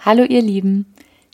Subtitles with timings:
[0.00, 0.86] Hallo ihr Lieben,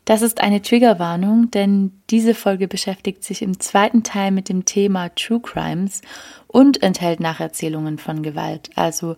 [0.07, 5.11] das ist eine Triggerwarnung, denn diese Folge beschäftigt sich im zweiten Teil mit dem Thema
[5.15, 6.01] True Crimes
[6.47, 8.71] und enthält Nacherzählungen von Gewalt.
[8.75, 9.17] Also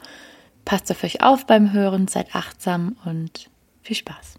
[0.65, 3.49] passt auf euch auf beim Hören, seid achtsam und
[3.83, 4.35] viel Spaß.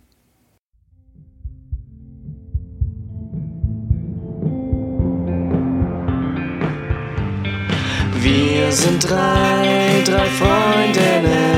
[8.19, 11.56] Wir sind drei, drei Freundinnen.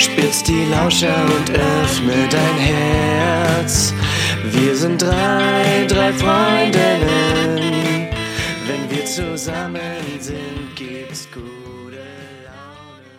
[0.00, 3.92] Spitz die Lauscher und öffne dein Herz.
[4.44, 8.08] Wir sind drei, drei Freundinnen.
[8.66, 12.00] Wenn wir zusammen sind, gibt's gute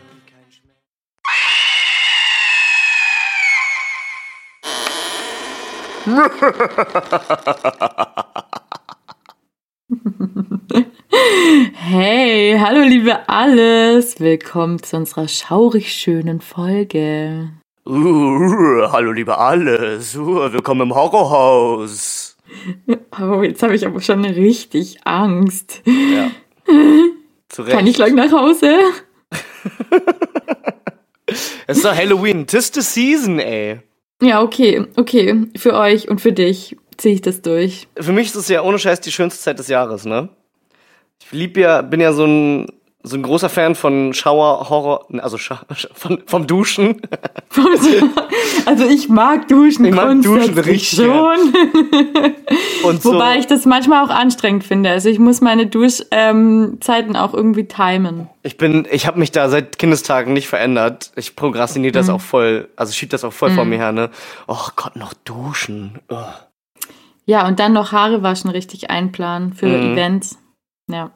[0.09, 0.51] und kein
[8.01, 8.25] Schmerz.
[11.33, 17.51] Hey, hallo liebe alles, willkommen zu unserer schaurig schönen Folge.
[17.85, 22.35] Uh, hallo liebe alles, uh, willkommen im Horrorhaus.
[23.17, 25.81] Oh, jetzt habe ich aber schon richtig Angst.
[25.85, 26.31] Ja.
[27.49, 27.77] Zu Recht.
[27.77, 28.79] Kann ich gleich nach Hause?
[31.65, 33.79] Es ist doch Halloween, tis the season, ey.
[34.21, 37.87] Ja, okay, okay, für euch und für dich ziehe ich das durch.
[37.97, 40.27] Für mich ist es ja ohne Scheiß die schönste Zeit des Jahres, ne?
[41.23, 42.67] Ich lieb ja, bin ja so ein,
[43.03, 45.61] so ein großer Fan von Schauer, Horror, also Scha
[45.93, 47.01] von, vom Duschen.
[48.65, 51.07] Also ich mag Duschen Ich mag Duschen richtig schon.
[52.83, 54.89] Und so, Wobei ich das manchmal auch anstrengend finde.
[54.91, 58.29] Also ich muss meine Duschzeiten auch irgendwie timen.
[58.43, 61.11] ich bin, ich habe mich da seit Kindestagen nicht verändert.
[61.15, 61.93] Ich prokrastiniere Mhm.
[61.95, 64.09] das auch voll, also schieb das auch voll vor mir her, ne?
[64.47, 65.99] Oh Gott, noch duschen.
[66.09, 66.17] Oh.
[67.25, 69.93] Ja, und dann noch Haare waschen richtig einplanen für Mhm.
[69.93, 70.37] Events.
[70.91, 71.11] Ja.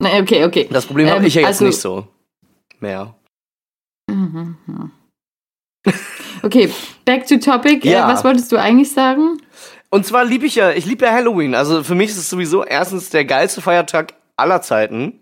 [0.00, 0.68] Na, okay, okay.
[0.70, 2.06] Das Problem habe Ähm, ich ja jetzt also- nicht so.
[2.80, 3.14] Mehr.
[4.10, 4.92] Mhm, mhm.
[6.42, 6.70] Okay,
[7.04, 7.84] back to topic.
[7.84, 8.04] Ja.
[8.08, 9.40] Äh, was wolltest du eigentlich sagen?
[9.90, 11.54] Und zwar liebe ich ja, ich liebe ja Halloween.
[11.54, 15.20] Also für mich ist es sowieso erstens der geilste Feiertag aller Zeiten.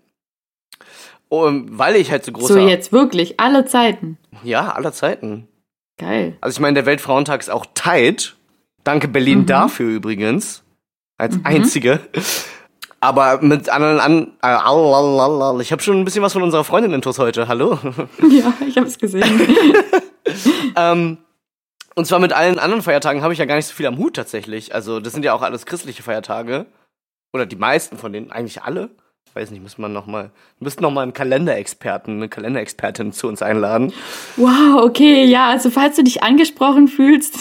[1.28, 2.54] Um, weil ich halt so großer...
[2.54, 4.18] So jetzt wirklich, alle Zeiten.
[4.42, 5.48] Ja, aller Zeiten.
[5.98, 6.36] Geil.
[6.40, 8.36] Also ich meine, der Weltfrauentag ist auch tight.
[8.84, 9.46] Danke Berlin Mhm.
[9.46, 10.62] dafür übrigens.
[11.18, 12.00] Als einzige.
[13.04, 14.32] Aber mit anderen an.
[14.42, 17.48] Äh, ich habe schon ein bisschen was von unserer Freundin intus heute.
[17.48, 17.78] Hallo.
[18.30, 19.46] Ja, ich habe es gesehen.
[20.76, 21.18] ähm,
[21.94, 24.16] und zwar mit allen anderen Feiertagen habe ich ja gar nicht so viel am Hut
[24.16, 24.74] tatsächlich.
[24.74, 26.64] Also das sind ja auch alles christliche Feiertage.
[27.34, 28.88] Oder die meisten von denen, eigentlich alle.
[29.28, 33.28] Ich weiß nicht, müssen wir noch mal, müssten noch mal einen Kalenderexperten, eine Kalenderexpertin zu
[33.28, 33.92] uns einladen.
[34.36, 37.40] Wow, okay, ja, also falls du dich angesprochen fühlst,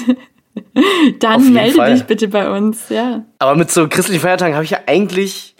[1.19, 1.93] dann melde Fall.
[1.93, 3.23] dich bitte bei uns, ja.
[3.39, 5.52] Aber mit so christlichen Feiertagen habe ich ja eigentlich,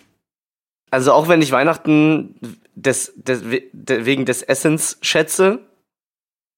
[0.93, 2.35] also auch wenn ich Weihnachten
[2.75, 5.59] des, des, we- de, wegen des Essens schätze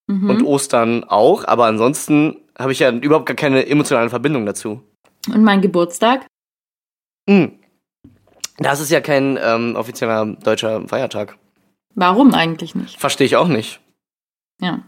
[0.07, 0.29] Mhm.
[0.29, 4.83] und Ostern auch, aber ansonsten habe ich ja überhaupt gar keine emotionale Verbindung dazu.
[5.33, 6.27] Und mein Geburtstag?
[7.27, 7.57] Hm.
[8.59, 11.37] Das ist ja kein ähm, offizieller deutscher Feiertag.
[11.95, 12.99] Warum eigentlich nicht?
[12.99, 13.81] Verstehe ich auch nicht.
[14.61, 14.83] Ja.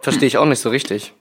[0.00, 1.12] Verstehe ich auch nicht so richtig.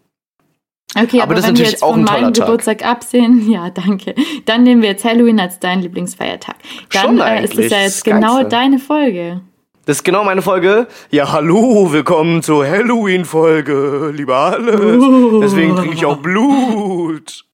[0.93, 2.45] Okay, Aber aber, das ist wenn wir jetzt auch von meinem Tag.
[2.47, 4.13] Geburtstag absehen, ja, danke.
[4.45, 6.55] Dann nehmen wir jetzt Halloween als deinen Lieblingsfeiertag.
[6.91, 8.49] Dann äh, ist es ja jetzt genau Geilste.
[8.49, 9.41] deine Folge.
[9.85, 10.87] Das ist genau meine Folge.
[11.09, 15.03] Ja, hallo, willkommen zur Halloween-Folge, lieber alles.
[15.03, 15.39] Oh.
[15.41, 17.45] Deswegen trinke ich auch Blut.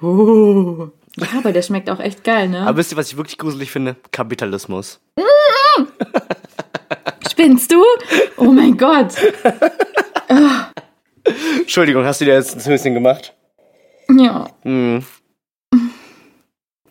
[0.00, 0.88] Oh.
[1.16, 2.62] Ja, aber der schmeckt auch echt geil, ne?
[2.62, 3.96] Aber wisst ihr, was ich wirklich gruselig finde?
[4.12, 5.00] Kapitalismus.
[7.30, 7.82] Spinnst du?
[8.36, 9.16] Oh mein Gott.
[11.60, 13.34] Entschuldigung, hast du dir jetzt ins Höschen gemacht?
[14.16, 14.48] Ja.
[14.62, 15.04] Hm.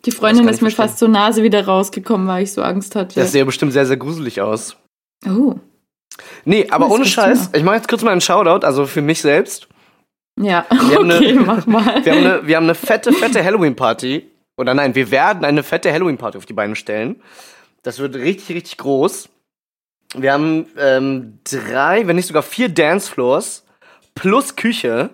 [0.06, 0.88] Die Freundin ist mir verstehen.
[0.88, 3.20] fast zur Nase wieder rausgekommen, weil ich so Angst hatte.
[3.20, 4.78] Das sähe bestimmt sehr, sehr gruselig aus.
[5.28, 5.56] oh.
[6.44, 7.52] Nee, aber Was ohne Scheiß.
[7.54, 9.70] Ich mache jetzt kurz mal einen Shoutout, also für mich selbst.
[10.38, 11.84] Ja, haben okay, eine- mach mal.
[12.06, 14.30] Wir haben eine, wir haben eine fette, fette Halloween-Party.
[14.58, 17.22] Oder nein, wir werden eine fette Halloween-Party auf die Beine stellen.
[17.84, 19.30] Das wird richtig, richtig groß.
[20.16, 23.64] Wir haben ähm, drei, wenn nicht sogar vier Dancefloors
[24.20, 25.12] plus Küche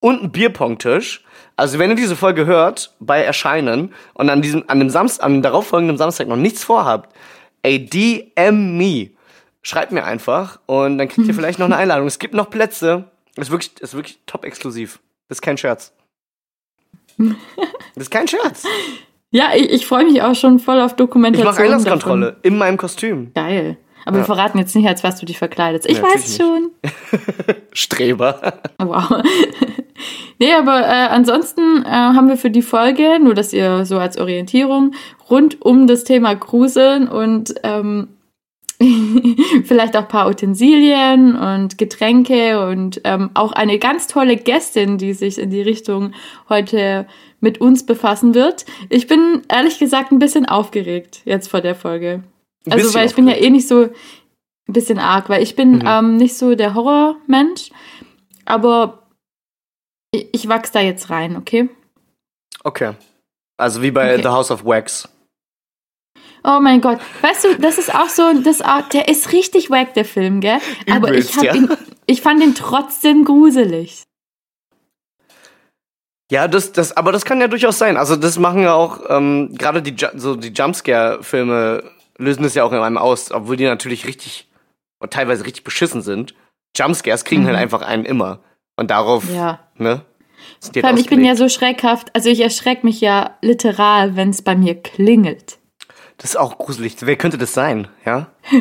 [0.00, 1.24] und einen Bierpong-Tisch.
[1.56, 5.32] Also wenn ihr diese Folge hört bei Erscheinen und an diesem, an dem Samstag, an
[5.34, 7.14] dem darauffolgenden Samstag noch nichts vorhabt,
[7.62, 9.10] ey, DM me.
[9.62, 12.06] Schreibt mir einfach und dann kriegt ihr vielleicht noch eine Einladung.
[12.06, 13.10] Es gibt noch Plätze.
[13.36, 15.00] Ist wirklich, ist wirklich top exklusiv.
[15.28, 15.92] Das ist kein Scherz.
[17.94, 18.64] Das ist kein Scherz.
[19.30, 21.46] Ja, ich, ich freue mich auch schon voll auf Ich Dokumentation.
[21.52, 23.32] mache Einlasskontrolle in meinem Kostüm.
[23.34, 23.48] Davon.
[23.50, 23.76] Geil.
[24.04, 25.88] Aber wir verraten jetzt nicht, als was du dich verkleidest.
[25.88, 26.70] Ich Ja, weiß schon.
[27.72, 28.54] Streber.
[28.78, 29.22] Wow.
[30.38, 34.16] nee, aber äh, ansonsten äh, haben wir für die Folge, nur dass ihr so als
[34.16, 34.94] Orientierung,
[35.28, 38.08] rund um das Thema Gruseln und ähm,
[39.64, 45.12] vielleicht auch ein paar Utensilien und Getränke und ähm, auch eine ganz tolle Gästin, die
[45.12, 46.12] sich in die Richtung
[46.48, 47.06] heute
[47.40, 48.64] mit uns befassen wird.
[48.88, 52.22] Ich bin ehrlich gesagt ein bisschen aufgeregt jetzt vor der Folge.
[52.68, 55.86] Also, weil ich bin ja eh nicht so ein bisschen arg, weil ich bin Mhm.
[55.86, 57.70] ähm, nicht so der Horrormensch,
[58.44, 59.06] aber
[60.12, 61.68] ich, ich wachs da jetzt rein, okay?
[62.64, 62.94] Okay.
[63.56, 64.22] Also wie bei Okay.
[64.22, 65.08] The House of Wax.
[66.42, 69.92] Oh mein Gott, weißt du, das ist auch so, das, auch- der ist richtig wack,
[69.94, 70.58] der Film, gell?
[70.90, 71.54] Aber ich, hab ja.
[71.54, 71.68] ihn,
[72.06, 74.04] ich fand ihn trotzdem gruselig.
[76.30, 77.96] Ja, das, das, aber das kann ja durchaus sein.
[77.96, 81.82] Also das machen ja auch ähm, gerade die, so die Jumpscare-Filme
[82.20, 84.48] lösen das ja auch in einem aus, obwohl die natürlich richtig
[84.98, 86.34] und teilweise richtig beschissen sind.
[86.76, 88.40] Jumpscares kriegen halt einfach einen immer.
[88.76, 89.34] Und darauf, Mhm.
[89.34, 89.58] Ja.
[89.76, 90.02] ne?
[90.62, 94.30] Vor halt allem, ich bin ja so schreckhaft, also ich erschrecke mich ja literal, wenn
[94.30, 95.58] es bei mir klingelt.
[96.18, 96.96] Das ist auch gruselig.
[97.00, 97.88] Wer könnte das sein?
[98.04, 98.28] Ja?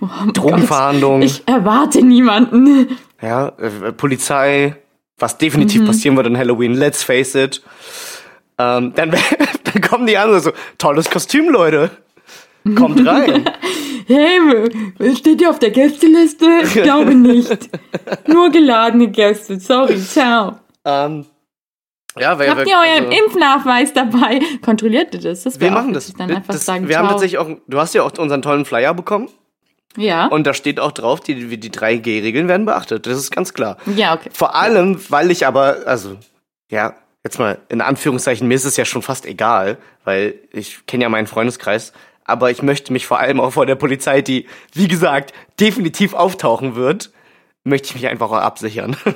[0.00, 1.22] Oh Gott.
[1.22, 2.98] Ich erwarte niemanden.
[3.20, 4.76] ja, äh, Polizei,
[5.16, 5.86] was definitiv Mhm.
[5.86, 7.62] passieren wird an Halloween, let's face it.
[8.58, 9.10] Ähm, dann,
[9.64, 11.90] dann kommen die anderen so, tolles Kostüm, Leute.
[12.76, 13.44] Kommt rein.
[14.06, 16.46] Hey, steht ihr auf der Gästeliste?
[16.64, 17.68] Ich glaube nicht.
[18.26, 19.58] Nur geladene Gäste.
[19.60, 20.56] Sorry, ciao.
[20.84, 21.26] ähm,
[22.18, 24.40] ja, wer, Habt ihr euren also- Impfnachweis dabei?
[24.62, 25.44] Kontrolliert ihr das?
[25.44, 26.12] das Wir machen das.
[26.12, 27.14] Dann Wir- einfach das sagen, wir haben ciao.
[27.14, 29.28] tatsächlich auch, du hast ja auch unseren tollen Flyer bekommen
[29.96, 30.26] Ja.
[30.26, 33.06] und da steht auch drauf, die, die 3G-Regeln werden beachtet.
[33.06, 33.78] Das ist ganz klar.
[33.96, 34.28] ja, okay.
[34.32, 36.16] Vor allem, weil ich aber, also,
[36.70, 36.94] ja,
[37.24, 41.08] jetzt mal in Anführungszeichen, mir ist es ja schon fast egal, weil ich kenne ja
[41.08, 41.92] meinen Freundeskreis,
[42.32, 46.74] aber ich möchte mich vor allem auch vor der Polizei, die, wie gesagt, definitiv auftauchen
[46.74, 47.10] wird,
[47.64, 48.96] möchte ich mich einfach auch absichern.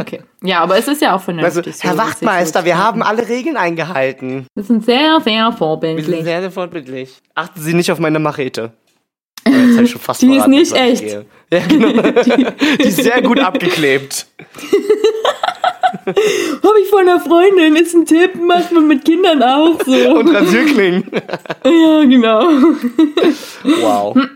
[0.00, 0.20] Okay.
[0.42, 1.76] Ja, aber es ist ja auch Also, vernünftig.
[1.76, 4.46] so, Herr sich Wachtmeister, so wir haben alle Regeln eingehalten.
[4.54, 6.24] Das sind sehr, sehr Wir sind vorbildlich.
[6.24, 7.10] sehr, sehr vorbildlich.
[7.34, 8.72] Achten Sie nicht auf meine Machete.
[9.46, 11.26] Oh, jetzt hab ich schon fast Die ist verraten, nicht was ich echt.
[11.52, 12.02] Ja, genau.
[12.82, 14.26] Die ist sehr gut abgeklebt.
[16.62, 19.92] Habe ich von einer Freundin, ist ein Tipp, macht man mit Kindern auch so.
[20.18, 21.04] Und Rasierklingen.
[21.64, 22.42] ja, genau.
[23.64, 24.16] Wow.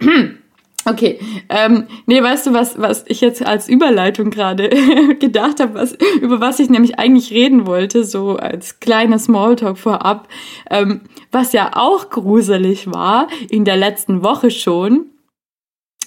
[0.85, 4.69] Okay, ähm, nee, weißt du, was, was ich jetzt als Überleitung gerade
[5.21, 10.27] gedacht habe, was, über was ich nämlich eigentlich reden wollte, so als kleiner Smalltalk vorab,
[10.71, 15.07] ähm, was ja auch gruselig war in der letzten Woche schon,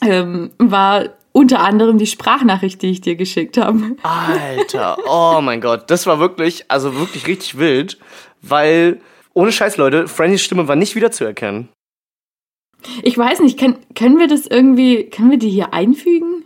[0.01, 3.97] ähm, war unter anderem die Sprachnachricht, die ich dir geschickt habe.
[4.03, 7.97] Alter, oh mein Gott, das war wirklich, also wirklich richtig wild,
[8.41, 9.01] weil,
[9.33, 11.67] ohne Scheiß, Leute, Frannys Stimme war nicht wiederzuerkennen.
[13.03, 16.45] Ich weiß nicht, kann, können wir das irgendwie, können wir die hier einfügen?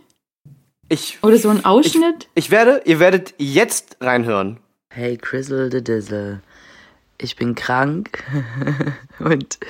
[0.88, 2.28] Ich, Oder so ein Ausschnitt?
[2.34, 4.58] ich werde, ihr werdet jetzt reinhören.
[4.92, 6.42] Hey Crizzle the Dizzle,
[7.16, 8.24] ich bin krank
[9.20, 9.60] und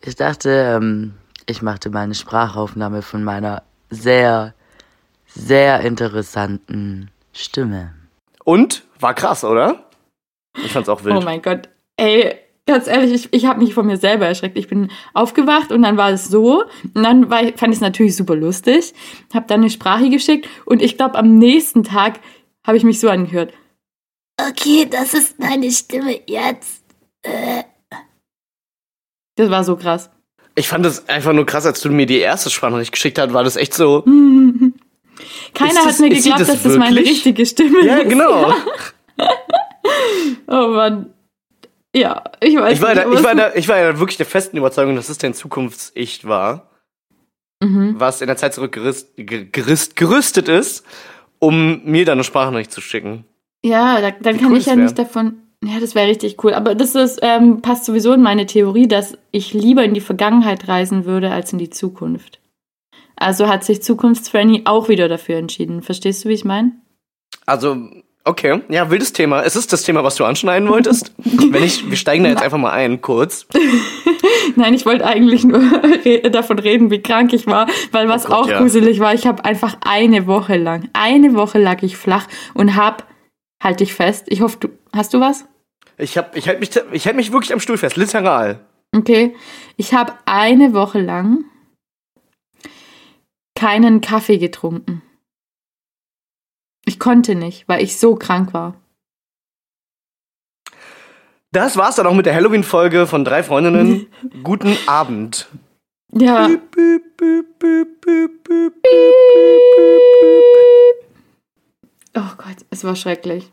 [0.00, 1.12] ich dachte, ähm,
[1.44, 3.62] ich machte mal eine Sprachaufnahme von meiner
[3.94, 4.54] sehr,
[5.26, 7.94] sehr interessanten Stimme.
[8.44, 8.84] Und?
[9.00, 9.88] War krass, oder?
[10.64, 11.16] Ich fand's auch wild.
[11.16, 11.68] Oh mein Gott.
[11.96, 12.36] Ey,
[12.66, 14.56] ganz ehrlich, ich, ich habe mich von mir selber erschreckt.
[14.56, 16.64] Ich bin aufgewacht und dann war es so.
[16.94, 18.94] Und dann war, ich- fand ich es natürlich super lustig.
[19.32, 22.20] Habe dann eine Sprache geschickt und ich glaube, am nächsten Tag
[22.66, 23.52] habe ich mich so angehört.
[24.40, 26.84] Okay, das ist meine Stimme jetzt.
[27.22, 27.64] Äh,
[29.36, 30.10] Das war so krass.
[30.56, 33.42] Ich fand das einfach nur krass, als du mir die erste Sprachnachricht geschickt hast, war
[33.44, 34.02] das echt so.
[35.54, 38.08] Keiner das- hat mir geglaubt, das dass das meine richtige Stimme Ja, ist.
[38.10, 38.52] genau.
[40.46, 41.10] Oh Mann.
[41.94, 43.06] Ja, ich weiß Ich war, nicht.
[43.06, 46.26] da, ich, war da, ich war ja wirklich der festen Überzeugung, dass es dein Zukunfts-Ich
[46.26, 46.70] war,
[47.62, 47.94] Mhm.
[47.98, 50.84] was in der Zeit zurückgerüst, ge- gerüst, gerüstet ist,
[51.38, 53.24] um mir dann eine Sprachnachricht zu schicken.
[53.64, 54.82] Ja, da, dann Wie kann cool ich ja wär.
[54.82, 55.36] nicht davon.
[55.64, 56.52] Ja, das wäre richtig cool.
[56.52, 60.68] Aber das ist, ähm, passt sowieso in meine Theorie, dass ich lieber in die Vergangenheit
[60.68, 62.40] reisen würde als in die Zukunft.
[63.16, 65.82] Also hat sich Zukunftsfranny auch wieder dafür entschieden.
[65.82, 66.72] Verstehst du, wie ich meine?
[67.46, 67.76] Also,
[68.24, 69.40] okay, ja, wildes Thema.
[69.40, 71.12] Ist es das Thema, was du anschneiden wolltest?
[71.18, 73.46] Wenn ich, wir steigen da jetzt einfach mal ein, kurz.
[74.56, 75.60] Nein, ich wollte eigentlich nur
[76.04, 78.58] re davon reden, wie krank ich war, weil was Oh Gott, auch ja.
[78.58, 83.06] gruselig war, ich habe einfach eine Woche lang, eine Woche lag ich flach und hab,
[83.62, 85.46] halt dich fest, ich hoffe, du, hast du was?
[85.96, 88.60] Ich, hab, ich halte mich, ich halt mich wirklich am Stuhl fest, literal.
[88.94, 89.34] Okay.
[89.76, 91.44] Ich habe eine Woche lang
[93.54, 95.02] keinen Kaffee getrunken.
[96.84, 98.74] Ich konnte nicht, weil ich so krank war.
[101.50, 104.08] Das war's dann auch mit der Halloween-Folge von drei Freundinnen.
[104.42, 105.48] Guten Abend.
[106.12, 106.48] Ja.
[112.16, 113.50] Oh Gott, es war schrecklich.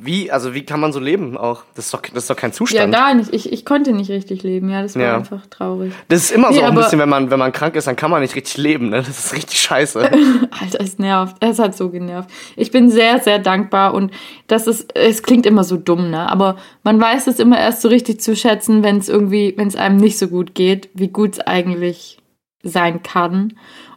[0.00, 1.64] Wie, also wie kann man so leben auch?
[1.74, 2.94] Das ist doch, das ist doch kein Ja, Zustand.
[2.94, 3.34] gar nicht.
[3.34, 4.70] Ich, ich konnte nicht richtig leben.
[4.70, 5.16] Ja, das war Ja.
[5.16, 5.92] einfach traurig.
[6.08, 7.96] das ist immer so Nee, auch ein bisschen, wenn man, wenn man krank ist, dann
[7.96, 8.98] kann man nicht richtig leben, ne?
[8.98, 10.00] Das ist richtig scheiße.
[10.60, 11.36] Alter, es nervt.
[11.40, 12.30] Es hat so genervt.
[12.56, 14.12] Ich bin sehr, sehr dankbar und
[14.46, 16.30] das ist, es klingt immer so dumm, ne?
[16.30, 19.76] Aber man weiß es immer erst so richtig zu schätzen, wenn es irgendwie, wenn es
[19.76, 22.18] einem nicht so gut geht, wie gut es eigentlich
[22.62, 23.54] sein kann.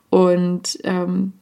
[0.10, 1.34] Und ähm,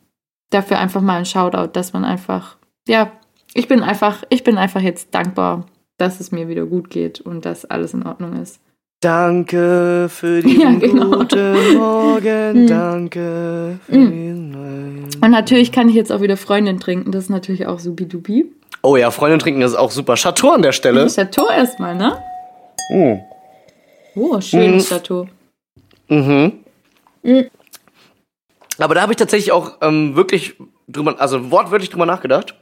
[0.52, 3.12] dafür einfach mal ein Shoutout, dass man einfach, ja,
[3.54, 5.66] ich bin einfach, ich bin einfach jetzt dankbar,
[5.98, 8.60] dass es mir wieder gut geht und dass alles in Ordnung ist.
[9.02, 11.18] Danke für den Ja, genau.
[11.20, 12.68] guten Morgen, Mm.
[12.68, 15.04] danke für den neuen.
[15.22, 18.46] Und natürlich kann ich jetzt auch wieder Freundin trinken, das ist natürlich auch subidubi.
[18.82, 20.16] Oh ja, Freundin trinken ist auch super.
[20.16, 21.08] Chateau an der Stelle.
[21.08, 22.18] Chateau erstmal, ne?
[22.92, 23.20] Mm.
[24.16, 24.94] Oh, schönes Mhm.
[24.96, 25.28] Chateau.
[26.08, 26.54] Mhm.
[27.24, 27.46] Mhm.
[28.78, 30.56] Aber da habe ich tatsächlich auch ähm, wirklich
[30.88, 32.56] drüber, also wortwörtlich drüber nachgedacht,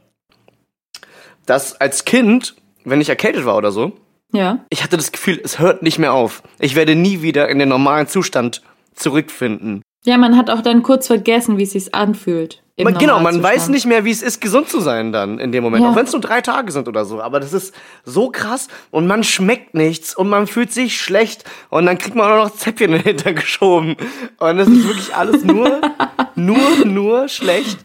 [1.48, 3.94] dass als Kind, wenn ich erkältet war oder so,
[4.32, 4.60] Ja.
[4.70, 6.44] ich hatte das Gefühl, es hört nicht mehr auf.
[6.60, 8.62] Ich werde nie wieder in den normalen Zustand
[8.94, 9.82] zurückfinden.
[10.06, 12.62] Ja, man hat auch dann kurz vergessen, wie es sich anfühlt.
[12.80, 15.64] Man, genau, man weiß nicht mehr, wie es ist, gesund zu sein dann in dem
[15.64, 15.84] Moment.
[15.84, 15.90] Ja.
[15.92, 17.20] Auch wenn es nur drei Tage sind oder so.
[17.22, 17.74] Aber das ist
[18.06, 22.32] so krass und man schmeckt nichts und man fühlt sich schlecht und dann kriegt man
[22.32, 23.96] auch noch Zäpfchen Hintern geschoben.
[24.38, 25.82] Und es ist wirklich alles nur,
[26.36, 27.80] nur, nur schlecht.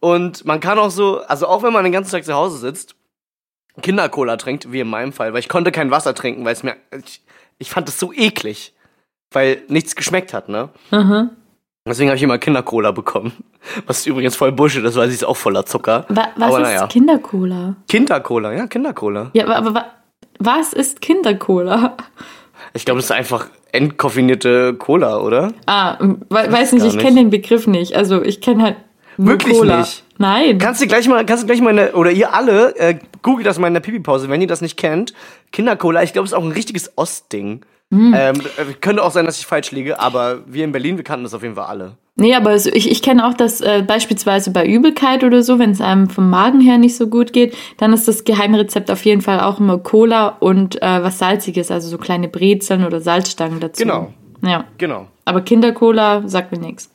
[0.00, 2.96] Und man kann auch so, also auch wenn man den ganzen Tag zu Hause sitzt,
[3.80, 6.76] Kindercola trinkt, wie in meinem Fall, weil ich konnte kein Wasser trinken, weil es mir,
[7.04, 7.22] ich,
[7.58, 8.74] ich fand es so eklig,
[9.32, 10.68] weil nichts geschmeckt hat, ne?
[10.90, 11.30] Aha.
[11.86, 13.32] Deswegen habe ich immer Kindercola bekommen.
[13.86, 16.04] Was übrigens voll Bullshit ist, weil sie ist auch voller Zucker.
[16.08, 16.86] Wa was Aber ist naja.
[16.86, 17.76] Kindercola?
[17.88, 19.30] Kindercola, ja, Kindercola.
[19.32, 19.84] Ja, aber, aber wa
[20.38, 21.96] was ist Kindercola?
[22.74, 25.52] Ich glaube, das ist einfach entkoffinierte Cola, oder?
[25.66, 27.94] Ah, we weiß nicht, ich kenne den Begriff nicht.
[27.94, 28.76] Also ich kenne halt
[29.16, 29.80] Wirklich Cola.
[29.80, 30.04] nicht?
[30.22, 30.58] Nein.
[30.58, 33.44] Kannst du gleich mal, kannst du gleich mal in der, oder ihr alle, äh, googelt
[33.44, 35.12] das mal in der Pipi-Pause, wenn ihr das nicht kennt.
[35.50, 37.62] Kindercola, ich glaube, ist auch ein richtiges Ostding.
[37.90, 38.14] Hm.
[38.16, 41.24] Ähm, äh, könnte auch sein, dass ich falsch liege, aber wir in Berlin, wir kannten
[41.24, 41.96] das auf jeden Fall alle.
[42.14, 45.70] Nee, aber so, ich, ich kenne auch das äh, beispielsweise bei Übelkeit oder so, wenn
[45.72, 49.22] es einem vom Magen her nicht so gut geht, dann ist das Geheimrezept auf jeden
[49.22, 53.82] Fall auch immer Cola und äh, was Salziges, also so kleine Brezeln oder Salzstangen dazu.
[53.82, 54.12] Genau.
[54.44, 55.08] Ja, Genau.
[55.24, 56.91] aber Kindercola sagt mir nichts.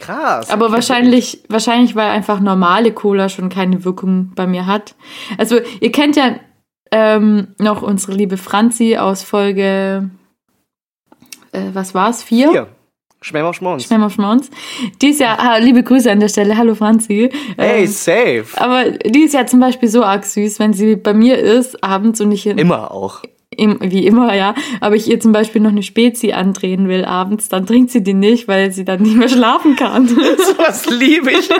[0.00, 0.50] Krass.
[0.50, 4.94] Aber Okay, wahrscheinlich, wahrscheinlich, weil einfach normale Cola schon keine Wirkung bei mir hat.
[5.38, 6.36] Also, ihr kennt ja
[6.90, 10.10] ähm, noch unsere liebe Franzi aus Folge,
[11.52, 12.22] äh, was war's?
[12.22, 12.50] Vier?
[12.50, 12.66] Hier.
[13.22, 13.84] Schmemmer Schmons.
[13.84, 14.48] Schmemmer Schmons.
[15.02, 17.28] Die ist ja, ah, liebe Grüße an der Stelle, hallo Franzi.
[17.58, 18.46] Hey, Ähm, safe.
[18.56, 22.22] aber die ist ja zum Beispiel so arg süß, wenn sie bei mir ist, abends
[22.22, 23.20] und ich Immer auch.
[23.56, 27.48] Im, wie immer, ja, aber ich ihr zum Beispiel noch eine Spezi andrehen will abends,
[27.48, 30.08] dann trinkt sie die nicht, weil sie dann nicht mehr schlafen kann.
[30.58, 31.48] Das liebe ich.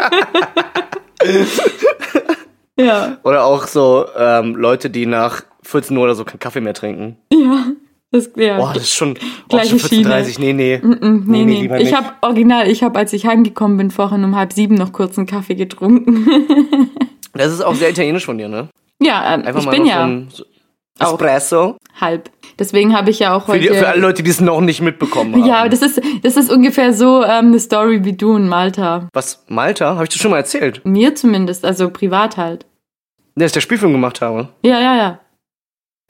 [2.76, 6.74] ja, Oder auch so ähm, Leute, die nach 14 Uhr oder so keinen Kaffee mehr
[6.74, 7.16] trinken.
[7.32, 7.66] ja.
[8.12, 8.56] Das, ja.
[8.56, 10.80] Boah, das ist schon oh, Gleiche schon 14.30 Nee, nee.
[10.82, 11.60] Mm, nee, nee, nee.
[11.60, 14.92] lieber Ich habe original, ich habe, als ich heimgekommen bin, vorhin um halb sieben noch
[14.92, 16.90] kurz einen Kaffee getrunken.
[17.32, 18.68] Das ist auch sehr italienisch von dir, ne?
[19.00, 20.44] ja, ähm, Einfach ich mal bin noch ja so ein so
[21.00, 21.12] auch.
[21.14, 21.76] Espresso.
[22.00, 22.30] halb.
[22.58, 23.68] Deswegen habe ich ja auch Für, heute.
[23.68, 25.46] die, für alle Leute, die es noch nicht mitbekommen haben.
[25.46, 29.08] ja, das ist, das ist ungefähr so ähm, eine Story wie du in Malta.
[29.14, 29.94] Was, Malta?
[29.94, 30.82] Habe ich das schon mal erzählt?
[30.84, 32.66] Mir zumindest, also privat halt.
[33.34, 34.48] Ne, dass ich der Spielfilm gemacht habe.
[34.62, 35.20] Ja, ja, ja.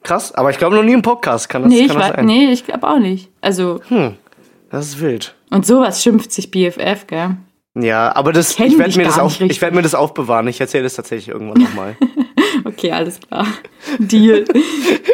[0.03, 1.49] Krass, aber ich glaube noch nie im Podcast.
[1.49, 2.25] Kann das, Nee, ich, kann das wei- sein?
[2.27, 3.31] nee, ich glaube auch nicht.
[3.41, 4.17] Also, Hm,
[4.71, 5.35] das ist wild.
[5.51, 7.37] und sowas schimpft sich BFF, gell?
[7.79, 10.49] Ja, aber das, ich werde mir, das auf, ich werd mir das aufbewahren.
[10.49, 11.97] Ich erzähle das tatsächlich irgendwann nochmal.
[12.65, 13.47] Okay, alles klar.
[13.99, 14.45] Deal.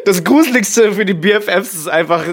[0.05, 2.25] das Gruseligste für die BFFs ist einfach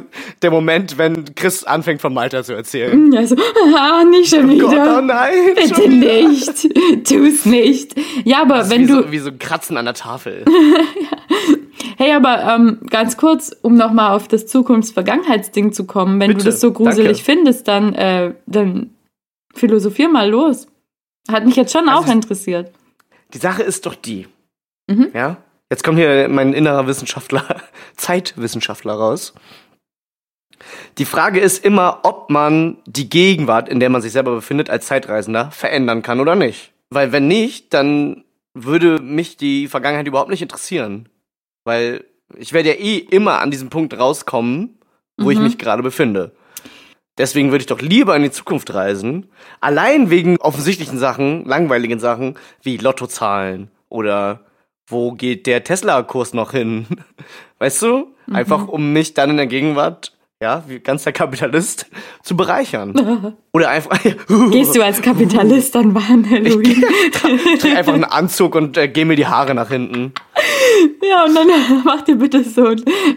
[0.41, 3.11] der Moment, wenn Chris anfängt von Malta zu erzählen.
[3.11, 3.35] Ja, so,
[3.77, 4.97] ah, nicht schon Gott, wieder.
[4.97, 5.33] oh nein!
[5.55, 6.27] Bitte schon wieder.
[6.29, 7.07] nicht.
[7.07, 7.95] Tu's nicht.
[8.23, 9.03] Ja, aber Das wenn wie du.
[9.03, 10.45] So, wie so ein Kratzen an der Tafel.
[11.97, 16.45] Hey, aber ähm, ganz kurz, um nochmal auf das Zukunfts-Vergangenheitsding zu kommen, wenn Bitte, du
[16.45, 17.23] das so gruselig danke.
[17.23, 18.91] findest, dann, äh, dann
[19.53, 20.67] philosophier mal los.
[21.31, 22.71] Hat mich jetzt schon Also auch es- interessiert.
[23.33, 24.27] Die Sache ist doch die.
[24.87, 25.11] Mhm.
[25.13, 25.37] Ja?
[25.71, 27.61] Jetzt kommt hier mein innerer Wissenschaftler,
[27.95, 29.33] Zeitwissenschaftler raus.
[30.97, 34.85] Die Frage ist immer, ob man die Gegenwart, in der man sich selber befindet, als
[34.87, 36.71] Zeitreisender verändern kann oder nicht.
[36.89, 41.09] Weil wenn nicht, dann würde mich die Vergangenheit überhaupt nicht interessieren.
[41.65, 42.05] Weil
[42.37, 44.77] ich werde ja eh immer an diesem Punkt rauskommen,
[45.17, 45.43] wo ich Mhm.
[45.45, 46.31] mich gerade befinde.
[47.17, 49.27] Deswegen würde ich doch lieber in die Zukunft reisen.
[49.61, 54.45] Allein wegen offensichtlichen Sachen, langweiligen Sachen, wie Lottozahlen oder
[54.87, 56.87] wo geht der Tesla-Kurs noch hin?
[57.59, 58.13] Weißt du?
[58.31, 61.87] Einfach um mich dann in der Gegenwart, ja, wie ganz der Kapitalist,
[62.21, 63.35] zu bereichern.
[63.53, 64.01] Oder einfach,
[64.51, 66.83] Gehst du als Kapitalist an Bahn, Halloween?
[67.11, 70.13] trage einfach einen Anzug und äh, gehe mir die Haare nach hinten.
[71.07, 71.47] Ja, und dann
[71.83, 72.67] macht ihr bitte so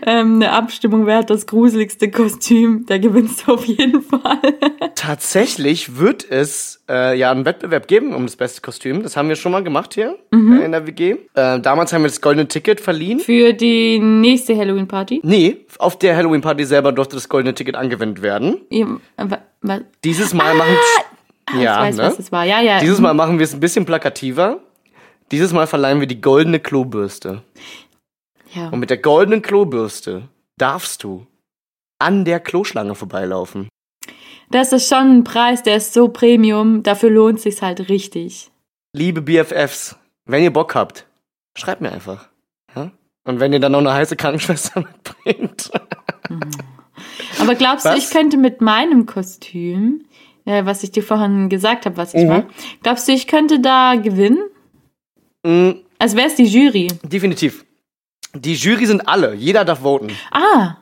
[0.02, 2.84] ähm, eine Abstimmung, wer hat das gruseligste Kostüm.
[2.86, 4.38] Der gewinnst du auf jeden Fall.
[4.96, 9.02] Tatsächlich wird es äh, ja einen Wettbewerb geben um das beste Kostüm.
[9.02, 11.16] Das haben wir schon mal gemacht hier äh, in der WG.
[11.34, 13.20] Äh, damals haben wir das goldene Ticket verliehen.
[13.20, 15.20] Für die nächste Halloween-Party.
[15.22, 18.60] Nee, auf der Halloween-Party selber durfte das goldene Ticket angewendet werden.
[19.16, 20.76] Wa- Dieses Mal machen.
[21.46, 22.02] Ah, ja, ich weiß, ne?
[22.02, 22.44] was es war.
[22.44, 22.80] Ja, ja.
[22.80, 24.58] Dieses Mal machen wir es ein bisschen plakativer.
[25.30, 27.42] Dieses Mal verleihen wir die goldene Klobürste.
[28.52, 28.68] Ja.
[28.68, 31.26] Und mit der goldenen Klobürste darfst du
[31.98, 33.68] an der Kloschlange vorbeilaufen.
[34.50, 36.82] Das ist schon ein Preis, der ist so Premium.
[36.84, 38.50] Dafür lohnt sich's halt richtig.
[38.94, 41.06] Liebe BFFs, wenn ihr Bock habt,
[41.58, 42.28] schreibt mir einfach.
[42.74, 42.92] Ja?
[43.24, 44.80] Und wenn ihr dann noch eine heiße Krankenschwester
[45.26, 45.70] mitbringt.
[47.40, 47.98] Aber glaubst du, Was?
[47.98, 50.04] ich könnte mit meinem Kostüm,
[50.44, 52.28] äh, was ich dir vorhin gesagt habe, was ich Mhm.
[52.28, 52.44] war,
[52.82, 54.38] glaubst du, ich könnte da gewinnen?
[55.46, 56.88] Mm, Also wer ist die Jury?
[57.02, 57.64] definitiv.
[58.34, 59.34] Die Jury sind alle.
[59.34, 60.10] Jeder darf voten.
[60.30, 60.76] Ah,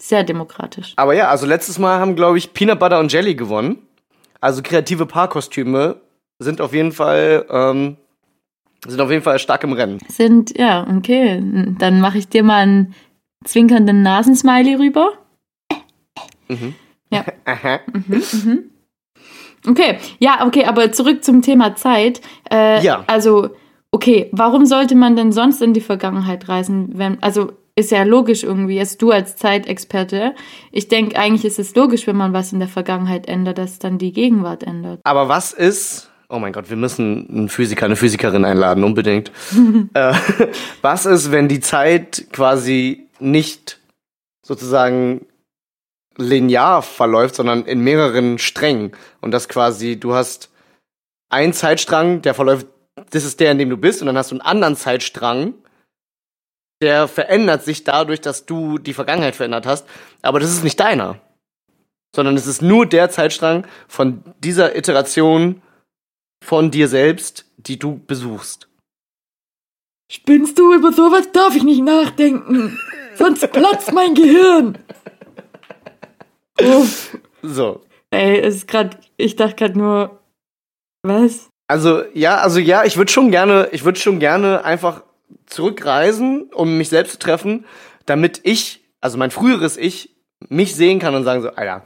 [0.00, 0.92] sehr demokratisch.
[0.96, 3.78] Aber ja, also letztes Mal haben, glaube ich, Peanut Butter und Jelly gewonnen.
[4.40, 5.96] Also kreative Paarkostüme
[6.38, 7.96] sind auf jeden Fall, ähm,
[8.86, 9.98] sind auf jeden Fall stark im Rennen.
[10.08, 11.42] Sind, ja, okay.
[11.78, 12.94] Dann mache ich dir mal einen
[13.44, 15.14] zwinkernden Nasensmiley rüber.
[17.10, 17.24] Ja.
[17.46, 17.80] Aha.
[19.66, 22.20] Okay, ja, okay, aber zurück zum Thema Zeit.
[22.52, 23.02] Äh, Ja.
[23.06, 23.50] Also,
[23.94, 26.90] okay, warum sollte man denn sonst in die Vergangenheit reisen?
[26.94, 30.34] Wenn, also, ist ja logisch irgendwie, jetzt du als Zeitexperte.
[30.72, 33.98] Ich denke, eigentlich ist es logisch, wenn man was in der Vergangenheit ändert, dass dann
[33.98, 35.00] die Gegenwart ändert.
[35.04, 39.30] Aber was ist, oh mein Gott, wir müssen einen Physiker, eine Physikerin einladen, unbedingt.
[39.94, 40.12] äh,
[40.82, 43.80] was ist, wenn die Zeit quasi nicht
[44.44, 45.26] sozusagen
[46.16, 50.50] linear verläuft, sondern in mehreren Strängen und das quasi, du hast
[51.28, 52.66] einen Zeitstrang, der verläuft,
[53.10, 55.54] das ist der, in dem du bist, und dann hast du einen anderen Zeitstrang,
[56.82, 59.86] der verändert sich dadurch, dass du die Vergangenheit verändert hast,
[60.22, 61.20] aber das ist nicht deiner,
[62.14, 65.62] sondern es ist nur der Zeitstrang von dieser Iteration
[66.44, 68.68] von dir selbst, die du besuchst.
[70.12, 70.74] Spinnst du?
[70.74, 72.78] Über sowas darf ich nicht nachdenken.
[73.14, 74.78] Sonst platzt mein Gehirn.
[76.60, 77.18] Uff.
[77.42, 77.84] So.
[78.10, 80.22] Ey, es ist grad, ich dachte gerade nur,
[81.02, 81.48] was?
[81.66, 85.02] Also ja, also ja, ich würde schon gerne, ich würde schon gerne einfach
[85.46, 87.64] zurückreisen, um mich selbst zu treffen,
[88.06, 90.10] damit ich, also mein früheres Ich,
[90.48, 91.82] mich sehen kann und sagen so, Alter,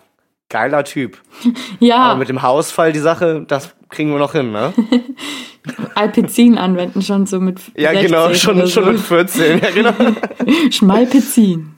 [0.49, 1.19] geiler Typ.
[1.81, 4.73] Ja, Aber mit dem Hausfall die Sache, das kriegen wir noch hin, ne?
[5.95, 8.93] Alpizin anwenden schon so mit Ja, 16 genau, schon, oder schon so.
[8.93, 9.93] mit 14, ja genau.
[10.71, 11.73] Schmalpizin.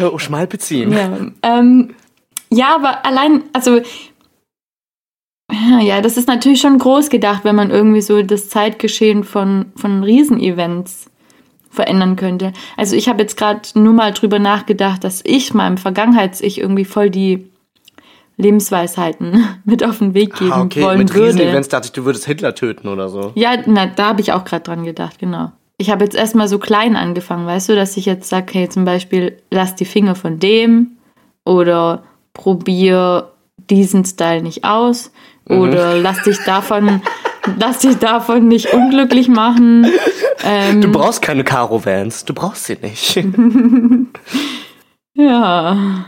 [0.00, 0.92] oh, Schmalpezin.
[0.92, 1.18] Ja.
[1.42, 1.94] Ähm,
[2.50, 3.80] ja, aber allein, also
[5.80, 10.02] ja, das ist natürlich schon groß gedacht, wenn man irgendwie so das Zeitgeschehen von, von
[10.02, 11.10] Riesenevents
[11.70, 12.52] verändern könnte.
[12.76, 17.10] Also ich habe jetzt gerade nur mal drüber nachgedacht, dass ich meinem Vergangenheits-Ich irgendwie voll
[17.10, 17.46] die
[18.36, 21.28] Lebensweisheiten mit auf den Weg geben Ah, okay, wollen mit würde.
[21.28, 23.32] Riesenevents dachte ich, du würdest Hitler töten oder so.
[23.34, 25.52] Ja, na, da habe ich auch gerade dran gedacht, genau.
[25.78, 28.84] Ich habe jetzt erstmal so klein angefangen, weißt du, dass ich jetzt sage, hey, zum
[28.84, 30.92] Beispiel, lass die Finger von dem
[31.44, 33.32] oder probier
[33.70, 35.12] diesen Style nicht aus
[35.48, 37.02] oder lass dich davon,
[37.58, 39.86] lass dich davon nicht unglücklich machen.
[40.44, 43.16] Ähm, Du brauchst keine Caro-Vans, du brauchst sie nicht.
[45.14, 46.04] ja,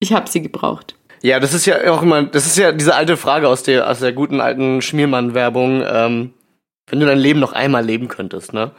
[0.00, 0.96] ich habe sie gebraucht.
[1.22, 4.00] Ja, das ist ja auch immer, das ist ja diese alte Frage aus der, aus
[4.00, 6.34] der guten alten Schmiermann-Werbung, ähm,
[6.90, 8.72] wenn du dein Leben noch einmal leben könntest, ne?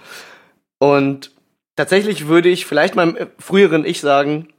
[0.78, 1.32] Und
[1.76, 4.50] tatsächlich würde ich vielleicht meinem früheren Ich sagen,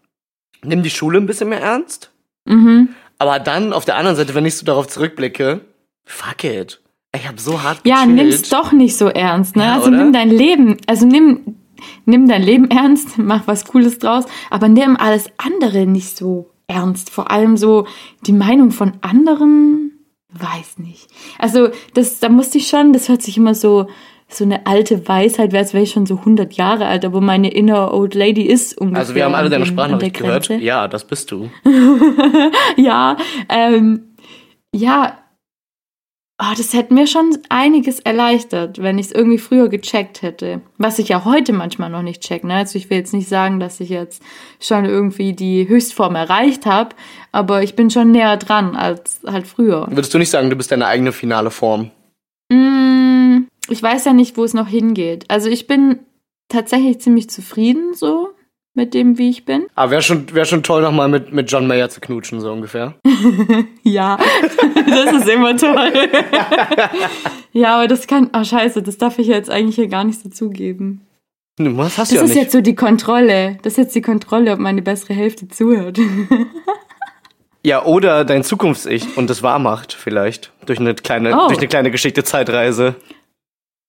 [0.65, 2.11] nimm die Schule ein bisschen mehr ernst,
[2.49, 2.91] Mhm.
[3.19, 5.61] Aber dann auf der anderen Seite, wenn ich so darauf zurückblicke,
[6.05, 6.81] fuck it.
[7.15, 8.15] Ich hab so hart Ja, gechillt.
[8.17, 9.65] nimm's doch nicht so ernst, ne?
[9.65, 9.97] Ja, also oder?
[9.99, 11.57] nimm dein Leben, also nimm,
[12.05, 17.11] nimm dein Leben ernst, mach was Cooles draus, aber nimm alles andere nicht so ernst.
[17.11, 17.87] Vor allem so
[18.27, 19.93] die Meinung von anderen,
[20.31, 21.09] weiß nicht.
[21.39, 23.89] Also das, da musste ich schon, das hört sich immer so
[24.29, 27.95] so eine alte Weisheit, als wäre ich schon so 100 Jahre alt, aber meine inner
[27.95, 29.01] old lady ist ungefähr.
[29.01, 30.49] Also wir haben alle deine Sprachnachricht gehört.
[30.49, 31.49] Ja, das bist du.
[32.77, 33.17] ja,
[33.49, 34.15] ähm,
[34.75, 35.17] ja,
[36.41, 40.61] oh, das hätte mir schon einiges erleichtert, wenn ich es irgendwie früher gecheckt hätte.
[40.77, 42.45] Was ich ja heute manchmal noch nicht check.
[42.45, 42.55] Ne?
[42.55, 44.23] Also ich will jetzt nicht sagen, dass ich jetzt
[44.61, 46.91] schon irgendwie die Höchstform erreicht habe,
[47.33, 49.87] aber ich bin schon näher dran als halt früher.
[49.89, 51.91] Würdest du nicht sagen, du bist deine eigene finale Form?
[52.53, 55.25] Mm, ich weiß ja nicht, wo es noch hingeht.
[55.29, 56.01] Also ich bin
[56.49, 58.31] tatsächlich ziemlich zufrieden so
[58.75, 59.67] mit dem, wie ich bin.
[59.75, 62.95] Aber wäre schon, wär schon toll, nochmal mit, mit John Mayer zu knutschen, so ungefähr.
[63.83, 64.19] Ja,
[64.89, 65.93] das ist immer toll.
[67.53, 70.29] ja, aber das kann, oh scheiße, das darf ich jetzt eigentlich hier gar nicht so
[70.29, 71.03] zugeben.
[71.59, 72.37] Was hast Das du ja ist nicht.
[72.43, 73.59] jetzt so die Kontrolle.
[73.63, 75.99] Das ist jetzt die Kontrolle, ob meine bessere Hälfte zuhört.
[77.65, 80.53] Ja, oder dein Zukunfts-Ich und das wahr macht, vielleicht.
[80.67, 81.47] Durch eine kleine, Oh.
[81.49, 82.97] durch eine kleine geschickte Zeitreise.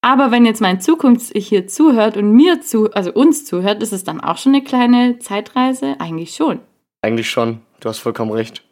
[0.01, 4.03] Aber wenn jetzt mein Zukunfts-Ich hier zuhört und mir zu, also uns zuhört, ist es
[4.03, 5.95] dann auch schon eine kleine Zeitreise?
[5.99, 6.59] Eigentlich schon.
[7.01, 7.61] Eigentlich schon.
[7.79, 8.63] Du hast vollkommen recht.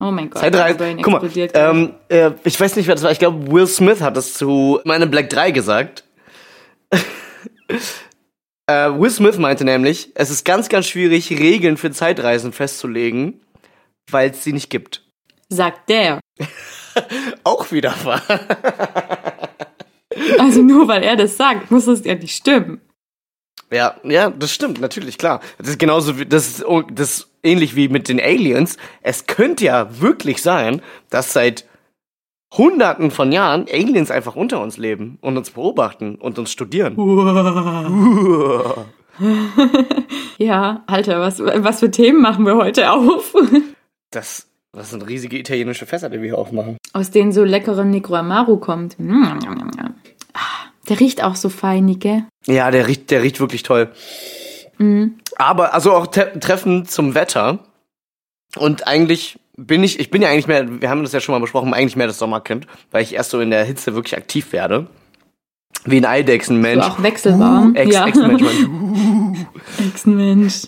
[0.00, 0.42] Oh mein Gott.
[0.42, 0.78] Zeitreise.
[0.78, 3.10] Brain Guck mal, ähm, äh, ich weiß nicht, wer das war.
[3.10, 6.04] Ich glaube, Will Smith hat das zu meine Black 3 gesagt.
[8.66, 13.40] äh, Will Smith meinte nämlich, es ist ganz, ganz schwierig, Regeln für Zeitreisen festzulegen,
[14.10, 15.04] weil es sie nicht gibt.
[15.48, 16.20] Sagt der.
[17.44, 18.22] Auch wieder wahr.
[20.38, 22.80] Also nur weil er das sagt, muss das ja nicht stimmen.
[23.70, 25.40] Ja, ja, das stimmt, natürlich, klar.
[25.58, 28.78] Das ist genauso wie, das ist, das ist ähnlich wie mit den Aliens.
[29.02, 31.66] Es könnte ja wirklich sein, dass seit
[32.56, 36.96] Hunderten von Jahren Aliens einfach unter uns leben und uns beobachten und uns studieren.
[40.38, 43.34] Ja, Alter, was, was für Themen machen wir heute auf?
[44.10, 46.78] Das, das sind riesige italienische Fässer, die wir hier aufmachen.
[46.94, 48.98] Aus denen so leckerer Negro Amaro kommt.
[48.98, 49.38] Mm,
[50.88, 52.24] Der riecht auch so feinig, gell?
[52.46, 53.92] Ja, der riecht, der riecht wirklich toll.
[55.36, 57.58] Aber, also auch te Treffen zum Wetter.
[58.56, 61.40] Und eigentlich bin ich, ich bin ja eigentlich mehr, wir haben das ja schon mal
[61.40, 64.86] besprochen, eigentlich mehr das Sommerkind, weil ich erst so in der Hitze wirklich aktiv werde.
[65.84, 66.84] Wie ein Eidechsenmensch.
[66.84, 67.74] So auch wechselwarm.
[67.74, 68.06] Ex, ja.
[68.06, 69.46] Ex-Mensch, Mensch.
[69.78, 70.62] Ex-Mensch.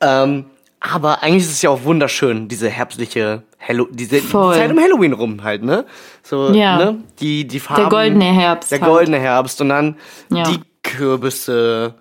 [0.00, 0.46] ähm,
[0.80, 4.54] aber eigentlich ist es ja auch wunderschön, diese herbstliche Hallo diese Voll.
[4.54, 5.84] Zeit um Halloween rum halt, ne?
[6.22, 6.76] So, Ja.
[6.78, 6.98] ne?
[7.20, 7.82] Die, die Farben.
[7.82, 8.72] Der goldene Herbst.
[8.72, 8.90] Der halt.
[8.90, 9.96] goldene Herbst und dann
[10.32, 10.44] Ja.
[10.44, 11.94] die Kürbisse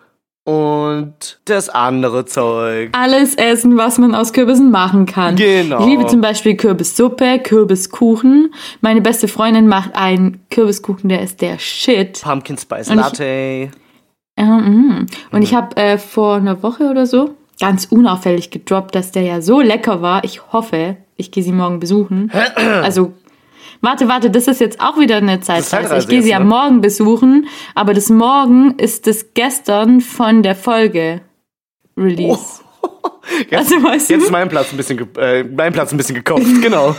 [0.45, 2.89] und das andere Zeug.
[2.93, 5.35] Alles essen, was man aus Kürbissen machen kann.
[5.35, 5.81] Genau.
[5.81, 8.53] Ich liebe zum Beispiel Kürbissuppe, Kürbiskuchen.
[8.81, 12.21] Meine beste Freundin macht einen Kürbiskuchen, der ist der Shit.
[12.23, 13.69] Pumpkin Spice Und ich- Latte.
[14.39, 15.05] Ja, mm.
[15.31, 19.41] Und ich habe äh, vor einer Woche oder so ganz unauffällig gedroppt, dass der ja
[19.41, 20.23] so lecker war.
[20.23, 22.31] Ich hoffe, ich gehe sie morgen besuchen.
[22.83, 23.13] Also,
[23.81, 25.97] warte, warte, das ist jetzt auch wieder eine Zeitreise.
[25.97, 26.49] Ich gehe sie am ne?
[26.49, 31.21] Morgen besuchen, aber das Morgen ist das gestern von der Folge
[31.97, 32.61] Release.
[33.49, 34.13] Jetzt, Also, weißt du?
[34.15, 36.95] jetzt ist mein Platz ein bisschen, äh, mein Platz ein bisschen gekauft, genau.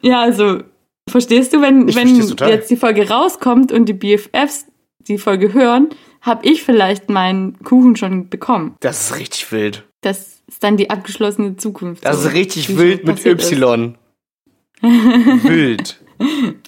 [0.00, 0.60] Ja, also,
[1.08, 2.14] verstehst du, wenn, Ich wenn
[2.48, 4.66] jetzt die Folge rauskommt und die BFFs
[5.00, 5.88] die Folge hören,
[6.20, 8.74] habe ich vielleicht meinen Kuchen schon bekommen.
[8.80, 9.84] Das ist richtig wild.
[10.00, 12.04] Das ist dann die abgeschlossene Zukunft.
[12.04, 13.24] Das ist richtig wild mit.
[13.24, 13.96] Y.
[14.82, 16.00] wild.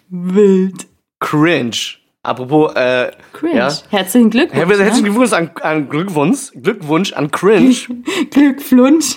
[0.08, 0.86] Wild.
[1.20, 1.76] Cringe.
[2.22, 3.56] Apropos, äh, Cringe.
[3.56, 3.72] Ja.
[3.88, 4.58] Herzlichen Glückwunsch.
[4.58, 5.02] Herr, herzlichen ne?
[5.10, 7.76] Glückwunsch an, an Glückwunsch, Glückwunsch an Cringe.
[8.30, 9.16] Glückwunsch.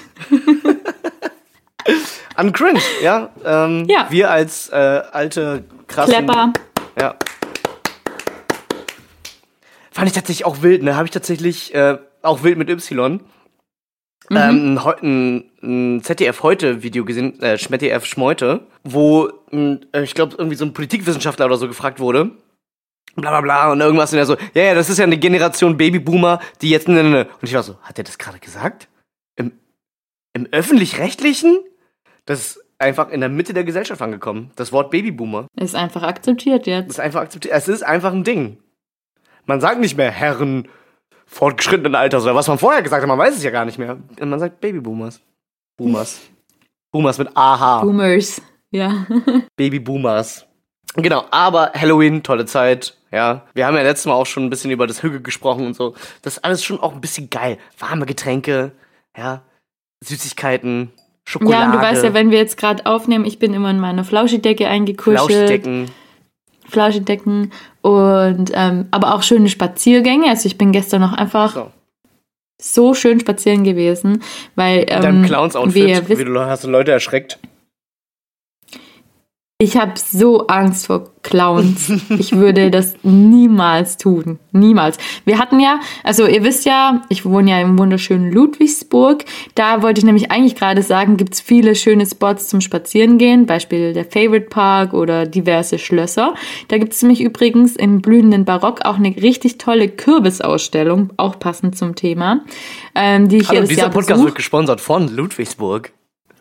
[2.36, 3.30] An Cringe, ja.
[3.44, 4.08] Ähm, Ja.
[4.10, 4.76] Wir als äh,
[5.12, 6.14] alte, krasse.
[6.14, 6.54] Klepper.
[7.00, 7.16] Ja.
[9.94, 10.96] Fand ich tatsächlich auch wild, ne?
[10.96, 13.22] Habe ich tatsächlich äh, auch wild mit Y.
[14.30, 14.38] Mhm.
[14.38, 20.04] Ähm, ein, Heu- ein, ein ZDF heute Video gesehen, äh, ZDF Schmeute, wo ein, äh,
[20.04, 22.32] ich glaube irgendwie so ein Politikwissenschaftler oder so gefragt wurde.
[23.16, 25.78] Bla bla bla und irgendwas und er so, ja, ja, das ist ja eine Generation
[25.78, 27.26] Babyboomer, die jetzt ne, ne, ne.
[27.42, 28.88] Und ich war so, hat er das gerade gesagt?
[29.36, 29.52] Im,
[30.34, 31.60] im öffentlich-rechtlichen?
[32.26, 34.50] Das ist einfach in der Mitte der Gesellschaft angekommen.
[34.56, 35.48] Das Wort Babyboomer.
[35.56, 36.90] Ist einfach akzeptiert jetzt.
[36.90, 37.54] ist einfach akzeptiert.
[37.54, 38.58] Es ist einfach ein Ding.
[39.46, 40.68] Man sagt nicht mehr Herren
[41.26, 43.98] fortgeschrittenen Alters oder was man vorher gesagt hat, man weiß es ja gar nicht mehr.
[44.20, 45.22] Man sagt Babyboomers.
[45.78, 46.22] Boomers.
[46.92, 47.82] Boomers mit AH.
[47.82, 48.42] Boomers.
[48.72, 49.08] Ja.
[49.56, 50.46] Babyboomers.
[50.96, 52.96] Genau, aber Halloween, tolle Zeit.
[53.12, 55.76] Ja, wir haben ja letztes Mal auch schon ein bisschen über das Hügge gesprochen und
[55.76, 55.96] so.
[56.22, 57.58] Das ist alles schon auch ein bisschen geil.
[57.80, 58.72] Warme Getränke,
[59.18, 59.42] ja,
[60.04, 60.92] Süßigkeiten,
[61.26, 63.80] Schokolade, Ja, und du weißt ja, wenn wir jetzt gerade aufnehmen, ich bin immer in
[63.80, 65.20] meiner Flauschidecke eingekuschelt.
[65.20, 65.92] Flauschdecken.
[66.68, 70.30] Flauschdecken und ähm, aber auch schöne Spaziergänge.
[70.30, 71.72] Also ich bin gestern noch einfach So.
[72.62, 74.24] so schön spazieren gewesen,
[74.56, 77.40] weil ähm, Deinem wie ihr Clowns-Outfit, wisst, wie du hast du Leute erschreckt.
[79.60, 81.90] Ich habe so Angst vor Clowns.
[82.10, 84.98] ich würde das niemals tun, niemals.
[85.24, 89.24] Wir hatten ja, also ihr wisst ja, ich wohne ja im wunderschönen Ludwigsburg.
[89.56, 94.06] Da wollte ich nämlich eigentlich gerade sagen, gibt's viele schöne Spots zum Spazierengehen, Beispiel der
[94.06, 96.34] Favorite Park oder diverse Schlösser.
[96.68, 101.96] Da gibt's nämlich übrigens im blühenden Barock auch eine richtig tolle Kürbisausstellung, auch passend zum
[101.96, 102.44] Thema,
[102.96, 104.26] ähm, die ich Hallo, dieser Jahr Podcast besuche.
[104.28, 105.94] wird gesponsert von Ludwigsburg.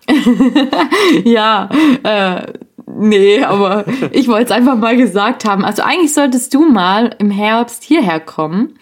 [1.25, 1.69] Ja,
[2.03, 2.53] äh,
[2.87, 5.65] nee, aber ich wollte es einfach mal gesagt haben.
[5.65, 8.79] Also eigentlich solltest du mal im Herbst hierher kommen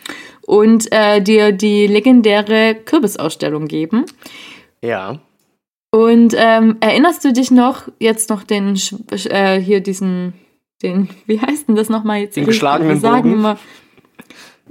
[0.46, 4.04] und äh, dir die legendäre Kürbisausstellung geben.
[4.82, 5.18] Ja.
[5.92, 8.78] Und ähm, erinnerst du dich noch, jetzt noch den,
[9.28, 10.34] äh, hier diesen,
[10.82, 12.36] den, wie heißt denn das nochmal jetzt?
[12.36, 13.32] Den geschlagenen Wir Bogen?
[13.32, 13.58] immer,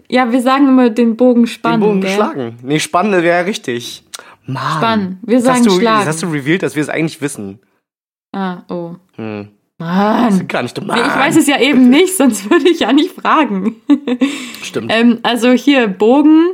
[0.09, 1.81] Ja, wir sagen immer den Bogen spannen.
[1.81, 2.11] Den Bogen gell?
[2.11, 2.57] schlagen.
[2.63, 4.03] Nee, spannen wäre richtig.
[4.45, 4.77] Mann.
[4.77, 5.19] Spannen.
[5.23, 6.05] Wir Das sagen du, schlagen.
[6.05, 7.59] Das hast du revealed, dass wir es eigentlich wissen.
[8.31, 8.95] Ah, oh.
[9.15, 9.49] Hm.
[9.79, 10.47] Mann.
[10.47, 10.79] Gar nicht.
[10.79, 13.77] Nee, ich weiß es ja eben nicht, sonst würde ich ja nicht fragen.
[14.61, 14.91] Stimmt.
[14.93, 16.51] ähm, also hier Bogen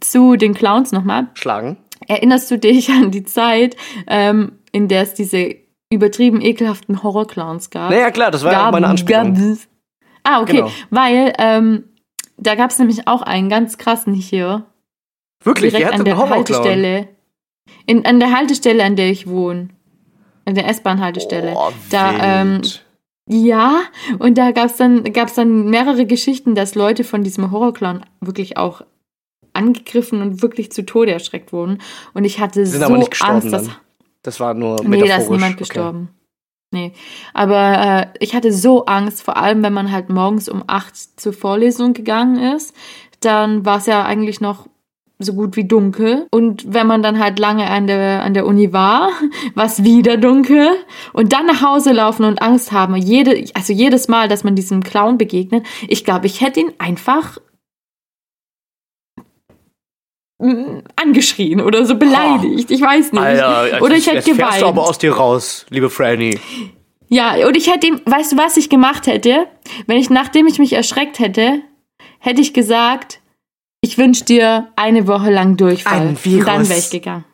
[0.00, 1.28] zu den Clowns nochmal.
[1.34, 1.76] Schlagen.
[2.06, 5.56] Erinnerst du dich an die Zeit, ähm, in der es diese
[5.90, 7.90] übertrieben ekelhaften Horrorclowns gab?
[7.90, 9.34] Naja, klar, das war ja auch meine Anspielung.
[9.34, 9.68] Gab's.
[10.22, 10.58] Ah, okay.
[10.58, 10.70] Genau.
[10.90, 11.84] Weil ähm,
[12.36, 14.66] da gab es nämlich auch einen ganz krassen hier.
[15.42, 16.16] Wirklich, direkt an der.
[16.16, 17.08] Haltestelle.
[17.86, 19.68] In, an der Haltestelle, an der ich wohne.
[20.44, 21.54] An der S-Bahn-Haltestelle.
[21.56, 22.62] Oh, da, ähm,
[23.28, 23.82] ja,
[24.18, 28.56] und da gab es dann, gab's dann mehrere Geschichten, dass Leute von diesem Horrorclown wirklich
[28.58, 28.82] auch
[29.54, 31.78] angegriffen und wirklich zu Tode erschreckt wurden.
[32.12, 33.76] Und ich hatte Sind so aber nicht gestorben Angst, dass dann.
[34.22, 35.64] Das war nur Nee, da ist niemand Okay.
[35.64, 36.08] gestorben.
[36.72, 36.92] Nee.
[37.34, 41.32] Aber äh, ich hatte so Angst, vor allem wenn man halt morgens um 8 zur
[41.32, 42.74] Vorlesung gegangen ist.
[43.20, 44.66] Dann war es ja eigentlich noch
[45.24, 46.26] so gut wie dunkel.
[46.30, 49.10] Und wenn man dann halt lange an der, an der Uni war,
[49.54, 50.68] war es wieder dunkel.
[51.12, 52.96] Und dann nach Hause laufen und Angst haben.
[52.96, 57.38] Jede, also jedes Mal, dass man diesem Clown begegnet, ich glaube, ich hätte ihn einfach
[60.96, 62.70] angeschrien oder so beleidigt.
[62.70, 63.22] Ich weiß nicht.
[63.22, 64.62] Alter, oder ich hätte fährst du geweint.
[64.62, 66.38] aber aus dir raus, liebe Franny.
[67.08, 69.46] Ja, und ich hätte ihm, weißt du, was ich gemacht hätte?
[69.86, 71.62] Wenn ich, nachdem ich mich erschreckt hätte,
[72.18, 73.20] hätte ich gesagt,
[73.84, 76.00] ich wünsche dir eine Woche lang Durchfall.
[76.00, 76.46] Ein Und Virus.
[76.46, 77.24] dann wäre ich gegangen.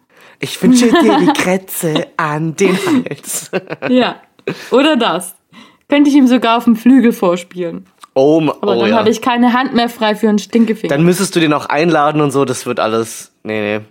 [0.41, 3.51] Ich wünsche dir die Krätze an den Hals.
[3.89, 4.17] Ja.
[4.73, 5.37] Oder das.
[5.89, 7.87] Könnte ich ihm sogar auf dem Flügel vorspielen.
[8.15, 8.97] Oh, Aber oh dann ja.
[8.97, 10.93] habe ich keine Hand mehr frei für einen Stinkefinger.
[10.93, 13.33] Dann müsstest du den auch einladen und so, das wird alles.
[13.45, 13.85] Nee, nee.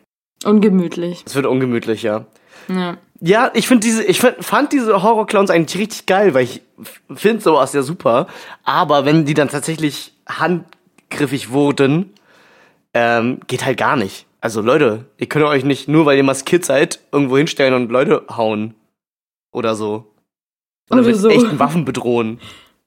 [0.43, 1.23] Ungemütlich.
[1.23, 2.25] Das wird ungemütlich, ja.
[2.67, 2.97] Ja.
[3.21, 6.61] Ja, ich finde diese, ich fand diese Horrorclowns eigentlich richtig geil, weil ich
[7.13, 8.27] finde sowas ja super.
[8.63, 12.13] Aber wenn die dann tatsächlich handgriffig wurden,
[12.93, 14.25] ähm, geht halt gar nicht.
[14.41, 18.25] Also Leute, ihr könnt euch nicht nur, weil ihr maskiert seid, irgendwo hinstellen und Leute
[18.30, 18.75] hauen.
[19.52, 20.13] Oder so.
[20.89, 21.30] Oder, Oder mit so.
[21.30, 22.39] echten Waffen bedrohen.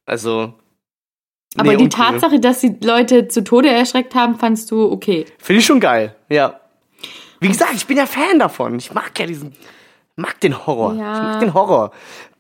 [0.06, 0.54] Also.
[1.56, 2.06] Aber nee, die uncool.
[2.06, 5.26] Tatsache, dass die Leute zu Tode erschreckt haben, fandst du okay.
[5.38, 6.60] Finde ich schon geil, ja.
[7.40, 8.76] Wie gesagt, ich bin ja Fan davon.
[8.76, 9.54] Ich mag ja diesen,
[10.16, 10.94] mag den Horror.
[10.94, 11.14] Ja.
[11.14, 11.92] Ich mag den Horror.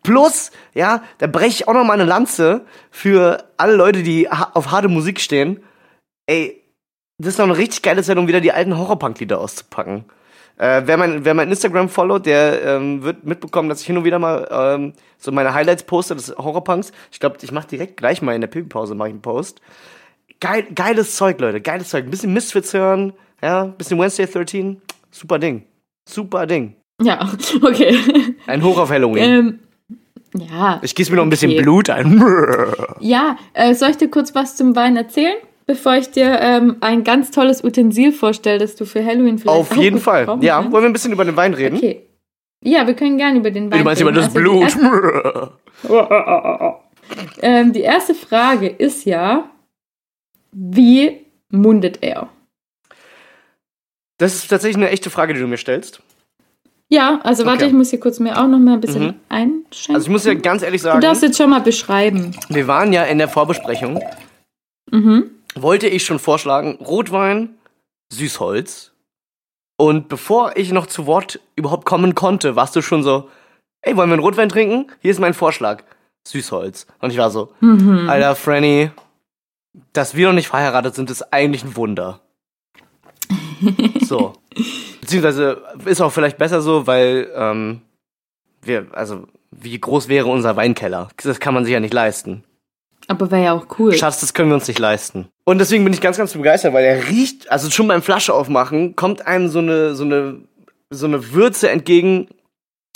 [0.02, 4.70] Plus, ja, da breche ich auch noch mal eine Lanze für alle Leute, die auf
[4.70, 5.62] harte Musik stehen.
[6.26, 6.61] Ey,
[7.22, 10.04] das ist noch eine richtig geile Zeit, um wieder die alten Horrorpunk-Lieder auszupacken.
[10.58, 14.04] Äh, wer, mein, wer mein Instagram followt, der ähm, wird mitbekommen, dass ich hin und
[14.04, 16.92] wieder mal ähm, so meine Highlights poste des Horrorpunks.
[17.10, 19.60] Ich glaube, ich mache direkt gleich mal in der Pipi-Pause ich einen Post.
[20.40, 22.04] Geil, geiles Zeug, Leute, geiles Zeug.
[22.04, 24.82] Ein bisschen Misfits hören, ja, ein bisschen Wednesday 13.
[25.10, 25.64] Super Ding.
[26.08, 26.76] Super Ding.
[27.00, 27.28] Ja,
[27.62, 27.96] okay.
[28.46, 29.22] Ein Hoch auf Halloween.
[29.22, 29.58] ähm,
[30.34, 30.80] ja.
[30.82, 31.62] ich gieße mir noch ein bisschen okay.
[31.62, 32.22] Blut ein.
[33.00, 35.36] Ja, äh, soll ich dir kurz was zum Wein erzählen?
[35.72, 39.70] Bevor ich dir ähm, ein ganz tolles Utensil vorstelle, das du für Halloween vielleicht auf
[39.72, 40.38] auch jeden gut Fall.
[40.42, 40.72] Ja, kannst.
[40.72, 41.76] wollen wir ein bisschen über den Wein reden?
[41.78, 42.02] Okay.
[42.62, 44.16] Ja, wir können gerne über den Wein Du meinst über reden.
[44.16, 44.62] das Also die Blut.
[44.64, 45.52] erste-
[47.42, 49.50] Ähm, die erste Frage ist ja,
[50.52, 52.28] wie mundet er?
[54.18, 56.02] Das ist tatsächlich eine echte Frage, die du mir stellst.
[56.90, 57.68] Ja, also warte, Okay.
[57.68, 59.14] ich muss hier kurz mir auch noch mal ein bisschen Mhm.
[59.30, 59.94] einschenken.
[59.94, 62.32] Also ich muss ja ganz ehrlich du sagen, darfst jetzt schon mal beschreiben.
[62.50, 63.98] wir waren ja in der Vorbesprechung.
[64.90, 65.30] Mhm.
[65.54, 67.56] Wollte ich schon vorschlagen, Rotwein,
[68.12, 68.92] Süßholz.
[69.76, 73.28] Und bevor ich noch zu Wort überhaupt kommen konnte, warst du schon so,
[73.82, 74.90] ey, wollen wir einen Rotwein trinken?
[75.00, 75.82] Hier ist mein Vorschlag.
[76.26, 76.86] Süßholz.
[77.00, 78.08] Und ich war so, Mhm.
[78.08, 78.90] Alter, Franny,
[79.92, 82.20] dass wir noch nicht verheiratet sind, ist eigentlich ein Wunder.
[84.04, 84.34] so.
[85.00, 87.82] Beziehungsweise ist auch vielleicht besser so, weil ähm,
[88.62, 91.08] wir, also, wie groß wäre unser Weinkeller?
[91.22, 92.44] Das kann man sich ja nicht leisten.
[93.08, 93.92] Aber wäre ja auch cool.
[93.94, 95.28] Schatz, das können wir uns nicht leisten.
[95.44, 98.96] Und deswegen bin ich ganz, ganz begeistert, weil er riecht, also schon beim Flasche aufmachen,
[98.96, 100.42] kommt einem so eine, so eine,
[100.90, 102.28] so eine Würze entgegen,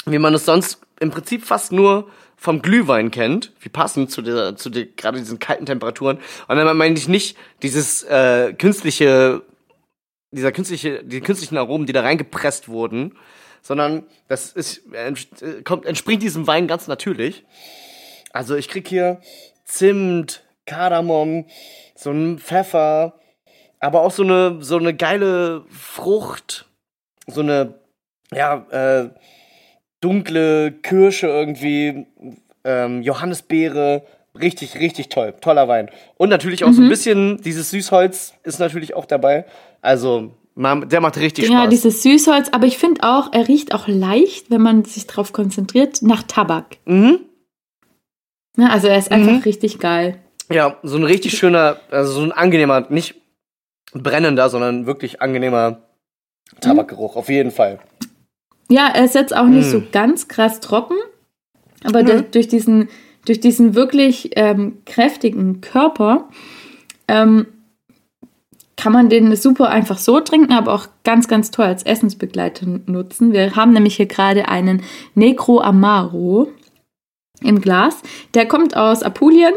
[0.07, 4.57] wie man es sonst im Prinzip fast nur vom Glühwein kennt, wie passend zu der,
[4.57, 6.19] zu der, gerade diesen kalten Temperaturen.
[6.49, 9.43] Und dann meine ich nicht dieses äh, künstliche,
[10.31, 13.15] dieser künstliche, die künstlichen Aromen, die da reingepresst wurden,
[13.63, 15.13] sondern das ist, äh,
[15.85, 17.45] entspringt diesem Wein ganz natürlich.
[18.33, 19.21] Also ich krieg hier
[19.67, 21.45] Zimt, Kardamom,
[21.95, 23.19] so ein Pfeffer,
[23.81, 26.67] aber auch so eine, so eine geile Frucht,
[27.27, 27.75] so eine,
[28.33, 29.11] ja, äh,
[30.01, 32.07] dunkle Kirsche irgendwie,
[32.65, 34.07] ähm, Johannisbeere,
[34.39, 35.91] richtig, richtig toll, toller Wein.
[36.17, 39.47] Und natürlich auch so ein bisschen, dieses Süßholz ist natürlich auch dabei,
[39.83, 41.71] also man, der macht richtig ja, Spaß.
[41.71, 46.03] dieses Süßholz, aber ich finde auch, er riecht auch leicht, wenn man sich drauf konzentriert,
[46.03, 46.79] nach Tabak.
[46.87, 47.21] mhm.
[48.57, 50.19] Ne, also er ist einfach richtig geil.
[50.51, 53.15] Ja, so ein richtig schöner, also so ein angenehmer, nicht
[53.93, 55.83] brennender, sondern wirklich angenehmer
[56.61, 57.79] Tabakgeruch, auf jeden Fall.
[58.69, 59.71] Ja, er ist jetzt auch nicht Mm.
[59.71, 60.97] so ganz krass trocken,
[61.85, 62.89] aber durch, durch, diesen,
[63.27, 66.29] durch diesen wirklich ähm, kräftigen Körper
[67.09, 67.47] ähm,
[68.77, 73.33] kann man den super einfach so trinken, aber auch ganz, ganz toll als Essensbegleiter nutzen.
[73.33, 74.83] Wir haben nämlich hier gerade einen
[75.15, 76.49] Negro Amaro
[77.43, 78.03] im Glas.
[78.35, 79.55] Der kommt aus Apulien.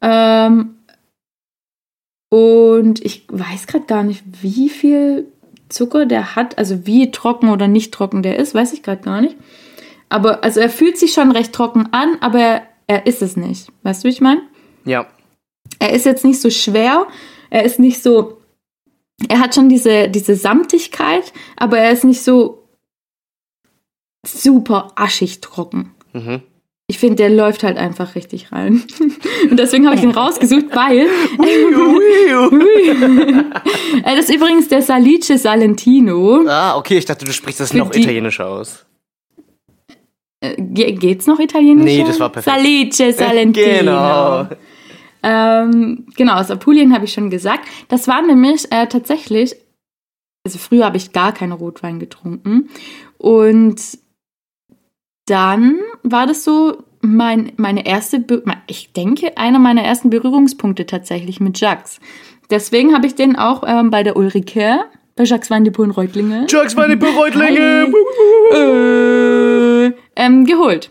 [0.00, 0.76] Ähm,
[2.28, 5.28] und ich weiß gerade gar nicht, wie viel
[5.68, 9.20] Zucker der hat, also wie trocken oder nicht trocken der ist, weiß ich gerade gar
[9.20, 9.36] nicht.
[10.08, 13.68] Aber also er fühlt sich schon recht trocken an, aber er, er ist es nicht.
[13.82, 14.42] Weißt du, wie ich meine?
[14.84, 15.06] Ja.
[15.78, 17.06] Er ist jetzt nicht so schwer,
[17.50, 18.38] er ist nicht so.
[19.28, 22.66] Er hat schon diese, diese Samtigkeit, aber er ist nicht so
[24.26, 25.94] super aschig trocken.
[26.12, 26.42] Mhm.
[26.88, 28.82] Ich finde, der läuft halt einfach richtig rein.
[29.50, 31.06] Und deswegen habe ich ihn rausgesucht, weil.
[34.04, 36.44] Das ist übrigens der Salice Salentino.
[36.48, 38.84] ah, okay, ich dachte, du sprichst das Für noch die- italienisch aus.
[40.40, 41.84] Äh, ge- geht's noch italienisch?
[41.84, 42.54] Nee, das war perfekt.
[42.56, 43.78] Salice Salentino.
[43.78, 44.46] Genau.
[45.22, 47.66] Ähm, genau, aus Apulien habe ich schon gesagt.
[47.88, 49.54] Das war nämlich äh, tatsächlich,
[50.44, 52.68] also früher habe ich gar keinen Rotwein getrunken.
[53.18, 53.80] Und
[55.26, 61.40] dann war das so mein, meine erste, Be ich denke, einer meiner ersten Berührungspunkte tatsächlich
[61.40, 62.00] mit Jacques.
[62.50, 64.80] Deswegen habe ich den auch ähm, bei der Ulrike,
[65.16, 67.92] bei Jacques Van de Poel in Reutlingen, Jacques meine Bereutlinge.
[68.52, 70.90] äh, ähm, geholt.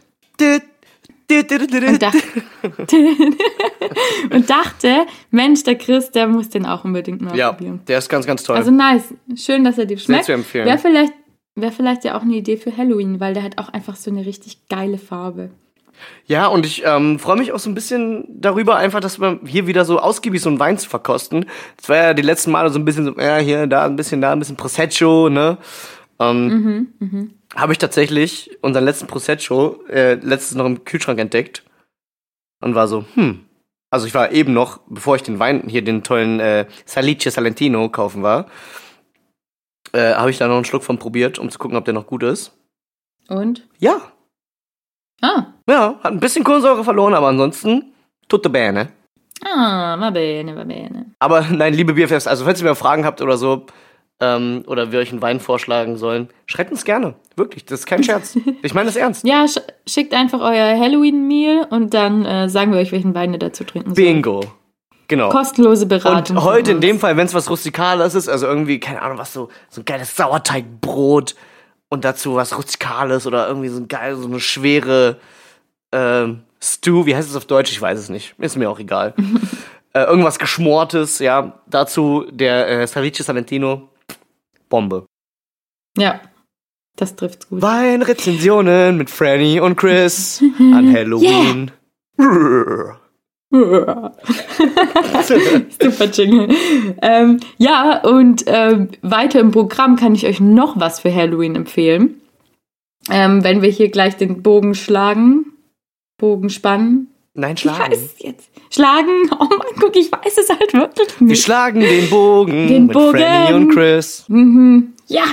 [1.31, 2.13] Und, dach
[4.31, 7.79] und dachte, Mensch, der Chris, der muss den auch unbedingt mal Ja, probieren.
[7.87, 8.57] der ist ganz, ganz toll.
[8.57, 9.13] Also nice.
[9.35, 10.25] Schön, dass er dir Sehr schmeckt.
[10.25, 10.65] zu empfehlen.
[10.65, 11.13] Wäre vielleicht,
[11.55, 14.25] wär vielleicht ja auch eine Idee für Halloween, weil der hat auch einfach so eine
[14.25, 15.51] richtig geile Farbe.
[16.25, 19.67] Ja, und ich ähm, freue mich auch so ein bisschen darüber, einfach, dass wir hier
[19.67, 21.45] wieder so ausgiebig so einen Wein zu verkosten.
[21.77, 24.21] Das war ja die letzten Male so ein bisschen so, ja, hier, da ein bisschen,
[24.21, 25.57] da ein bisschen Prosecco, ne?
[26.19, 26.93] Ähm,
[27.55, 31.63] Habe ich tatsächlich unseren letzten Prosecco äh, letztens noch im Kühlschrank entdeckt
[32.61, 33.45] und war so, hm.
[33.93, 37.89] Also ich war eben noch, bevor ich den Wein, hier den tollen äh, Salice Salentino
[37.89, 38.47] kaufen war,
[39.93, 42.07] äh, habe ich da noch einen Schluck von probiert, um zu gucken, ob der noch
[42.07, 42.51] gut ist.
[43.29, 43.67] Und?
[43.79, 44.01] Ja,
[45.23, 45.45] Ah.
[45.69, 47.93] ja, hat ein bisschen Kohlensäure verloren, aber ansonsten
[48.27, 48.89] tutto bene.
[49.45, 51.11] Ah, va bene, va bene.
[51.19, 53.67] Aber nein, liebe Bierfest, also falls ihr mir Fragen habt oder so,
[54.19, 57.13] ähm, oder wir euch einen Wein vorschlagen sollen, schreibt uns gerne.
[57.35, 58.35] Wirklich, das ist kein Scherz.
[58.63, 59.23] Ich meine das ernst.
[59.25, 63.39] Ja, sch schickt einfach euer Halloween-Meal und dann äh, sagen wir euch, welchen Wein ihr
[63.39, 63.97] dazu trinken sollt.
[63.97, 64.41] Bingo.
[65.11, 65.27] Genau.
[65.27, 66.37] Kostenlose Beratung.
[66.37, 69.33] Und heute in dem Fall, wenn es was Rustikales ist, also irgendwie, keine Ahnung, was
[69.33, 71.35] so, so ein geiles Sauerteigbrot
[71.89, 75.17] und dazu was Rustikales oder irgendwie so ein geil, so eine schwere
[75.91, 77.73] ähm, Stew, wie heißt es auf Deutsch?
[77.73, 78.35] Ich weiß es nicht.
[78.37, 79.13] Ist mir auch egal.
[79.93, 81.59] äh, irgendwas Geschmortes, ja.
[81.67, 83.89] Dazu der äh, Salice Salentino.
[84.69, 85.07] Bombe.
[85.97, 86.21] Ja,
[86.95, 87.61] das trifft's gut.
[87.61, 91.71] Weinrezensionen mit Franny und Chris an Halloween.
[95.81, 96.47] Super Jingle.
[97.01, 102.21] Ähm, ja, und ähm, weiter im Programm kann ich euch noch was für Halloween empfehlen.
[103.09, 105.45] Ähm, wenn wir hier gleich den Bogen schlagen,
[106.17, 107.07] Bogen spannen.
[107.33, 107.91] Nein, schlagen.
[107.91, 108.49] es jetzt?
[108.69, 109.29] Schlagen?
[109.39, 111.43] Oh mein guck, ich weiß es halt wirklich Wir nicht.
[111.43, 113.19] schlagen den Bogen Den mit Bogen.
[113.19, 114.25] Franny und Chris.
[114.27, 114.93] Mhm.
[115.07, 115.23] Ja,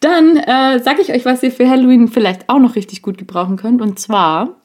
[0.00, 3.56] dann äh, sage ich euch, was ihr für Halloween vielleicht auch noch richtig gut gebrauchen
[3.56, 3.80] könnt.
[3.80, 4.60] Und zwar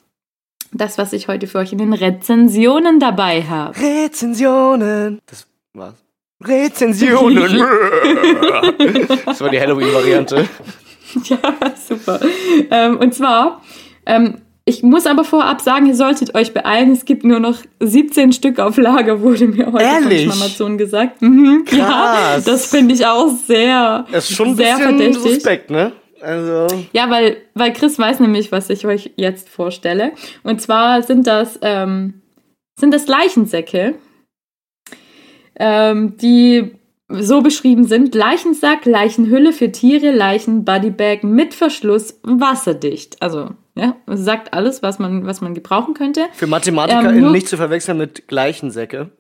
[0.72, 3.78] das, was ich heute für euch in den Rezensionen dabei habe.
[3.80, 5.20] Rezensionen.
[5.26, 5.96] Das war's.
[6.44, 7.60] Rezensionen.
[9.26, 10.48] das war die Halloween-Variante.
[11.24, 11.38] Ja,
[11.88, 12.20] super.
[12.70, 13.64] Ähm, und zwar,
[14.06, 16.92] ähm, ich muss aber vorab sagen, ihr solltet euch beeilen.
[16.92, 20.28] Es gibt nur noch 17 Stück auf Lager, wurde mir heute Ehrlich?
[20.28, 21.20] von Amazon gesagt.
[21.24, 21.88] Mhm, Ja,
[22.36, 22.44] Krass.
[22.44, 25.24] das finde ich auch sehr, Das ist schon ein sehr bisschen verdächtig.
[25.34, 25.94] suspekt, ne?
[26.22, 26.68] Also.
[26.94, 30.12] Ja, weil, weil Chris weiß nämlich, was ich euch jetzt vorstelle.
[30.44, 32.22] Und zwar sind das, ähm,
[32.80, 33.96] sind das Leichensäcke,
[35.58, 36.72] ähm, die
[37.10, 38.14] so beschrieben sind.
[38.14, 43.22] Leichensack, Leichenhülle für Tiere, Leichenbodybag mit Verschluss, wasserdicht.
[43.22, 46.28] Also, ja, sagt alles, was man, was man gebrauchen könnte.
[46.34, 49.12] Für MathematikerInnen Ähm, nicht zu verwechseln mit Gleichensäcke.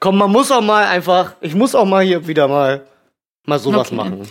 [0.00, 2.86] Komm, man muss auch mal einfach, ich muss auch mal hier wieder mal,
[3.46, 3.96] mal sowas Okay.
[3.96, 4.22] machen.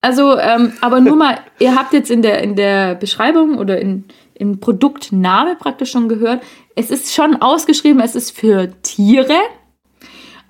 [0.00, 4.04] Also, ähm, aber nur mal, ihr habt jetzt in der, in der Beschreibung oder in,
[4.34, 6.42] im Produktname praktisch schon gehört,
[6.76, 9.38] es ist schon ausgeschrieben, es ist für Tiere.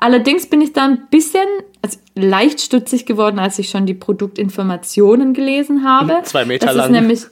[0.00, 1.46] Allerdings bin ich da ein bisschen
[1.82, 6.20] also leicht stutzig geworden, als ich schon die Produktinformationen gelesen habe.
[6.24, 6.86] Zwei Meter das lang.
[6.86, 7.26] Ist nämlich,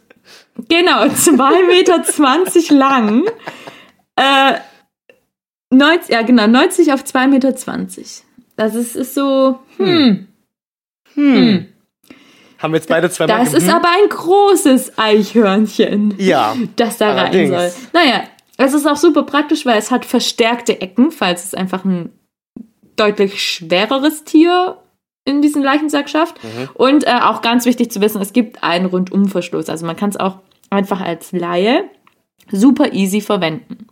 [0.69, 3.25] Genau, 2,20 Meter lang.
[4.15, 4.59] Äh,
[5.73, 7.55] 90, ja, genau, 90 auf 2,20 Meter.
[8.57, 10.29] Das ist, ist so, hm.
[11.15, 11.67] Hm.
[12.59, 13.75] Haben wir jetzt beide zweimal Das ist hm?
[13.75, 16.55] aber ein großes Eichhörnchen, Ja.
[16.77, 17.51] das da rein allerdings.
[17.51, 17.73] soll.
[17.93, 18.23] Naja,
[18.57, 22.13] es ist auch super praktisch, weil es hat verstärkte Ecken, falls es einfach ein
[22.97, 24.79] deutlich schwereres Tier
[25.25, 26.37] in diesen Leichensack schafft.
[26.75, 29.69] Und äh, auch ganz wichtig zu wissen, es gibt einen Rundumverschluss.
[29.69, 30.39] Also man kann es auch
[30.71, 31.85] einfach als Laie
[32.51, 33.87] super easy verwenden.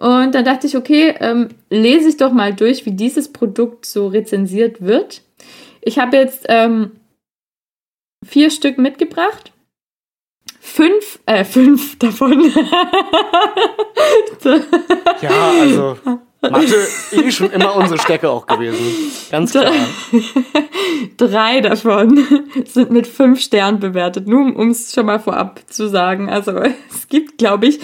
[0.00, 4.06] Und dann dachte ich, okay, ähm, lese ich doch mal durch, wie dieses Produkt so
[4.06, 5.20] rezensiert wird.
[5.82, 6.92] Ich habe jetzt ähm,
[8.26, 9.52] vier Stück mitgebracht.
[10.58, 12.50] Fünf, äh, fünf davon.
[15.20, 15.98] Ja, also
[16.40, 19.12] Mathe eh schon immer unsere Stärke auch gewesen.
[19.30, 19.70] Ganz klar.
[21.18, 22.26] Drei davon
[22.64, 26.30] sind mit fünf Sternen bewertet, nur um es schon mal vorab zu sagen.
[26.30, 26.52] Also
[26.90, 27.80] es gibt, glaube ich,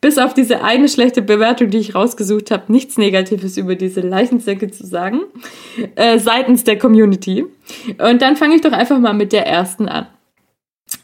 [0.00, 4.70] bis auf diese eine schlechte Bewertung, die ich rausgesucht habe, nichts Negatives über diese Leichensäcke
[4.70, 5.22] zu sagen,
[5.96, 7.44] äh, seitens der Community.
[7.98, 10.06] Und dann fange ich doch einfach mal mit der ersten an.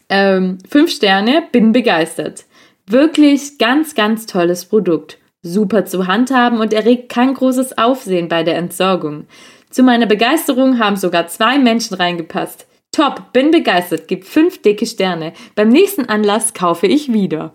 [0.09, 2.45] Ähm, fünf Sterne, bin begeistert.
[2.87, 5.19] Wirklich ganz, ganz tolles Produkt.
[5.43, 9.27] Super zu handhaben und erregt kein großes Aufsehen bei der Entsorgung.
[9.71, 12.67] Zu meiner Begeisterung haben sogar zwei Menschen reingepasst.
[12.93, 15.33] Top, bin begeistert, gibt fünf dicke Sterne.
[15.57, 17.53] Beim nächsten Anlass kaufe ich wieder.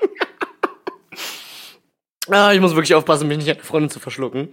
[2.28, 4.48] Ah, ich muss wirklich aufpassen, mich nicht an der Freundin zu verschlucken.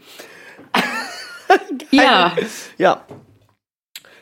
[1.91, 2.36] Ja,
[2.78, 3.06] Ja.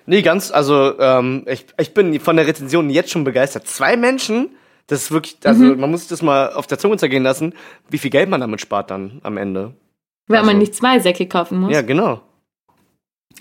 [0.06, 3.68] Nee, ganz, also ähm, ich, ich bin von der Rezension jetzt schon begeistert.
[3.68, 4.56] Zwei Menschen,
[4.88, 5.80] das ist wirklich, also Mhm.
[5.82, 7.54] man muss das mal auf der Zunge zergehen lassen,
[7.90, 9.74] wie viel Geld man damit spart dann am Ende.
[10.28, 11.74] weil man Also- nicht zwei Säcke kaufen muss.
[11.74, 12.22] Ja, genau.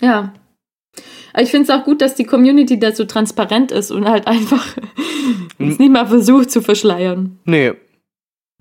[0.01, 0.33] Ja.
[1.33, 4.27] Aber ich finde es auch gut, dass die Community da so transparent ist und halt
[4.27, 4.75] einfach
[5.59, 7.39] es nicht mal versucht zu verschleiern.
[7.45, 7.73] Nee,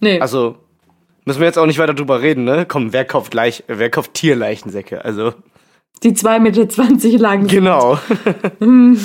[0.02, 0.20] Nee.
[0.20, 0.56] also
[1.26, 2.64] müssen wir jetzt auch nicht weiter drüber reden, ne?
[2.66, 5.04] Komm, wer kauft Leich, wer kauft Tierleichensäcke?
[5.04, 5.34] Also,
[6.02, 7.46] die 2,20 Meter lang.
[7.46, 7.98] genau.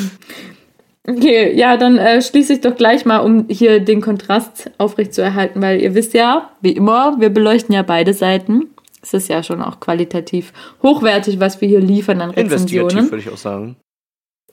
[1.08, 5.80] Okay, ja, dann äh, schließe ich doch gleich mal, um hier den Kontrast aufrechtzuerhalten, weil
[5.80, 8.70] ihr wisst ja, wie immer, wir beleuchten ja beide Seiten.
[9.06, 10.52] Es ist ja schon auch qualitativ
[10.82, 13.12] hochwertig, was wir hier liefern an Investigativ, Rezensionen.
[13.12, 13.76] würde ich auch sagen.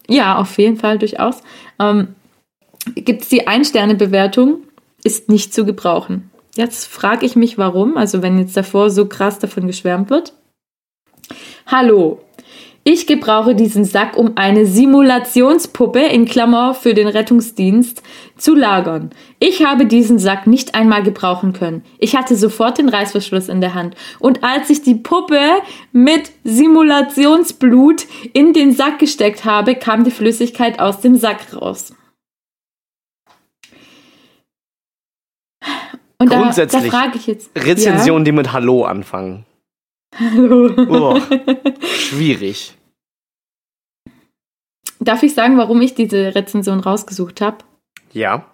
[0.08, 1.42] Ja, auf jeden Fall durchaus.
[1.78, 2.14] Ähm,
[2.94, 4.64] Gibt es die Ein-Sterne-Bewertung,
[5.04, 6.30] ist nicht zu gebrauchen.
[6.54, 10.34] Jetzt frage ich mich, warum, also wenn jetzt davor so krass davon geschwärmt wird.
[11.66, 12.20] Hallo,
[12.84, 18.02] ich gebrauche diesen Sack, um eine Simulationspuppe in Klammer für den Rettungsdienst
[18.36, 19.10] zu lagern.
[19.38, 21.84] Ich habe diesen Sack nicht einmal gebrauchen können.
[21.98, 23.94] Ich hatte sofort den Reißverschluss in der Hand.
[24.18, 25.40] Und als ich die Puppe
[25.92, 31.94] mit Simulationsblut in den Sack gesteckt habe, kam die Flüssigkeit aus dem Sack raus.
[36.18, 37.50] Und da, da Grundsätzlich frage ich jetzt.
[37.56, 39.44] Rezensionen, die mit Hallo anfangen.
[40.18, 40.70] Hallo.
[40.88, 41.20] Oh,
[41.98, 42.74] schwierig.
[45.00, 47.58] Darf ich sagen, warum ich diese Rezension rausgesucht habe?
[48.12, 48.46] Ja.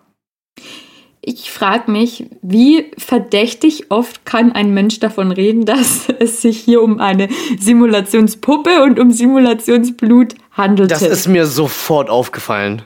[1.21, 6.83] Ich frage mich, wie verdächtig oft kann ein Mensch davon reden, dass es sich hier
[6.83, 7.29] um eine
[7.59, 10.95] Simulationspuppe und um Simulationsblut handelte.
[10.95, 12.83] Das ist mir sofort aufgefallen.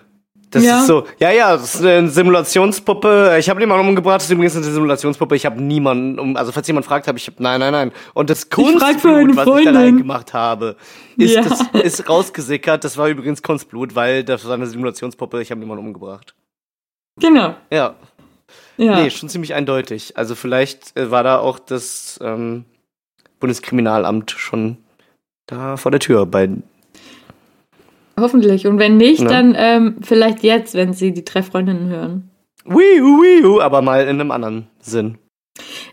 [0.53, 0.81] Das Ja.
[0.81, 3.37] ist so, ja, ja, das ist eine Simulationspuppe.
[3.41, 5.35] Ich habe niemanden umgebracht, das ist übrigens eine Simulationspuppe.
[5.35, 7.93] Ich habe niemanden um, also falls jemand fragt, habe ich, nein, nein, nein.
[8.15, 10.77] Und das Kunstblut, was ich da reingemacht habe,
[11.17, 11.43] ist, Ja.
[11.43, 12.85] das ist rausgesickert.
[12.85, 15.41] Das war übrigens Kunstblut, weil das war eine Simulationspuppe.
[15.43, 16.35] Ich habe niemanden umgebracht.
[17.19, 17.55] genau.
[17.71, 17.95] Ja,
[18.77, 18.97] Ja.
[19.03, 20.17] nee, schon ziemlich eindeutig.
[20.19, 22.65] Also vielleicht äh, war da auch das ähm,
[23.41, 24.77] Bundeskriminalamt schon
[25.47, 26.49] da vor der Tür bei
[28.19, 28.67] Hoffentlich.
[28.67, 29.29] Und wenn nicht, Ja.
[29.29, 32.31] dann ähm, vielleicht jetzt, wenn Sie die drei Freundinnen hören.
[32.65, 35.19] Wiu, wiu, aber mal in einem anderen Sinn.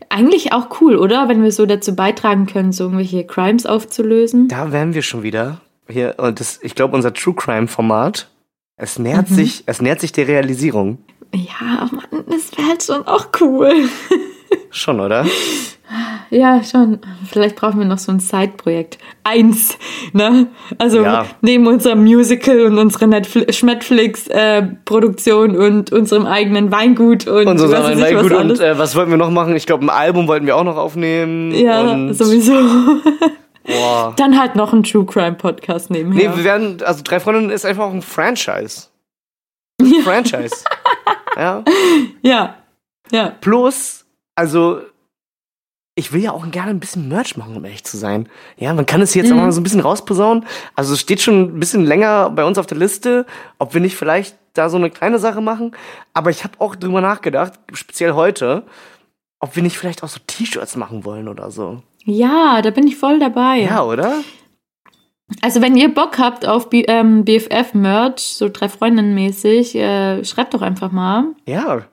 [0.10, 1.28] Eigentlich auch cool, oder?
[1.30, 4.48] Wenn wir so dazu beitragen können, so irgendwelche Crimes aufzulösen.
[4.48, 5.62] Da wären wir schon wieder.
[5.88, 8.30] Hier, und das, ich glaube, unser True Crime Format,
[8.78, 11.00] es nähert sich, es nähert sich der Realisierung.
[11.34, 13.72] Ja, Mann, das wäre halt schon auch cool.
[14.72, 15.26] Schon, oder?
[16.30, 17.00] Ja, schon.
[17.28, 19.00] Vielleicht brauchen wir noch so ein Side-Projekt.
[19.24, 19.76] Eins,
[20.14, 20.46] ne?
[20.78, 21.26] Also Ja.
[21.42, 28.24] neben unserem Musical und unserer Netflix-Produktion und unserem eigenen Weingut und was sagen ich wir,
[28.24, 29.56] was und äh, was wollten wir noch machen?
[29.56, 31.52] Ich glaube, ein Album wollten wir auch noch aufnehmen.
[31.52, 32.54] ja, sowieso.
[33.66, 34.14] Boah.
[34.16, 36.36] Dann halt noch ein True Crime Podcast Nee, nebenher.
[36.38, 38.88] wir werden, also Drei Freundinnen ist einfach auch ein Franchise.
[40.04, 40.64] Franchise.
[41.38, 41.64] ja.
[42.22, 42.56] ja.
[43.12, 43.34] Ja.
[43.42, 44.06] Plus,
[44.40, 44.82] also,
[45.96, 48.30] ich will ja auch gerne ein bisschen Merch machen, um ehrlich zu sein.
[48.58, 49.42] Ja, man kann es jetzt auch Mhm.
[49.42, 50.46] mal so ein bisschen rausposaunen.
[50.76, 53.26] Also, es steht schon ein bisschen länger bei uns auf der Liste,
[53.58, 55.76] ob wir nicht vielleicht da so eine kleine Sache machen.
[56.14, 58.64] Aber ich habe auch drüber nachgedacht, speziell heute,
[59.40, 61.82] ob wir nicht vielleicht auch so T-Shirts machen wollen oder so.
[62.06, 63.60] Ja, da bin ich voll dabei.
[63.60, 64.16] Ja, oder?
[65.42, 70.54] Also wenn ihr Bock habt auf B ähm, BFF-Merch, so drei Freundinnen mäßig, äh, schreibt
[70.56, 71.26] doch einfach mal.
[71.46, 71.86] Ja,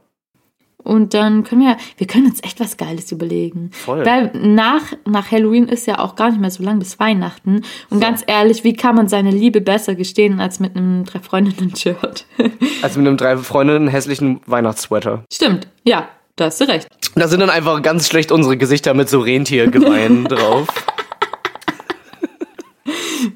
[0.86, 3.70] Und dann können wir, wir können uns echt was Geiles überlegen.
[3.72, 4.06] Voll.
[4.06, 7.62] Weil nach, nach Halloween ist ja auch gar nicht mehr so lang bis Weihnachten.
[7.90, 12.26] Und ganz ehrlich, wie kann man seine Liebe besser gestehen als mit einem drei Freundinnen-Shirt?
[12.82, 15.24] also mit einem drei Freundinnen hässlichen Weihnachtssweater.
[15.32, 16.86] Stimmt, ja, da hast du recht.
[17.14, 20.68] Da sind dann einfach ganz schlecht unsere Gesichter mit so Rentiergeweihen drauf.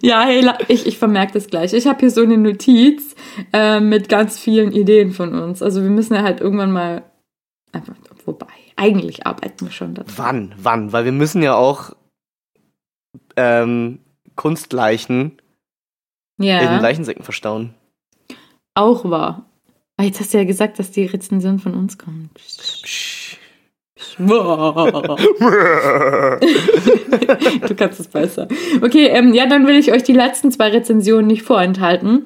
[0.03, 1.73] Ja, hey, ich, ich vermerke das gleich.
[1.73, 3.15] Ich habe hier so eine Notiz
[3.53, 5.63] äh, mit ganz vielen Ideen von uns.
[5.63, 7.03] Also wir müssen ja halt irgendwann mal
[8.25, 8.47] wobei,
[8.77, 10.13] eigentlich arbeiten wir schon daran.
[10.17, 10.55] Wann?
[10.59, 10.93] Wann?
[10.93, 11.95] Weil wir müssen ja auch
[13.37, 14.01] ähm,
[14.37, 15.41] Kunstleichen
[16.39, 17.75] in Ja, Leichensäcken verstauen.
[18.75, 19.47] auch wahr.
[19.97, 22.33] Aber jetzt hast du ja gesagt, dass die Rezension von uns kommt.
[22.35, 23.37] Psch.
[24.19, 24.39] du
[27.77, 28.49] kannst es besser.
[28.81, 32.25] Okay, ähm, ja, dann will ich euch die letzten zwei Rezensionen nicht vorenthalten.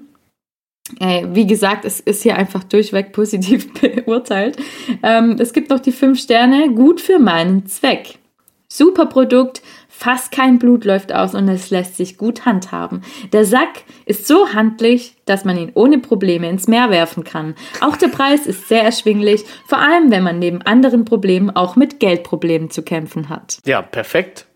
[1.01, 4.59] Äh, wie gesagt, es ist hier einfach durchweg positiv beurteilt.
[5.03, 6.70] Ähm, es gibt noch die fünf Sterne.
[6.74, 8.18] Gut für meinen Zweck.
[8.68, 13.03] Super Produkt, fast kein Blut läuft aus und es lässt sich gut handhaben.
[13.32, 17.55] Der Sack ist so handlich, dass man ihn ohne Probleme ins Meer werfen kann.
[17.80, 22.01] Auch der Preis ist sehr erschwinglich, vor allem wenn man neben anderen Problemen auch mit
[22.01, 23.59] Geldproblemen zu kämpfen hat.
[23.64, 24.47] Ja, perfekt.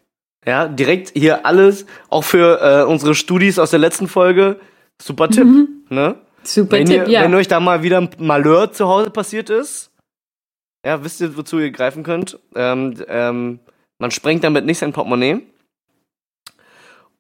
[0.45, 4.59] Ja, direkt hier alles, auch für äh, unsere Studis aus der letzten Folge.
[5.01, 5.47] Super Tipp.
[5.91, 6.17] Ne?
[6.43, 7.23] Super Wenn, Tipp, ihr, ja.
[7.23, 9.91] wenn euch da mal wieder ein Malheur zu Hause passiert ist,
[10.85, 12.39] ja, wisst ihr, wozu ihr greifen könnt.
[12.55, 13.61] Ähm, ähm,
[13.99, 15.43] man sprengt damit nicht sein Portemonnaie.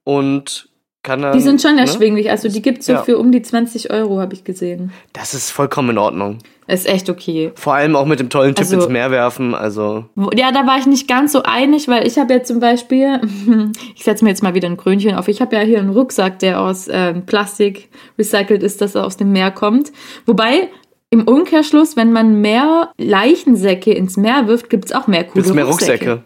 [0.05, 0.68] Und
[1.09, 1.33] kann dann.
[1.33, 1.81] Die sind schon ne?
[1.83, 3.03] erschwinglich, also die gibt's so Ja.
[3.03, 4.93] für um die 20 Euro, habe ich gesehen.
[5.13, 6.39] Das ist vollkommen in Ordnung.
[6.67, 7.51] Ist echt okay.
[7.55, 9.55] Vor allem auch mit dem tollen Tipp Also- ins Meer werfen.
[9.55, 10.05] Also,
[10.37, 13.21] Ja, da war ich nicht ganz so einig, weil ich habe ja zum Beispiel,
[13.97, 16.39] ich setze mir jetzt mal wieder ein Krönchen auf, ich habe ja hier einen Rucksack,
[16.41, 17.89] der aus ähm, Plastik
[18.19, 19.93] recycelt ist, dass er aus dem Meer kommt.
[20.27, 20.69] Wobei,
[21.11, 25.65] im Umkehrschluss, wenn man mehr Leichensäcke ins Meer wirft, gibt's auch mehr coole gibt's mehr
[25.65, 26.11] Rucksäcke.
[26.11, 26.23] Rucksäcke.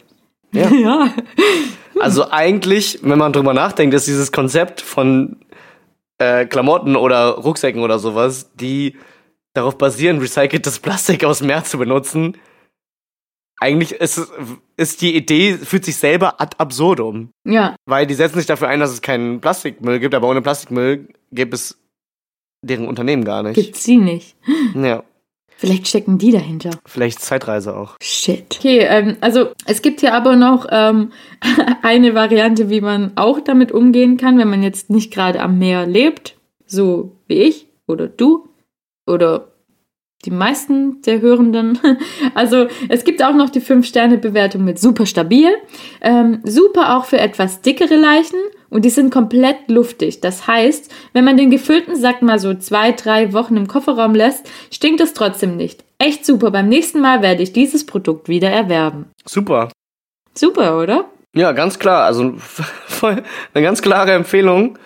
[0.53, 0.71] Ja.
[0.77, 1.09] Ja.
[2.01, 5.37] Also eigentlich, wenn man drüber nachdenkt, ist dieses Konzept von
[6.19, 8.97] äh, Klamotten oder Rucksäcken oder sowas, die
[9.55, 12.37] darauf basieren, recyceltes Plastik aus dem Meer zu benutzen,
[13.61, 14.21] eigentlich ist,
[14.77, 17.31] ist die Idee, fühlt sich selber ad absurdum.
[17.45, 21.09] Ja, Weil die setzen sich dafür ein, dass es keinen Plastikmüll gibt, aber ohne Plastikmüll
[21.31, 21.79] gäbe es
[22.65, 23.55] deren Unternehmen gar nicht.
[23.55, 24.37] gibt's sie nicht.
[24.75, 25.05] Ja,
[25.63, 26.71] Vielleicht stecken die dahinter.
[26.85, 27.95] vielleicht Zeitreise auch.
[28.03, 28.57] Shit.
[28.59, 31.13] Okay, ähm, also es gibt hier aber noch ähm,
[31.83, 35.87] eine Variante, wie man auch damit umgehen kann, wenn man jetzt nicht gerade am Meer
[35.87, 36.35] lebt,
[36.67, 38.49] so wie ich oder du
[39.07, 39.53] oder
[40.25, 41.79] die meisten der Hörenden.
[42.35, 45.49] Also es gibt auch noch die 5-Sterne-Bewertung mit super stabil,
[46.01, 48.41] ähm, super auch für etwas dickere Leichen
[48.73, 50.21] und die sind komplett luftig.
[50.21, 54.49] Das heißt, wenn man den gefüllten Sack mal so zwei, drei Wochen im Kofferraum lässt,
[54.71, 55.85] stinkt es trotzdem nicht.
[55.99, 56.51] Echt super.
[56.51, 59.11] Beim nächsten Mal werde ich dieses Produkt wieder erwerben.
[59.27, 59.69] Super.
[60.35, 61.05] Super, oder?
[61.35, 62.05] Ja, ganz klar.
[62.05, 64.79] Also voll eine ganz klare Empfehlung.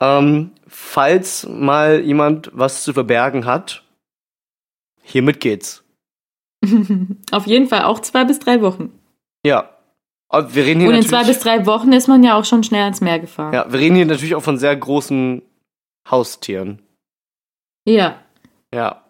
[0.00, 3.82] Ähm, falls mal jemand was zu verbergen hat,
[5.02, 5.82] hiermit geht's.
[7.30, 8.92] Auf jeden Fall auch zwei bis drei Wochen.
[9.46, 9.70] Ja.
[10.32, 12.62] Aber wir reden hier Und in zwei bis drei Wochen ist man ja auch schon
[12.62, 13.52] schnell ans Meer gefahren.
[13.52, 15.42] ja, wir reden hier natürlich auch von sehr großen
[16.10, 16.80] Haustieren.
[17.86, 18.16] Ja,
[18.72, 19.02] Ja.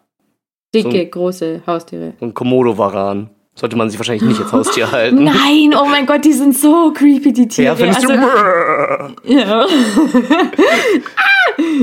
[0.74, 2.14] dicke, große Haustiere.
[2.20, 3.30] Und Komodo-Varan.
[3.54, 5.24] Sollte man sich wahrscheinlich nicht als Haustier halten.
[5.24, 7.66] Nein, oh mein Gott, die sind so creepy, die Tiere.
[7.66, 9.32] Ja, findest also, du?
[9.34, 9.66] Ja.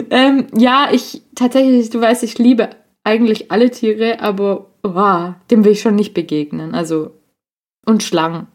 [0.10, 2.70] ähm, ja, ich tatsächlich, du weißt, ich liebe
[3.04, 6.74] eigentlich alle Tiere, aber oh, dem will ich schon nicht begegnen.
[6.74, 7.12] Also
[7.86, 8.48] und Schlangen.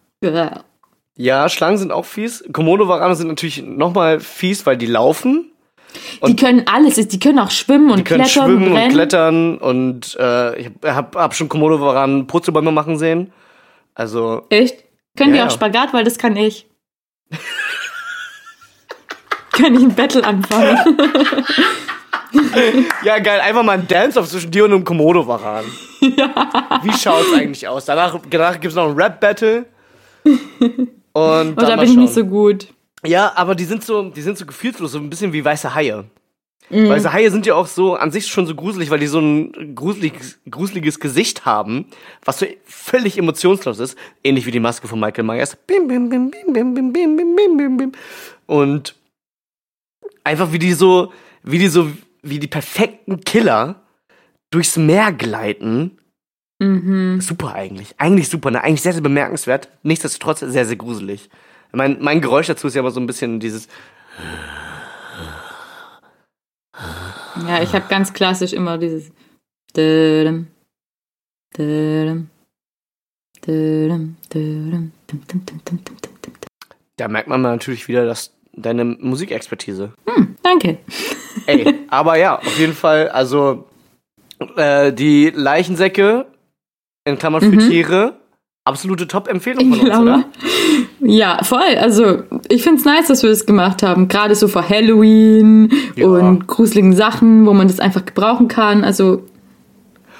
[1.16, 2.44] Ja, Schlangen sind auch fies.
[2.52, 5.52] Komodo-Varane sind natürlich nochmal fies, weil die laufen.
[6.26, 9.58] Die können alles, die können auch schwimmen und Die können klettern schwimmen und und klettern
[9.58, 13.30] und äh, ich hab, hab, schon Komodo-Varanen Purzelbäume machen sehen.
[13.94, 14.84] Also, Echt?
[15.16, 15.46] Können Ja, die ja.
[15.48, 16.66] auch Spagat, weil das kann ich.
[19.52, 20.78] Kann ich ein Battle anfangen?
[23.04, 25.66] ja geil, einfach mal ein Dance-Off zwischen dir und einem Komodo-Varan.
[26.00, 27.84] Wie schaut's eigentlich aus?
[27.84, 29.66] Danach, danach gibt's noch ein Rap-Battle.
[31.12, 32.68] Und Und da bin ich nicht so gut.
[33.04, 36.04] Ja, aber die sind so, die sind so gefühlslos, so ein bisschen wie weiße Haie.
[36.70, 39.74] Weiße Haie sind ja auch so an sich schon so gruselig, weil die so ein
[39.74, 41.86] gruseliges, gruseliges Gesicht haben,
[42.24, 45.56] was so völlig emotionslos ist, ähnlich wie die Maske von Michael Myers.
[45.66, 47.92] Bim, bim, bim, bim, bim, bim, bim, bim, bim, bim, bim.
[48.46, 48.94] Und
[50.24, 51.90] einfach wie die so, wie die so,
[52.22, 53.82] wie die perfekten Killer
[54.50, 55.98] durchs Meer gleiten.
[56.62, 57.20] Mhm.
[57.20, 57.94] Super eigentlich.
[57.98, 58.62] Eigentlich super, ne?
[58.62, 59.68] Eigentlich sehr, sehr bemerkenswert.
[59.82, 61.28] Nichtsdestotrotz sehr, sehr gruselig.
[61.72, 63.66] Mein, mein Geräusch dazu ist ja aber so ein bisschen dieses.
[67.48, 69.10] Ja, ich habe ganz klassisch immer dieses.
[76.96, 79.92] Da merkt man natürlich wieder, dass deine Musikexpertise.
[80.42, 80.78] Danke.
[81.46, 83.68] Ey, aber ja, auf jeden Fall, also
[84.56, 86.26] äh, die Leichensäcke
[87.04, 88.14] in Klammern für Tiere,
[88.64, 90.24] absolute Top-Empfehlung von uns, oder?
[91.00, 91.76] Ja, voll.
[91.80, 94.08] Also, ich find's nice, dass wir das gemacht haben.
[94.08, 96.06] Gerade so vor Halloween Ja.
[96.06, 98.84] und gruseligen Sachen, wo man das einfach gebrauchen kann.
[98.84, 99.24] Also,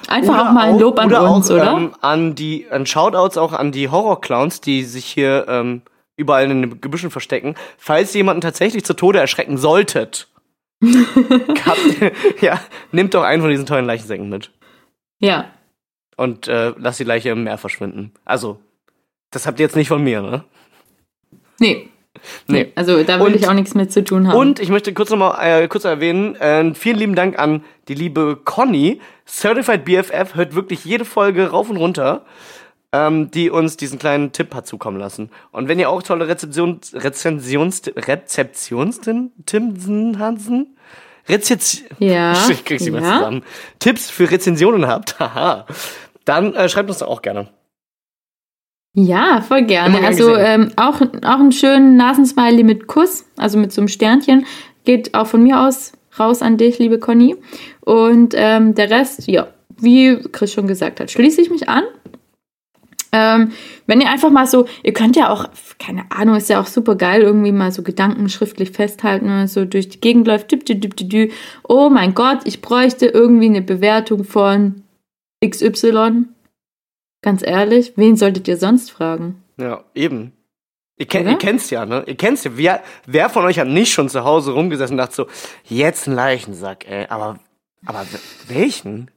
[0.07, 1.71] einfach Oder auch mal ein Lob an oder uns, auch, oder?
[1.77, 5.81] Ähm, an die, an Shoutouts auch an die Horror-Clowns, die sich hier ähm,
[6.17, 7.55] überall in den Gebüschen verstecken.
[7.77, 10.27] Falls jemanden tatsächlich zu Tode erschrecken solltet,
[10.83, 11.79] habt,
[12.41, 12.59] ja,
[12.91, 14.51] nehmt doch einen von diesen tollen Leichensäcken mit.
[15.19, 15.45] ja.
[16.15, 18.11] Und äh, lasst die Leiche im Meer verschwinden.
[18.25, 18.59] Also,
[19.31, 20.43] das habt ihr jetzt nicht von mir, ne?
[21.59, 21.89] Nee.
[22.47, 22.71] Nee.
[22.75, 24.37] Also, da will Und- ich auch nichts mit zu tun haben.
[24.37, 28.39] Und ich möchte kurz nochmal äh, kurz erwähnen, äh, vielen lieben Dank an die liebe
[28.43, 32.23] Conny, Certified BFF, hört wirklich jede Folge rauf und runter,
[32.91, 35.31] ähm, die uns diesen kleinen Tipp hat zukommen lassen.
[35.51, 39.01] Und wenn ihr auch tolle Rezeptions, Rezensions, Rezeptions,
[39.45, 40.77] Timsen Hansen?
[41.27, 43.17] Rezension, Ja, ich krieg's nicht mehr ja.
[43.17, 43.43] zusammen.
[43.79, 45.65] Tipps für Rezensionen habt, haha.
[46.25, 47.49] Dann äh, schreibt uns doch auch gerne.
[48.95, 49.95] Ja, voll gerne.
[49.99, 54.45] gern Also ähm, auch, auch einen schönen Nasensmiley mit Kuss, also mit so einem Sternchen,
[54.85, 57.35] geht auch von mir aus raus an dich, liebe Conny.
[57.81, 59.47] Und ähm, der Rest, ja,
[59.77, 61.83] wie Chris schon gesagt hat, schließe ich mich an.
[63.11, 63.51] Ähm,
[63.85, 65.45] wenn ihr einfach mal so, ihr könnt ja auch,
[65.79, 69.65] keine Ahnung, ist ja auch super geil, irgendwie mal so Gedanken schriftlich festhalten und so
[69.65, 71.29] durch die Gegend läuft, dü, dü, dü, dü, dü.
[71.63, 74.82] oh mein Gott, ich bräuchte irgendwie eine Bewertung von
[75.49, 76.25] XY.
[77.21, 79.43] Ganz ehrlich, wen solltet ihr sonst fragen?
[79.57, 80.33] Ja, eben.
[80.97, 81.31] Ihr, kennt, Oder?
[81.31, 82.03] ihr kennt's ja, ne?
[82.05, 82.51] Ihr kennt's ja.
[82.55, 85.27] Wer, wer von euch hat nicht schon zu Hause rumgesessen und dachte so,
[85.63, 87.07] jetzt ein Leichensack, ey.
[87.09, 87.39] Aber,
[87.85, 88.05] aber
[88.47, 89.09] welchen?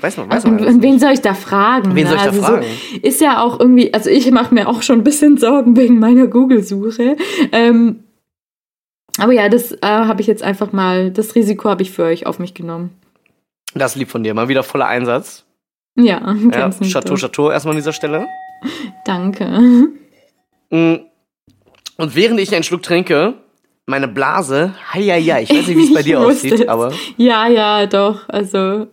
[0.00, 0.64] Weiß man, weiß man.
[0.64, 1.94] Und, wen soll ich da fragen?
[1.94, 2.10] Wen ne?
[2.10, 2.66] soll ich da also fragen?
[2.92, 5.98] So, ist ja auch irgendwie, also ich mache mir auch schon ein bisschen Sorgen wegen
[5.98, 7.16] meiner Google-Suche.
[7.52, 8.04] Ähm,
[9.18, 12.26] aber ja, das äh, habe ich jetzt einfach mal, das Risiko habe ich für euch
[12.26, 12.90] auf mich genommen.
[13.74, 14.34] Das lieb von dir.
[14.34, 15.43] Mal wieder voller Einsatz.
[15.96, 17.14] Ja, Ja, Chateau.
[17.16, 18.26] Chateau erstmal an dieser Stelle.
[19.04, 19.46] Danke.
[20.70, 20.96] Mm.
[21.96, 23.34] Und während ich einen Schluck trinke,
[23.86, 26.68] meine Blase, ja, ich weiß nicht, wie es bei dir aussieht, es.
[26.68, 28.28] aber Ja, ja, doch.
[28.28, 28.88] Also,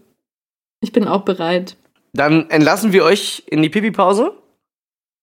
[0.81, 1.75] ich bin auch bereit.
[2.13, 4.33] dann entlassen wir euch in die Pipi-Pause.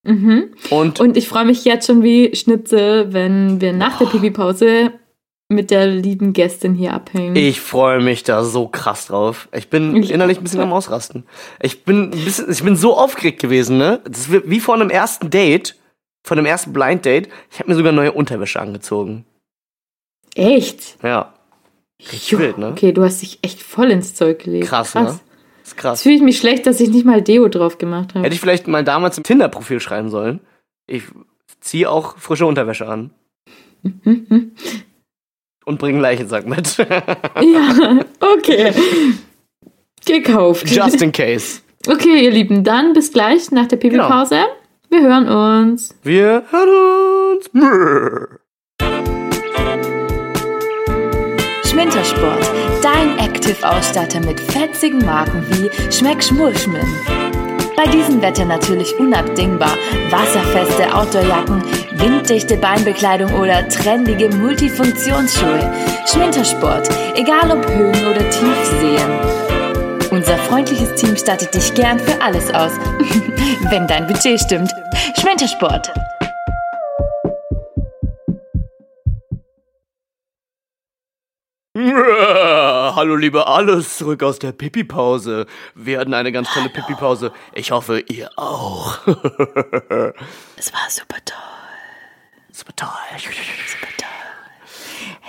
[0.04, 0.54] Mhm.
[0.70, 4.92] Und, Und ich freue mich jetzt schon wie Schnitzel, wenn wir nach der Pipi-Pause
[5.48, 7.34] mit der lieben Gästin hier abhängen.
[7.34, 9.48] ich freue mich da so krass drauf.
[9.54, 11.24] Ich bin Ich innerlich ein bisschen am Ausrasten.
[11.62, 14.00] Ich bin, ein bisschen, ich bin so aufgeregt gewesen, ne?
[14.04, 15.76] Das ist wie vor einem ersten Date,
[16.26, 17.28] von einem ersten Blind Date.
[17.50, 19.24] Ich habe mir sogar neue Unterwäsche angezogen.
[20.34, 20.98] Echt?
[21.02, 21.32] Ja.
[22.00, 22.68] Richtig Jo, wild, ne?
[22.68, 24.66] Okay, du hast dich echt voll ins Zeug gelegt.
[24.68, 25.08] Krass, ne?
[25.08, 25.20] Ist
[25.64, 26.02] Jetzt krass.
[26.02, 28.24] fühle ich mich schlecht, dass ich nicht mal Deo drauf gemacht habe.
[28.24, 30.40] Hätte ich vielleicht mal damals im Tinder-Profil schreiben sollen.
[30.86, 31.04] Ich
[31.60, 33.10] ziehe auch frische Unterwäsche an.
[35.68, 36.78] Und bringe einen Leichensack mit.
[36.78, 38.72] ja, okay.
[40.06, 40.66] Gekauft.
[40.66, 41.60] Just in case.
[41.86, 44.46] Okay, ihr Lieben, dann bis gleich nach der Pipi-Pause.
[44.88, 45.94] Wir hören uns.
[46.02, 47.50] Wir hören uns.
[51.70, 52.50] Schmintersport,
[52.82, 56.80] dein Active-Ausstatter mit fetzigen Marken wie Schmeck Schmurschmin.
[57.78, 59.70] Bei diesem Wetter natürlich unabdingbar.
[60.10, 61.62] Wasserfeste Outdoorjacken,
[61.92, 65.72] winddichte Beinbekleidung oder trendige Multifunktionsschuhe.
[66.04, 70.10] Schmintersport, egal ob Höhen oder Tiefseen.
[70.10, 72.72] Unser freundliches Team stattet dich gern für alles aus.
[73.70, 74.74] Wenn dein Budget stimmt.
[75.20, 75.92] Schmintersport.
[82.96, 85.46] Hallo liebe alles, zurück aus der Pipi-Pause.
[85.76, 87.30] Wir hatten eine ganz tolle Pipi-Pause.
[87.54, 88.98] Ich hoffe, ihr auch.
[90.56, 91.36] Es war super toll.
[92.50, 92.88] Super toll.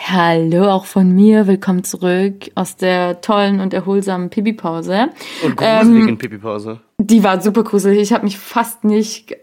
[0.08, 1.46] Hallo auch von mir.
[1.46, 5.10] Willkommen zurück aus der tollen und erholsamen Pipi-Pause.
[5.44, 6.80] Und Ähm, in Pipi-Pause.
[6.98, 8.00] Die war super gruselig.
[8.00, 9.38] Ich habe mich fast nicht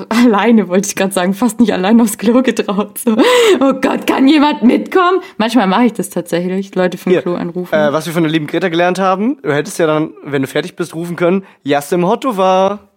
[0.08, 2.98] alleine, wollte ich gerade sagen, fast nicht allein aufs Klo getraut.
[2.98, 3.16] So.
[3.60, 5.20] Oh Gott, kann jemand mitkommen?
[5.36, 7.74] Manchmal mache ich das tatsächlich, Leute vom Hier, Klo anrufen.
[7.74, 10.48] Äh, was wir von der lieben Greta gelernt haben, du hättest ja dann, wenn du
[10.48, 12.90] fertig bist, rufen können, Jassim Hotto war.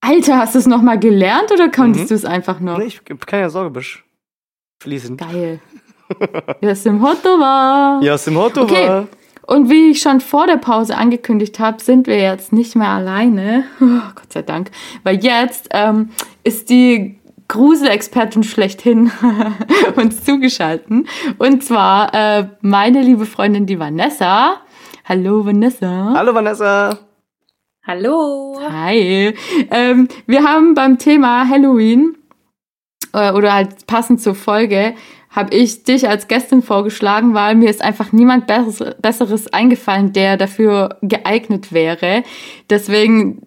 [0.00, 2.08] Alter, hast du es noch mal gelernt oder konntest Mhm.
[2.08, 2.78] du es einfach noch?
[2.78, 4.04] Nee, ich kann ja Sorgebisch
[4.82, 5.16] fließen.
[5.16, 5.60] Geil.
[6.60, 8.02] Ja, ist im Hotto war.
[8.02, 8.88] Jassim Hotto Okay.
[8.88, 9.06] war.
[9.50, 13.64] Und wie ich schon vor der Pause angekündigt habe, sind wir jetzt nicht mehr alleine.
[13.80, 14.70] Oh, Gott sei Dank.
[15.02, 16.10] Weil jetzt ähm,
[16.44, 19.10] ist die Gruselexpertin schlechthin
[19.96, 21.08] uns zugeschalten.
[21.38, 24.60] Und zwar äh, meine liebe Freundin, die Vanessa.
[25.04, 26.14] Hallo Vanessa.
[26.14, 26.98] Hallo Vanessa.
[27.84, 28.56] Hallo.
[28.70, 29.34] Hi.
[29.72, 32.16] Ähm, wir haben beim Thema Halloween
[33.12, 34.94] äh, oder halt passend zur Folge
[35.30, 40.98] habe ich dich als Gästin vorgeschlagen, weil mir ist einfach niemand Besseres eingefallen, der dafür
[41.02, 42.24] geeignet wäre.
[42.68, 43.46] Deswegen,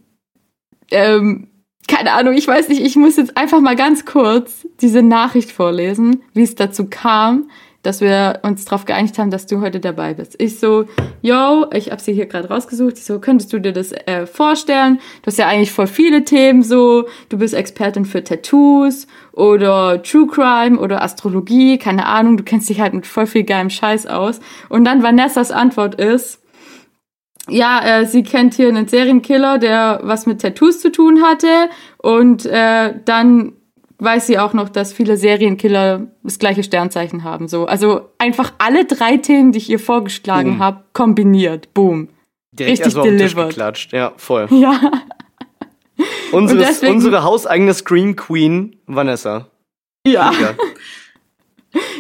[0.91, 1.49] ähm,
[1.87, 6.23] keine Ahnung, ich weiß nicht, ich muss jetzt einfach mal ganz kurz diese Nachricht vorlesen,
[6.33, 7.49] wie es dazu kam,
[7.83, 10.41] dass wir uns darauf geeinigt haben, dass du heute dabei bist.
[10.41, 10.85] Ich so,
[11.21, 12.97] yo, ich habe sie hier gerade rausgesucht.
[12.97, 14.99] Ich so, könntest du dir das äh, vorstellen?
[15.21, 17.07] Du hast ja eigentlich voll viele Themen so.
[17.29, 22.37] Du bist Expertin für Tattoos oder True Crime oder Astrologie, keine Ahnung.
[22.37, 24.39] Du kennst dich halt mit voll viel geilem Scheiß aus.
[24.69, 26.39] Und dann Vanessas Antwort ist,
[27.49, 31.69] ja, äh, sie kennt hier einen Serienkiller, der was mit Tattoos zu tun hatte.
[31.97, 33.53] Und äh, dann
[34.03, 37.47] weiß sie auch noch, dass viele Serienkiller das gleiche Sternzeichen haben.
[37.47, 41.73] So, also einfach alle drei Themen, die ich ihr vorgeschlagen habe, kombiniert.
[41.73, 42.09] Boom.
[42.51, 43.49] Direkt Richtig also delivered.
[43.49, 43.93] geklatscht.
[43.93, 44.47] Ja, voll.
[44.51, 44.79] Ja.
[46.31, 49.47] Unseres, deswegen, unsere hauseigene Scream Queen, Vanessa.
[50.05, 50.31] Ja.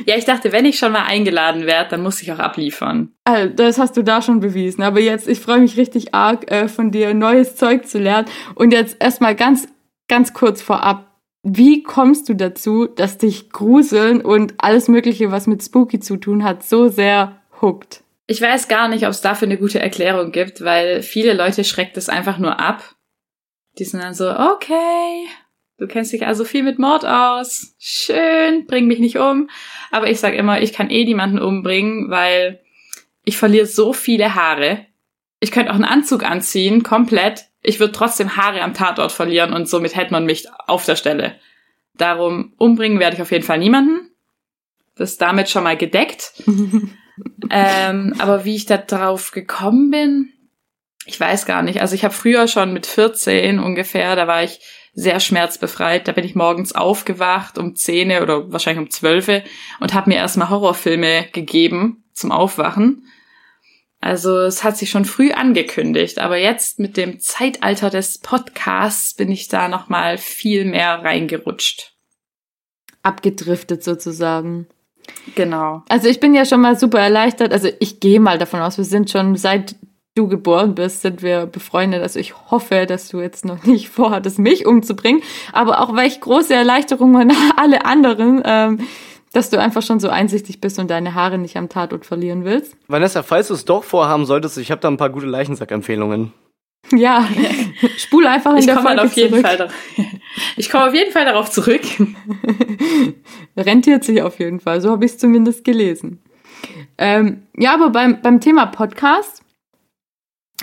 [0.05, 3.11] Ja, ich dachte, wenn ich schon mal eingeladen werde, dann muss ich auch abliefern.
[3.23, 4.83] Also, das hast du da schon bewiesen.
[4.83, 8.27] Aber jetzt, ich freue mich richtig arg, äh, von dir neues Zeug zu lernen.
[8.53, 9.67] Und jetzt erstmal ganz,
[10.07, 11.12] ganz kurz vorab
[11.43, 16.43] wie kommst du dazu, dass dich Gruseln und alles Mögliche, was mit Spooky zu tun
[16.43, 18.03] hat, so sehr huckt?
[18.27, 21.97] Ich weiß gar nicht, ob es dafür eine gute Erklärung gibt, weil viele Leute schreckt
[21.97, 22.95] es einfach nur ab.
[23.77, 25.25] Die sind dann so, okay,
[25.77, 27.75] du kennst dich also viel mit Mord aus.
[27.77, 29.49] Schön, bring mich nicht um.
[29.91, 32.61] Aber ich sag immer, ich kann eh niemanden umbringen, weil
[33.25, 34.85] ich verliere so viele Haare.
[35.41, 39.67] Ich könnte auch einen Anzug anziehen, komplett ich würde trotzdem Haare am Tatort verlieren und
[39.67, 41.39] somit hätte man mich auf der Stelle.
[41.95, 44.11] Darum umbringen werde ich auf jeden Fall niemanden.
[44.95, 46.33] Das ist damit schon mal gedeckt.
[47.49, 50.29] ähm, aber wie ich da drauf gekommen bin,
[51.05, 51.81] ich weiß gar nicht.
[51.81, 54.59] Also ich habe früher schon mit 14 ungefähr, da war ich
[54.93, 56.07] sehr schmerzbefreit.
[56.07, 59.43] Da bin ich morgens aufgewacht um 10 oder wahrscheinlich um 12
[59.79, 63.07] und habe mir erstmal Horrorfilme gegeben zum Aufwachen.
[64.03, 69.31] Also es hat sich schon früh angekündigt, aber jetzt mit dem Zeitalter des Podcasts bin
[69.31, 71.93] ich da noch mal viel mehr reingerutscht.
[73.01, 74.67] Abgedriftet sozusagen.
[75.35, 75.83] Genau.
[75.87, 77.53] Also ich bin ja schon mal super erleichtert.
[77.53, 79.77] Also ich gehe mal davon aus, wir sind schon seit
[80.15, 82.01] du geboren bist, sind wir befreundet.
[82.01, 85.23] Also ich hoffe, dass du jetzt noch nicht vorhattest, mich umzubringen.
[85.53, 88.41] Aber auch welch große Erleichterung an alle anderen.
[88.43, 88.79] Ähm,
[89.33, 92.77] dass du einfach schon so einsichtig bist und deine Haare nicht am Tatort verlieren willst.
[92.87, 96.31] Vanessa, falls du es doch vorhaben solltest, ich habe da ein paar gute Leichensack-Empfehlungen.
[96.91, 97.27] Ja,
[97.97, 99.69] spul einfach in ich der Folge auf jeden Fall
[100.57, 101.81] Ich komme auf jeden Fall darauf zurück.
[103.57, 106.21] Rentiert sich auf jeden Fall, so habe ich es zumindest gelesen.
[106.97, 109.42] Ähm, ja, aber beim, beim Thema Podcast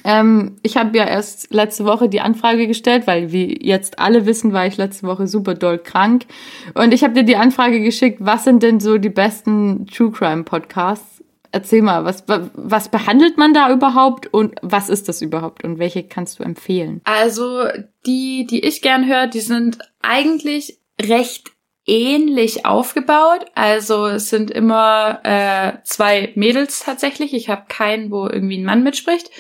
[0.05, 4.53] ähm, ich habe ja erst letzte Woche die Anfrage gestellt, weil wie jetzt alle wissen,
[4.53, 6.27] war ich letzte Woche super doll krank.
[6.75, 10.45] Und ich habe dir die Anfrage geschickt, was sind denn so die besten True Crime
[10.45, 11.23] Podcasts?
[11.53, 12.25] Erzähl mal, was,
[12.55, 17.01] was behandelt man da überhaupt und was ist das überhaupt und welche kannst du empfehlen?
[17.05, 17.65] Also
[18.07, 21.51] die, die ich gern höre, die sind eigentlich recht
[21.87, 23.47] ähnlich aufgebaut.
[23.57, 27.35] Also es sind immer äh, zwei Mädels tatsächlich.
[27.35, 29.31] Ich habe keinen, wo irgendwie ein Mann mitspricht.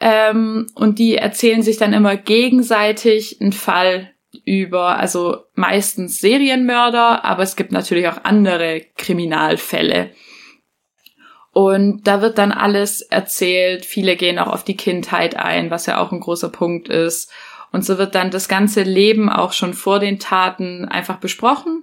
[0.00, 4.12] Ähm, und die erzählen sich dann immer gegenseitig einen Fall
[4.44, 10.10] über, also meistens Serienmörder, aber es gibt natürlich auch andere Kriminalfälle.
[11.52, 13.86] Und da wird dann alles erzählt.
[13.86, 17.32] Viele gehen auch auf die Kindheit ein, was ja auch ein großer Punkt ist.
[17.72, 21.82] Und so wird dann das ganze Leben auch schon vor den Taten einfach besprochen.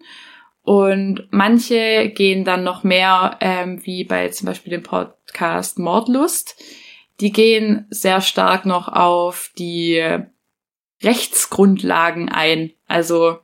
[0.61, 6.55] Und manche gehen dann noch mehr, ähm, wie bei zum Beispiel dem Podcast Mordlust
[7.19, 10.03] die gehen sehr stark noch auf die
[11.01, 12.71] Rechtsgrundlagen ein.
[12.87, 13.39] Also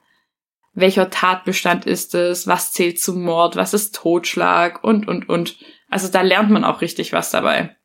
[0.73, 5.57] welcher Tatbestand ist es, was zählt zum Mord, was ist Totschlag und, und, und.
[5.89, 7.75] Also da lernt man auch richtig was dabei.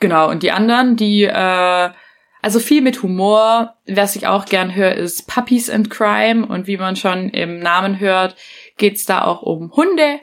[0.00, 1.90] Genau, und die anderen, die, äh,
[2.40, 6.76] also viel mit Humor, was ich auch gern höre, ist Puppies and Crime und wie
[6.76, 8.36] man schon im Namen hört,
[8.76, 10.20] geht's da auch um Hunde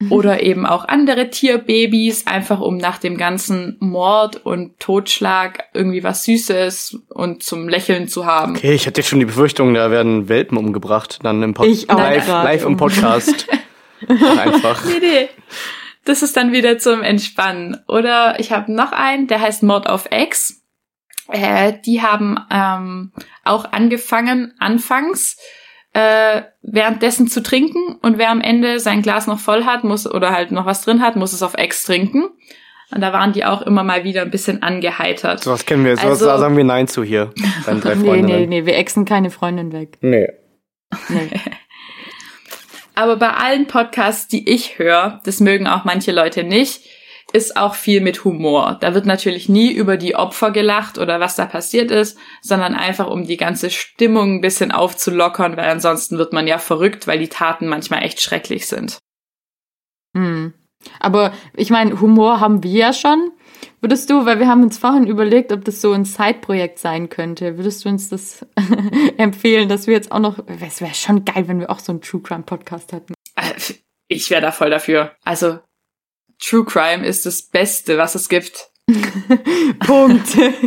[0.08, 6.24] oder eben auch andere Tierbabys, einfach um nach dem ganzen Mord und Totschlag irgendwie was
[6.24, 8.56] Süßes und zum Lächeln zu haben.
[8.56, 11.88] Okay, ich hatte schon die Befürchtung, da werden Welpen umgebracht, dann im Podcast.
[11.88, 13.46] Live, live im Podcast.
[14.08, 14.84] einfach.
[14.86, 15.28] Nee, nee.
[16.06, 17.76] das ist dann wieder zum Entspannen.
[17.86, 20.62] Oder ich habe noch einen, der heißt Mord auf Ex.
[21.28, 23.12] Äh, die haben ähm,
[23.44, 25.36] auch angefangen, anfangs
[25.92, 30.30] äh, währenddessen zu trinken und wer am Ende sein Glas noch voll hat, muss oder
[30.30, 32.24] halt noch was drin hat, muss es auf Ex trinken.
[32.92, 35.44] Und da waren die auch immer mal wieder ein bisschen angeheitert.
[35.44, 35.96] So was kennen wir.
[35.96, 37.32] So Also- was sagen wir Nein zu hier.
[37.64, 39.98] Deinen drei Nee, nee, nee, wir exen keine Freundin weg.
[40.00, 40.26] nee.
[41.08, 41.30] Nee.
[42.96, 46.82] Aber bei allen Podcasts, die ich höre, das mögen auch manche Leute nicht,
[47.32, 48.78] ist auch viel mit Humor.
[48.80, 53.08] Da wird natürlich nie über die Opfer gelacht oder was da passiert ist, sondern einfach
[53.08, 57.28] um die ganze Stimmung ein bisschen aufzulockern, weil ansonsten wird man ja verrückt, weil die
[57.28, 58.98] Taten manchmal echt schrecklich sind.
[60.16, 60.54] Hm.
[60.98, 63.32] Aber ich meine, Humor haben wir ja schon.
[63.80, 67.58] Würdest du, weil wir haben uns vorhin überlegt, ob das so ein Side-Projekt sein könnte,
[67.58, 68.46] würdest du uns das
[69.18, 72.00] empfehlen, dass wir jetzt auch noch, es wäre schon geil, wenn wir auch so einen
[72.00, 73.14] True Crime Podcast hätten.
[73.36, 73.52] Äh,
[74.08, 75.12] Ich wäre da voll dafür.
[75.24, 75.58] Also,
[76.42, 78.68] True Crime ist das Beste, was es gibt.
[79.86, 80.26] Punkt.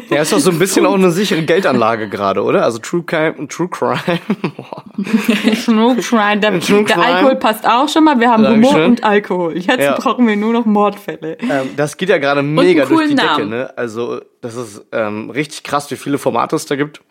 [0.09, 2.63] Ja, ist doch so ein bisschen auch eine sichere Geldanlage gerade, oder?
[2.63, 3.99] Also True Crime, True Crime.
[5.65, 6.39] True Crime.
[6.39, 7.05] Der, True der Crime.
[7.05, 8.19] Alkohol passt auch schon mal.
[8.19, 8.85] Wir haben Humor Dankeschön.
[8.91, 9.57] und Alkohol.
[9.57, 9.95] Jetzt Ja.
[9.97, 11.37] brauchen wir nur noch Mordfälle.
[11.41, 13.49] ähm, das geht ja gerade mega durch die coolen Decke, Namen.
[13.49, 13.77] ne?
[13.77, 17.01] Also, das ist ähm, richtig krass, wie viele Formate es da gibt.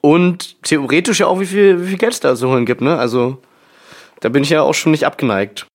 [0.00, 2.98] Und theoretisch ja auch, wie viel, wie viel Geld es da zu holen gibt, ne?
[2.98, 3.38] Also,
[4.20, 5.66] da bin ich ja auch schon nicht abgeneigt.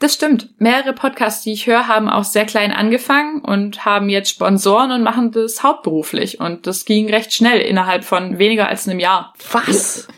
[0.00, 0.54] Das stimmt.
[0.58, 5.02] Mehrere Podcasts, die ich höre, haben auch sehr klein angefangen und haben jetzt Sponsoren und
[5.02, 6.40] machen das hauptberuflich.
[6.40, 9.34] Und das ging recht schnell, innerhalb von weniger als einem Jahr.
[9.52, 10.08] Was?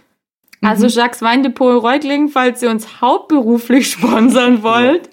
[0.62, 5.10] Also Jacques Weindepot Reutling, falls ihr uns hauptberuflich sponsern wollt,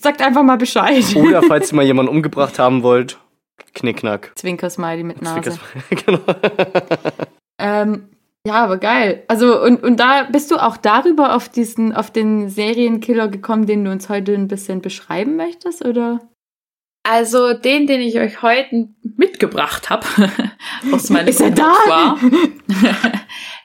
[0.00, 1.04] sagt einfach mal Bescheid.
[1.16, 3.18] Oder falls ihr mal jemanden umgebracht haben wollt,
[3.74, 4.32] Knickknack.
[4.36, 5.58] Zwinker-Smiley mit Nase.
[5.90, 6.20] genau.
[7.58, 8.08] Ähm,
[8.46, 9.24] ja, aber geil.
[9.28, 13.84] Also, und, und da bist du auch darüber auf diesen, auf den Serienkiller gekommen, den
[13.84, 16.20] du uns heute ein bisschen beschreiben möchtest, oder?
[17.02, 20.06] Also den, den ich euch heute mitgebracht habe,
[20.92, 22.16] aus meinem Ist er da?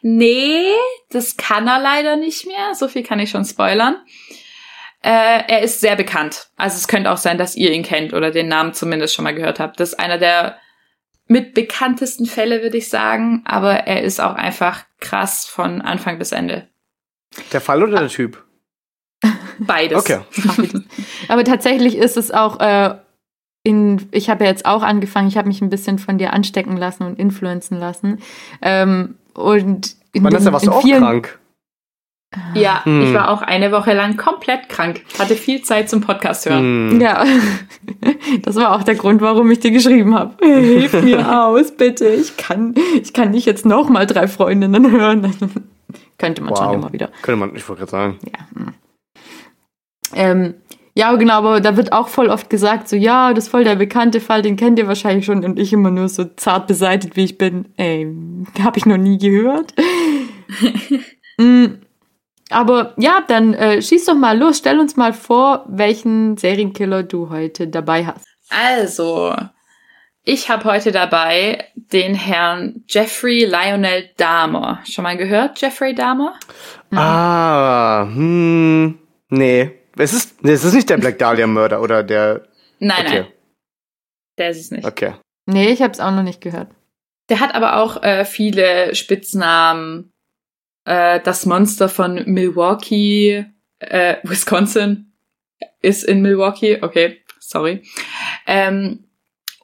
[0.05, 0.73] Nee,
[1.11, 2.75] das kann er leider nicht mehr.
[2.75, 3.95] So viel kann ich schon spoilern.
[5.01, 6.49] Äh, er ist sehr bekannt.
[6.57, 9.33] Also es könnte auch sein, dass ihr ihn kennt oder den Namen zumindest schon mal
[9.33, 9.79] gehört habt.
[9.79, 10.57] Das ist einer der
[11.27, 13.41] mit bekanntesten Fälle, würde ich sagen.
[13.45, 16.67] Aber er ist auch einfach krass von Anfang bis Ende.
[17.51, 18.43] Der Fall oder der Typ?
[19.59, 19.99] Beides.
[19.99, 20.19] Okay.
[21.27, 22.95] Aber tatsächlich ist es auch äh,
[23.63, 26.75] in, ich habe ja jetzt auch angefangen, ich habe mich ein bisschen von dir anstecken
[26.77, 28.19] lassen und influenzen lassen.
[28.61, 31.39] Ähm, und in, Vanessa, warst in vielen, krank?
[32.55, 33.01] Ja, Hm.
[33.03, 35.01] ich war auch eine Woche lang komplett krank.
[35.19, 36.91] Hatte viel Zeit zum Podcast hören.
[36.91, 37.01] Hm.
[37.01, 37.23] Ja,
[38.43, 40.35] das war auch der Grund, warum ich dir geschrieben habe.
[40.45, 42.07] Hilf mir aus, bitte.
[42.09, 45.31] Ich kann, ich kann nicht jetzt noch mal drei Freundinnen hören.
[46.17, 46.73] Könnte man schon Wow.
[46.75, 47.09] immer wieder.
[47.21, 48.19] Könnte man, ich wollte gerade sagen.
[48.25, 48.39] Ja.
[48.55, 48.73] hm.
[50.15, 50.53] Ähm,
[50.95, 53.75] ja, genau, aber da wird auch voll oft gesagt, so, ja, das ist voll der
[53.77, 55.43] bekannte Fall, den kennt ihr wahrscheinlich schon.
[55.43, 57.65] Und ich immer nur so zart beseitigt, wie ich bin.
[57.77, 58.07] Ey,
[58.63, 59.73] habe ich noch nie gehört.
[61.39, 61.65] Mm,
[62.49, 64.57] aber ja, dann äh, schieß doch mal los.
[64.59, 68.25] Stell uns mal vor, welchen Serienkiller du heute dabei hast.
[68.49, 69.35] Also,
[70.23, 74.79] ich habe heute dabei den Herrn Jeffrey Lionel Dahmer.
[74.89, 76.35] Schon mal gehört, Jeffrey Dahmer?
[76.91, 78.97] Ah, hm,
[79.29, 79.71] nee.
[79.97, 82.47] Es ist, es ist nicht der Black Dahlia Mörder oder der,
[82.79, 83.19] Nein, Okay.
[83.21, 83.27] nein.
[84.37, 84.85] Der ist es nicht.
[84.85, 85.13] okay.
[85.45, 86.69] Nee, ich habe es auch noch nicht gehört.
[87.29, 90.09] Der hat aber auch äh, viele Spitznamen.
[90.85, 93.45] Äh, das Monster von Milwaukee,
[93.79, 95.13] äh, Wisconsin
[95.81, 96.79] ist in Milwaukee.
[96.81, 97.83] Okay, sorry.
[98.47, 99.05] Ähm,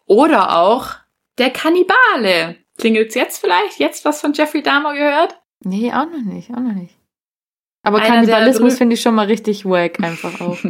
[0.05, 0.95] oder auch
[1.37, 2.57] der Kannibale.
[2.77, 3.79] Klingelt's jetzt vielleicht?
[3.79, 5.35] Jetzt was von Jeffrey Dahmer gehört?
[5.61, 6.95] Nee, auch noch nicht, auch noch nicht.
[7.83, 10.57] Aber Einer Kannibalismus finde ich schon mal richtig wack einfach auch.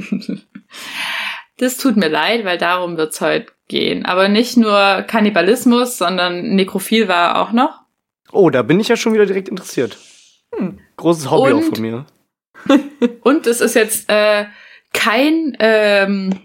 [1.58, 4.06] Das tut mir leid, weil darum wird's heute gehen.
[4.06, 7.82] Aber nicht nur Kannibalismus, sondern Nekrophil war er auch noch.
[8.32, 9.98] Oh, da bin ich ja schon wieder direkt interessiert.
[10.98, 12.06] Großes Hobby auch Und- von mir.
[13.24, 14.46] Und es ist jetzt äh,
[14.94, 16.42] kein, ähm,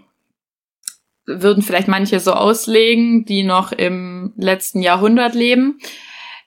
[1.25, 5.79] würden vielleicht manche so auslegen, die noch im letzten Jahrhundert leben.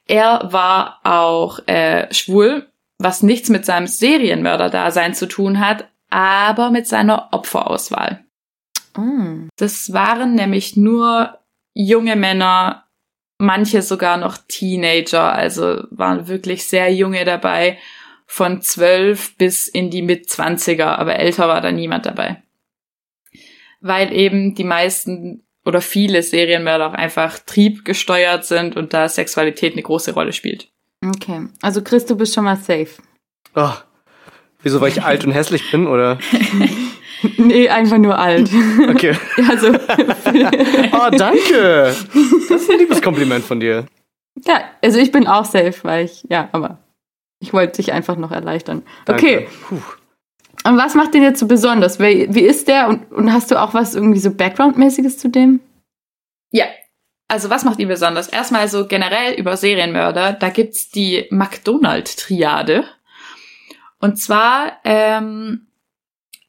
[0.06, 2.66] Er war auch äh, schwul,
[2.98, 8.24] was nichts mit seinem Serienmörder-Dasein zu tun hat, aber mit seiner Opferauswahl.
[8.96, 9.48] Mm.
[9.56, 11.38] Das waren nämlich nur
[11.74, 12.88] junge Männer,
[13.39, 17.78] manche sogar noch Teenager, also waren wirklich sehr junge dabei,
[18.26, 22.43] von zwölf bis in die Mitzwanziger, aber älter war da niemand dabei.
[23.80, 29.82] Weil eben die meisten oder viele Serienmörder auch einfach triebgesteuert sind und da Sexualität eine
[29.82, 30.68] große Rolle spielt.
[31.05, 32.89] Okay, also Chris, du bist schon mal safe.
[33.55, 33.72] Oh,
[34.62, 36.18] wieso, weil ich alt und hässlich bin, oder?
[37.36, 38.50] Nee, einfach nur alt.
[38.88, 39.16] Okay.
[39.48, 41.94] also, oh, danke.
[42.48, 43.86] Das ist ein liebes Kompliment von dir.
[44.46, 46.78] Ja, also ich bin auch safe, weil ich, ja, aber
[47.40, 48.82] ich wollte dich einfach noch erleichtern.
[49.08, 49.48] Okay.
[49.68, 49.80] Puh.
[50.64, 51.98] Und was macht den jetzt so besonders?
[51.98, 52.88] Wie, wie ist der?
[52.88, 55.60] Und, und hast du auch was irgendwie so Background-mäßiges zu dem?
[56.50, 56.66] Ja.
[57.28, 58.28] Also was macht ihn besonders?
[58.28, 62.84] Erstmal so generell über Serienmörder, da gibt's die McDonald-Triade.
[64.00, 65.67] Und zwar ähm,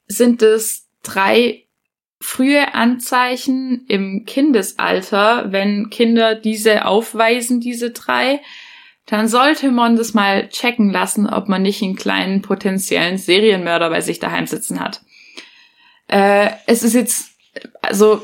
[0.09, 1.63] sind es drei
[2.19, 8.41] frühe Anzeichen im Kindesalter, wenn Kinder diese aufweisen, diese drei,
[9.05, 14.01] dann sollte man das mal checken lassen, ob man nicht einen kleinen potenziellen Serienmörder bei
[14.01, 15.01] sich daheim sitzen hat.
[16.07, 17.29] Äh, es ist jetzt,
[17.81, 18.21] also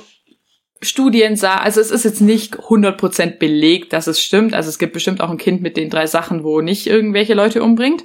[0.81, 4.53] Studien sah, also es ist jetzt nicht 100% belegt, dass es stimmt.
[4.53, 7.63] Also es gibt bestimmt auch ein Kind mit den drei Sachen, wo nicht irgendwelche Leute
[7.63, 8.03] umbringt.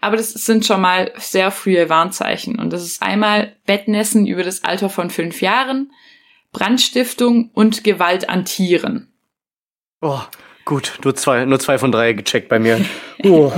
[0.00, 2.58] Aber das sind schon mal sehr frühe Warnzeichen.
[2.58, 5.92] Und das ist einmal Bettnässen über das Alter von fünf Jahren,
[6.52, 9.12] Brandstiftung und Gewalt an Tieren.
[10.00, 10.20] Oh,
[10.64, 12.84] gut, nur zwei, nur zwei von drei gecheckt bei mir.
[13.22, 13.52] Oh.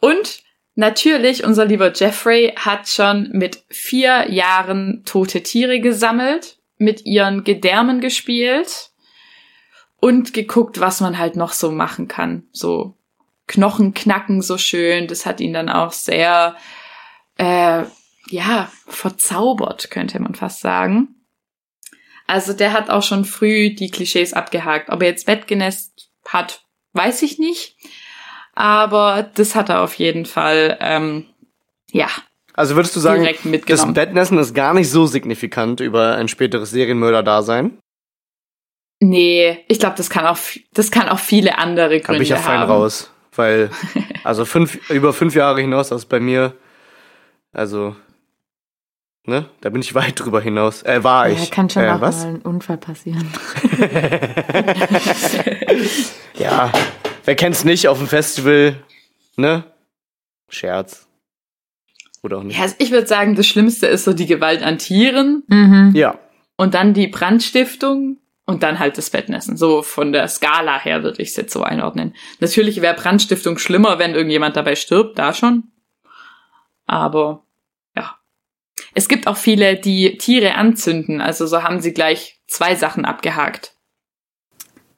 [0.00, 0.42] und
[0.74, 8.00] natürlich, unser lieber Jeffrey hat schon mit vier Jahren tote Tiere gesammelt, mit ihren Gedärmen
[8.00, 8.90] gespielt
[10.00, 12.48] und geguckt, was man halt noch so machen kann.
[12.50, 12.97] So
[13.48, 15.08] Knochen knacken so schön.
[15.08, 16.56] Das hat ihn dann auch sehr,
[17.36, 17.82] äh,
[18.30, 21.16] ja, verzaubert, könnte man fast sagen.
[22.28, 24.90] Also der hat auch schon früh die Klischees abgehakt.
[24.90, 27.76] Ob er jetzt Bettgenässt hat, weiß ich nicht.
[28.54, 31.26] Aber das hat er auf jeden Fall, ähm,
[31.90, 32.08] ja.
[32.54, 33.26] Also würdest du sagen,
[33.66, 37.78] das Bettnässen ist gar nicht so signifikant über ein späteres Serienmörder-Dasein?
[39.00, 40.38] Nee, ich glaube, das kann auch,
[40.72, 42.14] das kann auch viele andere Gründe haben.
[42.14, 43.12] Bin ich ja fein raus.
[43.38, 43.70] Weil,
[44.24, 46.54] also fünf, über fünf Jahre hinaus, das ist bei mir,
[47.52, 47.94] also,
[49.24, 50.82] ne, da bin ich weit drüber hinaus.
[50.82, 51.44] Äh, war ich.
[51.44, 52.24] Ja, kann schon äh, auch was?
[52.24, 53.32] mal ein Unfall passieren.
[56.34, 56.72] ja,
[57.24, 58.74] wer kennt's nicht auf dem Festival,
[59.36, 59.62] ne?
[60.48, 61.06] Scherz.
[62.22, 62.56] Oder auch nicht.
[62.56, 65.44] Ja, also ich würde sagen, das Schlimmste ist so die Gewalt an Tieren.
[65.46, 65.92] Mhm.
[65.94, 66.18] Ja.
[66.56, 68.16] Und dann die Brandstiftung
[68.48, 69.58] und dann halt das Bettnässen.
[69.58, 72.14] So von der Skala her würde ich es jetzt so einordnen.
[72.40, 75.64] Natürlich wäre Brandstiftung schlimmer, wenn irgendjemand dabei stirbt, da schon.
[76.86, 77.44] Aber
[77.94, 78.16] ja.
[78.94, 81.20] Es gibt auch viele, die Tiere anzünden.
[81.20, 83.74] Also so haben sie gleich zwei Sachen abgehakt.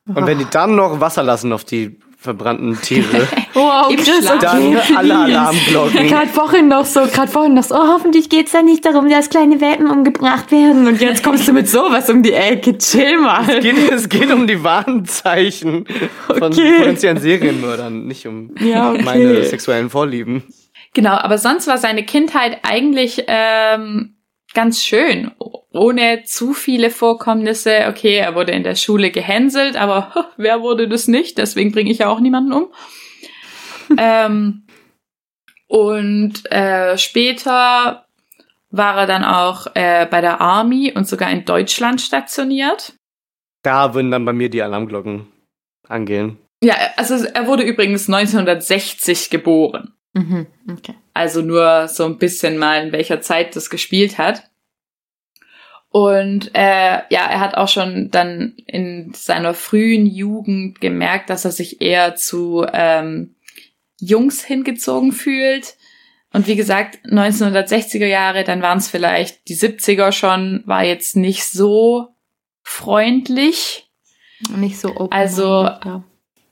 [0.07, 3.27] Und wenn die dann noch Wasser lassen auf die verbrannten Tiere.
[3.55, 6.07] wow, Chris, okay, dann alle Alarmglocken.
[6.07, 9.31] Gerade vorhin noch so, gerade vorhin noch so, oh, hoffentlich geht's da nicht darum, dass
[9.31, 10.87] kleine Welpen umgebracht werden.
[10.87, 12.77] Und jetzt kommst du mit sowas um die Ecke.
[12.77, 13.49] Chill mal.
[13.49, 15.87] Es geht, es geht um die Warnzeichen
[16.27, 16.79] von okay.
[16.79, 19.03] potenziellen Serienmördern, nicht um ja, okay.
[19.03, 20.43] meine sexuellen Vorlieben.
[20.93, 24.17] Genau, aber sonst war seine Kindheit eigentlich ähm,
[24.55, 25.31] ganz schön,
[25.73, 27.87] ohne zu viele Vorkommnisse.
[27.89, 31.39] Okay, er wurde in der Schule gehänselt, aber wer wurde das nicht?
[31.39, 32.73] Deswegen bringe ich ja auch niemanden um.
[33.99, 34.67] ähm,
[35.69, 38.07] und äh, später
[38.71, 42.95] war er dann auch äh, bei der Army und sogar in Deutschland stationiert.
[43.63, 45.27] Da würden dann bei mir die Alarmglocken
[45.89, 46.39] angehen.
[46.63, 49.95] Ja, also er wurde übrigens 1960 geboren.
[50.13, 50.95] Mhm, okay.
[51.15, 54.51] Also nur so ein bisschen mal, in welcher Zeit das gespielt hat.
[55.91, 61.51] Und äh, ja, er hat auch schon dann in seiner frühen Jugend gemerkt, dass er
[61.51, 63.35] sich eher zu ähm,
[63.99, 65.77] Jungs hingezogen fühlt.
[66.33, 71.45] Und wie gesagt, 1960er Jahre, dann waren es vielleicht die 70er schon, war jetzt nicht
[71.45, 72.15] so
[72.63, 73.91] freundlich.
[74.57, 75.13] Nicht so open.
[75.13, 76.05] Also, ja.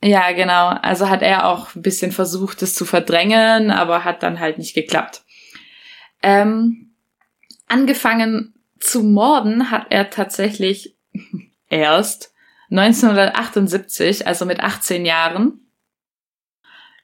[0.02, 0.68] Ja, genau.
[0.68, 4.74] Also hat er auch ein bisschen versucht, es zu verdrängen, aber hat dann halt nicht
[4.74, 5.22] geklappt.
[6.22, 6.94] Ähm,
[7.66, 10.96] angefangen zu morden hat er tatsächlich
[11.68, 12.32] erst
[12.70, 15.60] 1978, also mit 18 Jahren.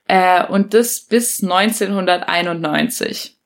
[0.06, 3.38] Äh, und das bis 1991.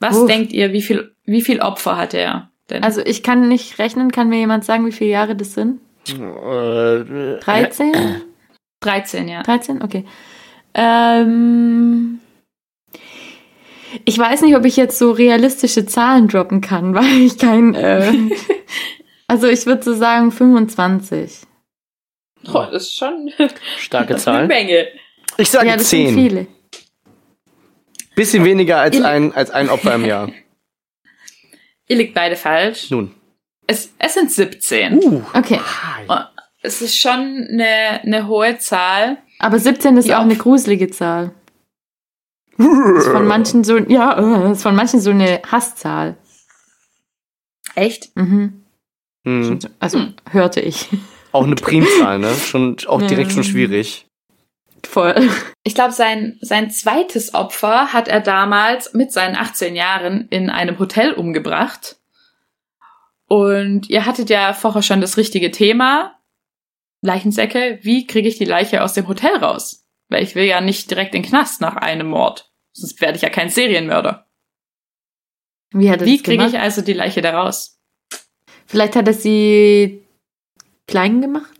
[0.00, 0.26] Was Uff.
[0.26, 2.82] denkt ihr, wie viel, wie viel Opfer hat er denn?
[2.82, 5.80] Also ich kann nicht rechnen, kann mir jemand sagen, wie viele Jahre das sind?
[6.08, 8.22] Äh, 13?
[8.80, 9.42] 13, ja.
[9.42, 10.04] 13, okay.
[10.74, 12.20] Ähm,
[14.04, 17.74] ich weiß nicht, ob ich jetzt so realistische Zahlen droppen kann, weil ich kein.
[17.74, 18.12] Äh,
[19.26, 21.40] also ich würde so sagen 25.
[22.46, 23.30] Oh, das ist schon
[23.78, 24.40] starke Zahl.
[24.40, 24.86] Eine Menge.
[25.36, 26.06] Ich sage ja, das 10.
[26.06, 26.46] Sind viele.
[28.14, 30.32] Bisschen weniger als ein, als ein Opfer im Jahr.
[31.86, 32.90] Ihr liegt beide falsch.
[32.90, 33.14] Nun.
[33.66, 34.94] Es, es sind 17.
[34.94, 35.60] Uh, okay.
[36.08, 36.16] Oh,
[36.62, 39.18] es ist schon eine, eine hohe Zahl.
[39.38, 40.18] Aber 17 ist ja.
[40.18, 41.32] auch eine gruselige Zahl.
[42.56, 42.66] Das
[43.04, 44.12] ist von manchen so, ja,
[44.52, 46.16] ist von manchen so eine Hasszahl.
[47.74, 48.16] Echt?
[48.16, 48.64] Mhm.
[49.24, 49.58] Hm.
[49.78, 50.88] Also hörte ich.
[51.32, 52.34] Auch eine Primzahl, ne?
[52.34, 54.06] Schon, auch direkt schon schwierig.
[54.82, 55.28] Voll.
[55.62, 60.78] Ich glaube, sein, sein zweites Opfer hat er damals mit seinen 18 Jahren in einem
[60.78, 61.96] Hotel umgebracht.
[63.26, 66.17] Und ihr hattet ja vorher schon das richtige Thema.
[67.02, 67.78] Leichensäcke.
[67.82, 69.86] Wie kriege ich die Leiche aus dem Hotel raus?
[70.08, 72.50] Weil ich will ja nicht direkt in den Knast nach einem Mord.
[72.72, 74.26] Sonst werde ich ja kein Serienmörder.
[75.72, 77.78] Wie hat er Wie kriege ich also die Leiche da raus?
[78.66, 80.06] Vielleicht hat er sie
[80.86, 81.52] klein gemacht?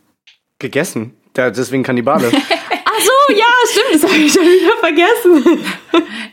[0.59, 1.15] Gegessen.
[1.35, 2.31] Der, deswegen Kannibale.
[2.31, 5.65] Ach so, ja, stimmt, das habe ich schon wieder vergessen.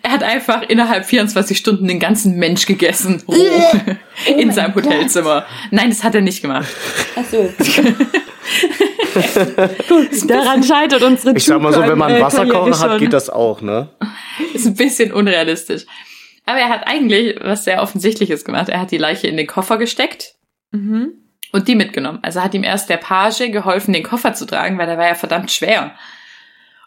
[0.03, 3.25] Er hat einfach innerhalb 24 Stunden den ganzen Mensch gegessen.
[3.27, 3.35] Roh.
[4.39, 5.47] in seinem Hotelzimmer.
[5.73, 6.69] Nein, das hat er nicht gemacht.
[7.17, 7.53] Ach so.
[10.27, 13.61] Daran scheitert unsere Ich sag mal so, wenn man äh, Wasserkocher hat, geht das auch,
[13.63, 13.89] ne?
[14.55, 15.85] Ist ein bisschen unrealistisch.
[16.45, 18.69] Aber er hat eigentlich was sehr Offensichtliches gemacht.
[18.69, 20.35] Er hat die Leiche in den Koffer gesteckt
[20.73, 21.13] Mhm.
[21.53, 22.19] und die mitgenommen.
[22.23, 25.15] Also hat ihm erst der Page geholfen, den Koffer zu tragen, weil der war ja
[25.15, 25.93] verdammt schwer.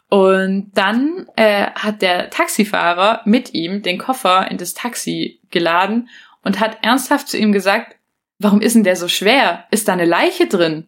[0.09, 6.09] Und dann äh, hat der Taxifahrer mit ihm den Koffer in das Taxi geladen
[6.43, 7.95] und hat ernsthaft zu ihm gesagt,
[8.39, 9.65] warum ist denn der so schwer?
[9.71, 10.87] Ist da eine Leiche drin?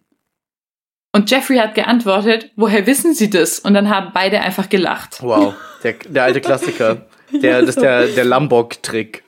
[1.14, 3.60] Und Jeffrey hat geantwortet, woher wissen Sie das?
[3.60, 5.22] Und dann haben beide einfach gelacht.
[5.22, 5.56] Wow.
[5.84, 7.06] Der, der alte Klassiker.
[7.34, 9.24] Der, das ist der, der Lombok-Trick.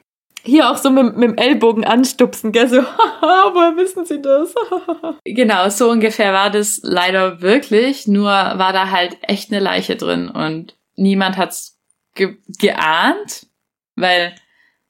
[0.45, 2.67] Hier auch so mit, mit dem Ellbogen anstupsen, gell?
[2.67, 4.53] So, haha, woher wissen Sie das?
[5.25, 10.27] Genau, so ungefähr war das leider wirklich, nur war da halt echt eine Leiche drin
[10.29, 11.79] und niemand hat's
[12.13, 13.47] ge geahnt,
[13.95, 14.36] weil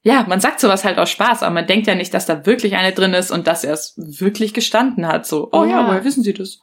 [0.01, 2.75] ja, man sagt sowas halt aus Spaß, aber man denkt ja nicht, dass da wirklich
[2.75, 5.25] eine drin ist und dass er es wirklich gestanden hat.
[5.27, 5.87] So, oh ja, Ja.
[5.87, 6.59] woher wissen Sie das?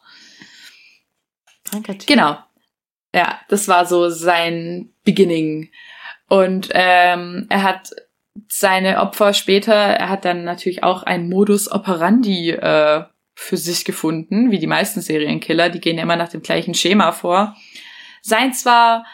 [1.71, 2.07] Typ.
[2.07, 2.39] Genau.
[3.15, 5.71] Ja, das war so sein Beginning.
[6.29, 7.91] Und ähm, er hat
[8.49, 13.05] seine Opfer später, er hat dann natürlich auch einen Modus operandi äh,
[13.35, 15.71] für sich gefunden, wie die meisten Serienkiller.
[15.71, 17.57] Die gehen immer nach dem gleichen Schema vor.
[18.23, 19.05] Seien zwar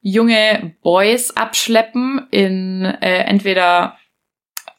[0.00, 3.98] junge Boys abschleppen in äh, entweder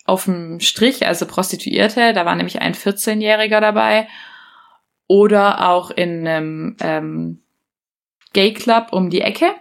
[0.06, 4.08] auf dem Strich, also Prostituierte, da war nämlich ein 14-Jähriger dabei,
[5.08, 7.44] oder auch in einem ähm,
[8.34, 9.54] Gay Club um die Ecke.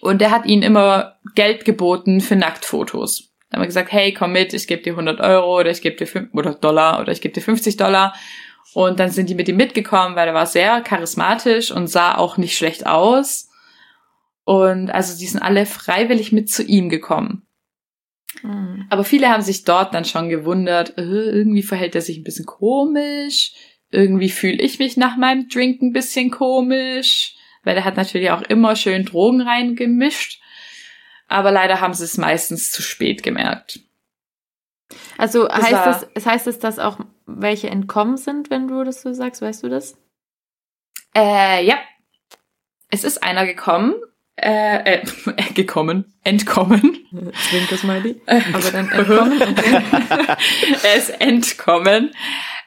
[0.00, 3.30] Und er hat ihnen immer Geld geboten für Nacktfotos.
[3.50, 5.96] Da haben wir gesagt, hey, komm mit, ich gebe dir 100 Euro oder ich gebe
[5.96, 8.14] dir 5, oder Dollar oder ich gebe dir 50 Dollar.
[8.72, 12.36] Und dann sind die mit ihm mitgekommen, weil er war sehr charismatisch und sah auch
[12.36, 13.48] nicht schlecht aus.
[14.44, 17.46] Und also die sind alle freiwillig mit zu ihm gekommen.
[18.42, 18.86] Mhm.
[18.88, 22.46] Aber viele haben sich dort dann schon gewundert, äh, irgendwie verhält er sich ein bisschen
[22.46, 23.52] komisch,
[23.90, 27.34] irgendwie fühle ich mich nach meinem Drink ein bisschen komisch,
[27.64, 30.40] weil er hat natürlich auch immer schön Drogen reingemischt.
[31.28, 33.80] Aber leider haben sie es meistens zu spät gemerkt.
[35.16, 38.82] Also Das heißt war- das, es heißt es, dass auch welche entkommen sind, wenn du
[38.82, 39.96] das so sagst, weißt du das?
[41.14, 41.78] Äh, ja.
[42.90, 43.94] Es ist einer gekommen,
[44.36, 45.02] äh, äh
[45.54, 47.06] gekommen, entkommen.
[47.48, 48.20] Zwinker Smiley.
[48.26, 49.40] Aber dann entkommen.
[50.82, 52.10] Er ist entkommen.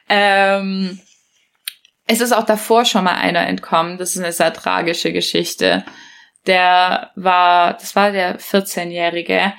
[0.08, 1.00] Ähm,
[2.06, 3.98] es ist auch davor schon mal einer entkommen.
[3.98, 5.84] Das ist eine sehr tragische Geschichte.
[6.46, 9.54] Der war, das war der 14-Jährige.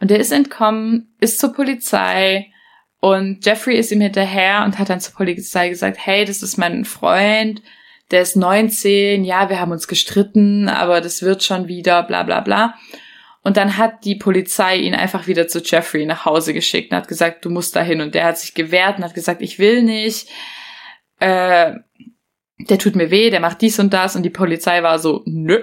[0.00, 2.52] Und der ist entkommen, ist zur Polizei.
[3.00, 6.84] Und Jeffrey ist ihm hinterher und hat dann zur Polizei gesagt, hey, das ist mein
[6.84, 7.62] Freund.
[8.10, 9.24] Der ist 19.
[9.24, 12.74] Ja, wir haben uns gestritten, aber das wird schon wieder, bla, bla, bla.
[13.42, 17.08] Und dann hat die Polizei ihn einfach wieder zu Jeffrey nach Hause geschickt und hat
[17.08, 18.00] gesagt, du musst dahin.
[18.00, 20.28] Und der hat sich gewehrt und hat gesagt, ich will nicht.
[21.18, 21.74] Äh,
[22.58, 24.16] der tut mir weh, der macht dies und das.
[24.16, 25.62] Und die Polizei war so, nö,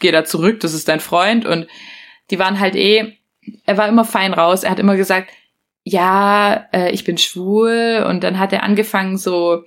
[0.00, 1.44] geh da zurück, das ist dein Freund.
[1.44, 1.66] Und
[2.30, 3.14] die waren halt eh,
[3.64, 4.62] er war immer fein raus.
[4.62, 5.30] Er hat immer gesagt,
[5.84, 8.04] ja, äh, ich bin schwul.
[8.08, 9.64] Und dann hat er angefangen, so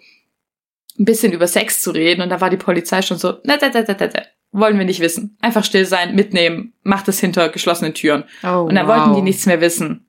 [1.00, 2.22] ein bisschen über Sex zu reden.
[2.22, 5.00] Und da war die Polizei schon so, ne, ne, ne, ne, ne, wollen wir nicht
[5.00, 5.38] wissen.
[5.42, 8.26] Einfach still sein, mitnehmen, macht es hinter geschlossenen Türen.
[8.44, 10.06] Oh, Und dann wollten die nichts mehr wissen.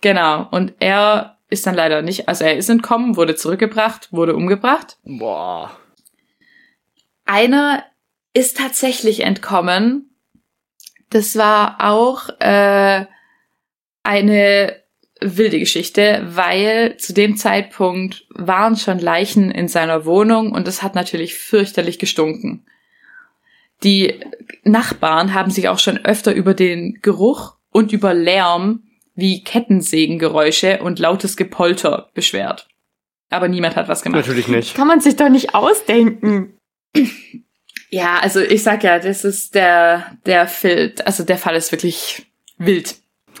[0.00, 0.48] Genau.
[0.50, 4.96] Und er ist dann leider nicht, also er ist entkommen, wurde zurückgebracht, wurde umgebracht.
[5.04, 5.76] Boah.
[7.24, 7.84] Einer
[8.32, 10.16] ist tatsächlich entkommen.
[11.10, 13.06] Das war auch äh,
[14.02, 14.82] eine
[15.20, 20.94] wilde Geschichte, weil zu dem Zeitpunkt waren schon Leichen in seiner Wohnung und es hat
[20.94, 22.66] natürlich fürchterlich gestunken.
[23.84, 24.20] Die
[24.64, 28.84] Nachbarn haben sich auch schon öfter über den Geruch und über Lärm
[29.14, 32.68] wie Kettensägengeräusche und lautes Gepolter beschwert.
[33.30, 34.20] Aber niemand hat was gemacht.
[34.20, 34.74] Natürlich nicht.
[34.74, 36.58] Kann man sich doch nicht ausdenken.
[37.90, 42.26] Ja, also ich sag ja, das ist der, der Film, also der Fall ist wirklich
[42.58, 42.96] wild.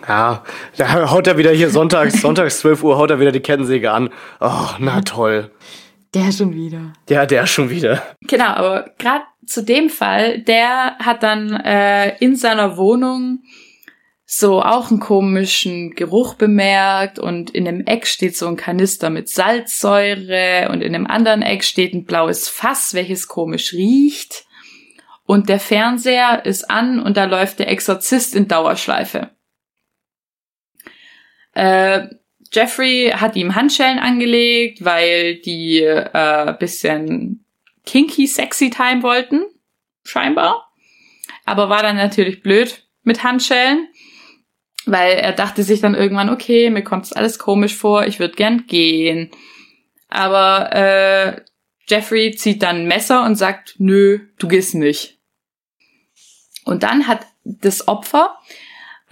[0.08, 0.44] Ja,
[0.76, 4.10] da haut er wieder hier sonntags, sonntags 12 Uhr haut er wieder die Kettensäge an.
[4.40, 5.50] Oh, na toll.
[6.14, 6.92] Der schon wieder.
[7.08, 8.02] Ja, der schon wieder.
[8.22, 13.42] Genau, aber gerade zu dem Fall, der hat dann äh, in seiner Wohnung
[14.34, 19.28] so auch einen komischen Geruch bemerkt und in dem Eck steht so ein Kanister mit
[19.28, 24.46] Salzsäure und in dem anderen Eck steht ein blaues Fass, welches komisch riecht.
[25.24, 29.32] Und der Fernseher ist an und da läuft der Exorzist in Dauerschleife.
[31.52, 32.06] Äh,
[32.50, 37.44] Jeffrey hat ihm Handschellen angelegt, weil die äh, bisschen
[37.84, 39.42] kinky sexy time wollten,
[40.04, 40.72] scheinbar.
[41.44, 43.88] Aber war dann natürlich blöd mit Handschellen,
[44.86, 48.66] weil er dachte sich dann irgendwann, okay, mir kommt alles komisch vor, ich würde gern
[48.66, 49.30] gehen.
[50.08, 51.40] Aber äh,
[51.86, 55.18] Jeffrey zieht dann ein Messer und sagt, nö, du gehst nicht.
[56.64, 58.38] Und dann hat das Opfer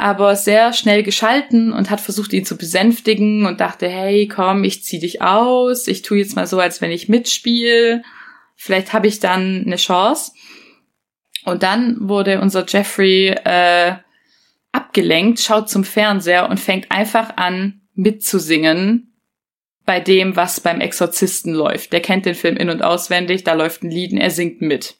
[0.00, 4.82] aber sehr schnell geschalten und hat versucht, ihn zu besänftigen und dachte, hey, komm, ich
[4.82, 8.02] zieh dich aus, ich tu jetzt mal so, als wenn ich mitspiele,
[8.56, 10.32] vielleicht habe ich dann eine Chance.
[11.44, 13.96] Und dann wurde unser Jeffrey äh,
[14.72, 19.16] abgelenkt, schaut zum Fernseher und fängt einfach an mitzusingen
[19.84, 21.92] bei dem, was beim Exorzisten läuft.
[21.92, 24.96] Der kennt den Film in und auswendig, da läuft ein Lied und er singt mit.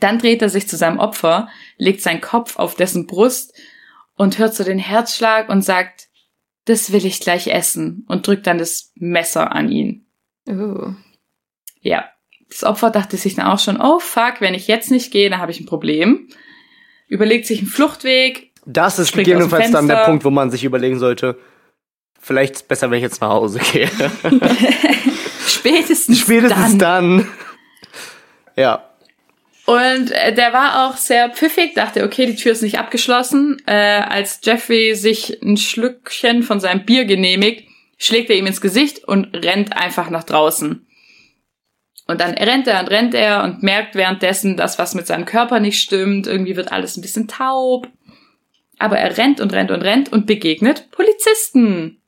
[0.00, 3.54] Dann dreht er sich zu seinem Opfer, legt seinen Kopf auf dessen Brust
[4.16, 6.08] und hört so den Herzschlag und sagt,
[6.64, 10.06] das will ich gleich essen und drückt dann das Messer an ihn.
[10.48, 10.92] Oh.
[11.80, 12.10] Ja.
[12.48, 15.40] Das Opfer dachte sich dann auch schon, oh fuck, wenn ich jetzt nicht gehe, dann
[15.40, 16.28] habe ich ein Problem.
[17.10, 18.52] Überlegt sich einen Fluchtweg.
[18.64, 20.04] Das ist gegebenenfalls dann der.
[20.04, 21.36] Punkt, wo man sich überlegen sollte,
[22.20, 23.90] vielleicht ist es besser, wenn ich jetzt nach Hause gehe.
[25.46, 27.18] Spätestens, Spätestens dann.
[27.18, 27.28] dann.
[28.56, 28.86] Ja.
[29.66, 33.60] Und äh, der war auch sehr pfiffig, dachte, okay, die Tür ist nicht abgeschlossen.
[33.66, 37.68] Äh, als Jeffrey sich ein Schlückchen von seinem Bier genehmigt,
[37.98, 40.86] schlägt er ihm ins Gesicht und rennt einfach nach draußen.
[42.10, 45.60] Und dann rennt er und rennt er und merkt währenddessen, dass was mit seinem Körper
[45.60, 46.26] nicht stimmt.
[46.26, 47.88] Irgendwie wird alles ein bisschen taub.
[48.78, 52.00] Aber er rennt und rennt und rennt und begegnet Polizisten.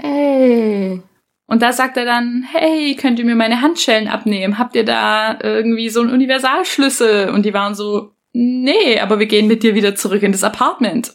[0.00, 1.02] Hey.
[1.46, 4.58] Und da sagt er dann, hey, könnt ihr mir meine Handschellen abnehmen?
[4.58, 7.28] Habt ihr da irgendwie so einen Universalschlüssel?
[7.30, 11.12] Und die waren so, nee, aber wir gehen mit dir wieder zurück in das Apartment.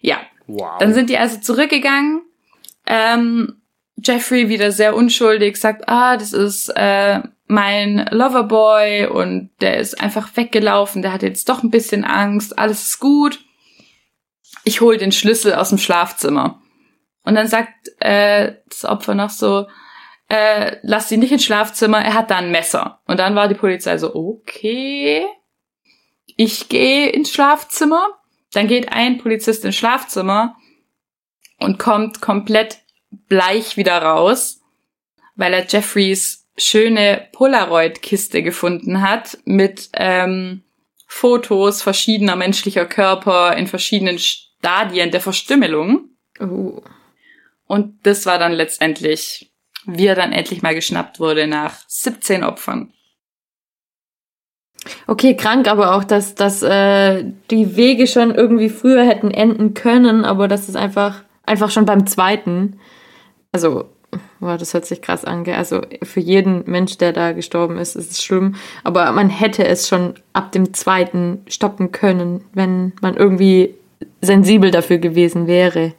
[0.00, 0.78] Ja, Wow.
[0.78, 2.22] dann sind die also zurückgegangen.
[2.86, 3.60] Ähm,
[4.02, 10.36] Jeffrey wieder sehr unschuldig sagt, ah, das ist äh, mein Loverboy und der ist einfach
[10.36, 13.40] weggelaufen, der hat jetzt doch ein bisschen Angst, alles ist gut.
[14.64, 16.60] Ich hol den Schlüssel aus dem Schlafzimmer.
[17.24, 19.66] Und dann sagt äh, das Opfer noch so,
[20.28, 23.00] äh, lass ihn nicht ins Schlafzimmer, er hat da ein Messer.
[23.06, 25.24] Und dann war die Polizei so, okay,
[26.36, 28.08] ich gehe ins Schlafzimmer.
[28.52, 30.56] Dann geht ein Polizist ins Schlafzimmer
[31.58, 32.78] und kommt komplett
[33.28, 34.60] bleich wieder raus,
[35.34, 40.62] weil er Jeffreys schöne Polaroid-Kiste gefunden hat mit ähm,
[41.06, 46.10] Fotos verschiedener menschlicher Körper in verschiedenen Stadien der Verstümmelung.
[46.40, 46.82] Oh.
[47.66, 49.52] Und das war dann letztendlich,
[49.84, 52.92] wie er dann endlich mal geschnappt wurde nach 17 Opfern.
[55.06, 60.24] Okay, krank, aber auch, dass, dass äh, die Wege schon irgendwie früher hätten enden können,
[60.24, 62.78] aber das ist einfach, einfach schon beim zweiten.
[63.56, 63.88] Also,
[64.38, 65.54] boah, das hört sich krass an, gell?
[65.54, 68.56] Also für jeden Mensch, der da gestorben ist, ist es schlimm.
[68.84, 73.74] Aber man hätte es schon ab dem zweiten stoppen können, wenn man irgendwie
[74.20, 75.94] sensibel dafür gewesen wäre.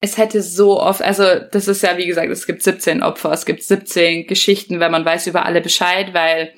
[0.00, 3.44] Es hätte so oft, also das ist ja wie gesagt, es gibt 17 Opfer, es
[3.44, 6.54] gibt 17 Geschichten, wenn man weiß über alle Bescheid, weil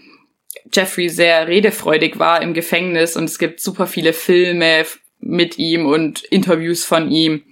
[0.70, 4.84] Jeffrey sehr redefreudig war im Gefängnis und es gibt super viele Filme
[5.18, 7.42] mit ihm und Interviews von ihm.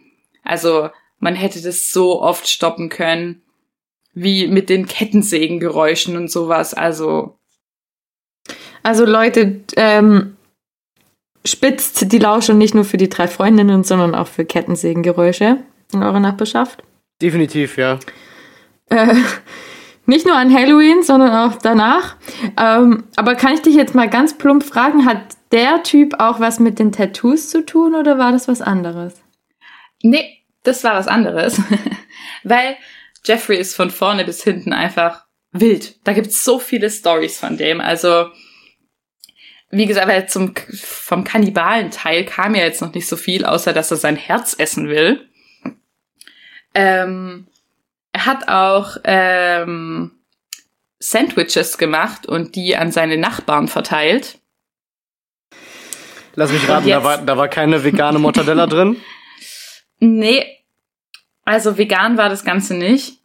[0.45, 0.91] Also
[1.21, 3.43] man hätte das so oft stoppen können,
[4.13, 6.75] wie mit den Kettensägengeräuschen und sowas.
[6.75, 7.39] Also
[8.83, 10.37] Also Leute, ähm,
[11.47, 15.59] spitzt die Lausche nicht nur für die drei Freundinnen, sondern auch für Kettensägengeräusche
[15.93, 16.83] in eurer Nachbarschaft.
[17.23, 17.99] Definitiv, ja.
[18.89, 19.15] Äh,
[20.07, 22.17] nicht nur an Halloween, sondern auch danach.
[22.57, 25.21] Ähm, aber kann ich dich jetzt mal ganz plump fragen, hat
[25.53, 29.15] der Typ auch was mit den Tattoos zu tun oder war das was anderes?
[30.03, 31.61] Nee, das war was anderes.
[32.45, 32.77] Weil
[33.25, 35.97] Jeffrey ist von vorne bis hinten einfach wild.
[36.07, 37.81] Da gibt's so viele Stories von dem.
[37.81, 38.31] Also,
[39.71, 43.91] wie gesagt, weil zum, vom Kannibalen-Teil kam ja jetzt noch nicht so viel, außer dass
[43.91, 45.29] er sein Herz essen will.
[46.75, 47.47] Ähm,
[48.13, 50.13] er hat auch ähm,
[50.99, 54.39] Sandwiches gemacht und die an seine Nachbarn verteilt.
[56.35, 58.97] Lass mich raten, da war, da war keine vegane Mortadella drin.
[60.01, 60.45] Nee,
[61.45, 63.19] also vegan war das Ganze nicht.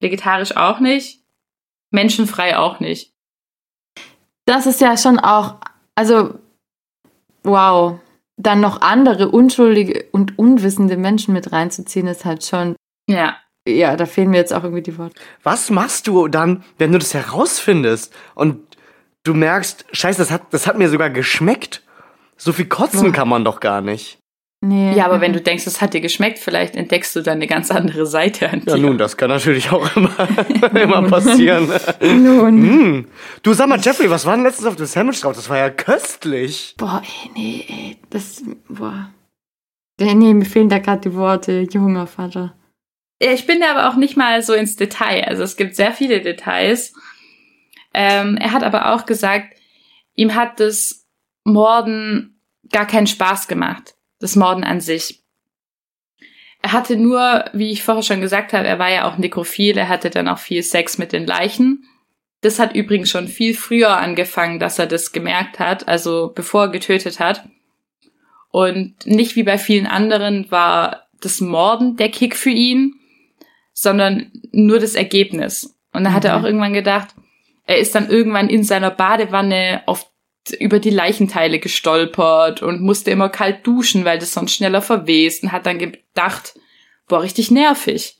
[0.00, 1.20] Vegetarisch auch nicht.
[1.90, 3.12] Menschenfrei auch nicht.
[4.46, 5.56] Das ist ja schon auch,
[5.94, 6.38] also,
[7.42, 7.98] wow.
[8.36, 12.74] Dann noch andere unschuldige und unwissende Menschen mit reinzuziehen, ist halt schon,
[13.06, 13.36] Ja.
[13.68, 15.20] ja, da fehlen mir jetzt auch irgendwie die Worte.
[15.42, 18.78] Was machst du dann, wenn du das herausfindest und
[19.24, 21.82] du merkst, scheiße, das hat, das hat mir sogar geschmeckt.
[22.38, 24.18] So viel kotzen kann man doch gar nicht.
[24.62, 24.94] Nee.
[24.94, 27.70] Ja, aber wenn du denkst, es hat dir geschmeckt, vielleicht entdeckst du dann eine ganz
[27.70, 28.82] andere Seite an Ja, dir.
[28.82, 30.12] nun, das kann natürlich auch immer,
[30.78, 31.70] immer passieren.
[32.02, 32.62] Nun.
[32.62, 33.08] Hm.
[33.42, 35.34] Du sag mal, Jeffrey, was war denn letztens auf dem Sandwich drauf?
[35.34, 36.74] Das war ja köstlich.
[36.76, 39.10] Boah, ey, nee, ey, das, boah.
[39.98, 42.54] Nee, nee, mir fehlen da gerade die Worte, junger Vater.
[43.22, 45.24] Ja, Ich bin da aber auch nicht mal so ins Detail.
[45.24, 46.92] Also es gibt sehr viele Details.
[47.94, 49.54] Ähm, er hat aber auch gesagt,
[50.16, 51.06] ihm hat das
[51.44, 53.94] Morden gar keinen Spaß gemacht.
[54.20, 55.22] Das Morden an sich.
[56.62, 59.88] Er hatte nur, wie ich vorher schon gesagt habe, er war ja auch nekrophil, er
[59.88, 61.84] hatte dann auch viel Sex mit den Leichen.
[62.42, 66.68] Das hat übrigens schon viel früher angefangen, dass er das gemerkt hat, also bevor er
[66.68, 67.48] getötet hat.
[68.50, 72.94] Und nicht wie bei vielen anderen war das Morden der Kick für ihn,
[73.72, 75.78] sondern nur das Ergebnis.
[75.92, 76.42] Und dann hat er Mhm.
[76.42, 77.08] auch irgendwann gedacht,
[77.64, 80.10] er ist dann irgendwann in seiner Badewanne auf
[80.52, 85.52] über die Leichenteile gestolpert und musste immer kalt duschen, weil das sonst schneller verwest und
[85.52, 86.54] hat dann gedacht,
[87.08, 88.16] boah, richtig nervig.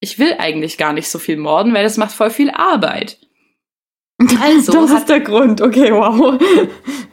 [0.00, 3.18] Ich will eigentlich gar nicht so viel morden, weil das macht voll viel Arbeit.
[4.40, 6.38] Also das hat- ist der Grund, okay, wow.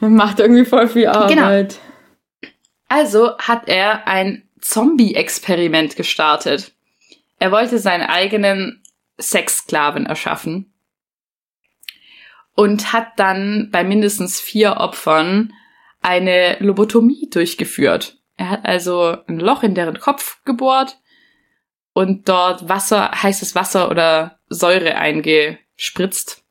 [0.00, 1.78] Macht irgendwie voll viel Arbeit.
[2.88, 6.72] Also hat er ein Zombie-Experiment gestartet.
[7.38, 8.82] Er wollte seinen eigenen
[9.20, 10.71] Sexsklaven erschaffen
[12.54, 15.52] und hat dann bei mindestens vier Opfern
[16.00, 18.18] eine Lobotomie durchgeführt.
[18.36, 20.98] Er hat also ein Loch in deren Kopf gebohrt
[21.92, 26.42] und dort Wasser, heißes Wasser oder Säure eingespritzt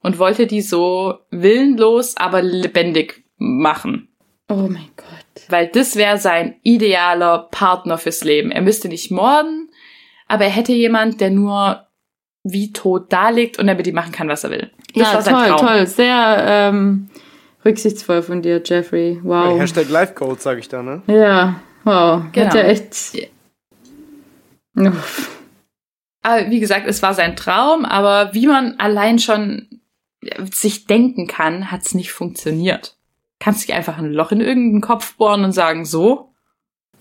[0.00, 4.08] und wollte die so willenlos, aber lebendig machen
[4.48, 5.44] Oh mein Gott.
[5.48, 8.50] weil das wäre sein idealer Partner fürs Leben.
[8.50, 9.70] Er müsste nicht morden,
[10.28, 11.86] aber er hätte jemand, der nur
[12.44, 14.70] wie tot da liegt und er mit ihm machen kann, was er will.
[14.94, 15.66] Das ja, war sein toll, Traum.
[15.66, 15.86] toll.
[15.86, 17.08] Sehr ähm,
[17.64, 19.20] rücksichtsvoll von dir, Jeffrey.
[19.22, 19.58] Wow.
[19.58, 21.02] Hashtag Lifecode, sag ich da, ne?
[21.06, 22.22] Ja, wow.
[22.24, 22.54] Hat Genau.
[22.54, 23.14] ja echt.
[23.14, 24.88] Ja.
[24.90, 25.30] Uff.
[26.22, 29.66] Aber wie gesagt, es war sein Traum, aber wie man allein schon
[30.52, 32.96] sich denken kann, hat es nicht funktioniert.
[33.40, 36.32] Kannst dich einfach ein Loch in irgendeinen Kopf bohren und sagen, so,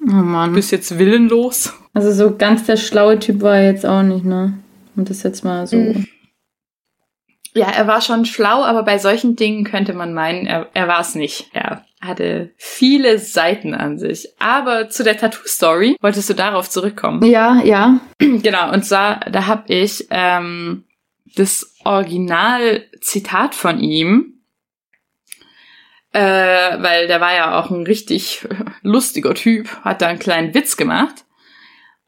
[0.02, 0.50] Oh Mann.
[0.50, 1.72] du bist jetzt willenlos.
[1.94, 4.58] Also so ganz der schlaue Typ war er jetzt auch nicht, ne?
[4.96, 5.76] Um das jetzt mal so.
[5.78, 6.08] Mhm.
[7.54, 11.02] Ja, er war schon schlau, aber bei solchen Dingen könnte man meinen, er, er war
[11.02, 11.50] es nicht.
[11.54, 14.28] Er hatte viele Seiten an sich.
[14.40, 17.24] Aber zu der Tattoo-Story wolltest du darauf zurückkommen.
[17.26, 18.00] Ja, ja.
[18.20, 20.86] genau, und zwar, da habe ich ähm,
[21.36, 24.42] das Original-Zitat von ihm,
[26.14, 28.48] äh, weil der war ja auch ein richtig
[28.82, 31.26] lustiger Typ, hat da einen kleinen Witz gemacht.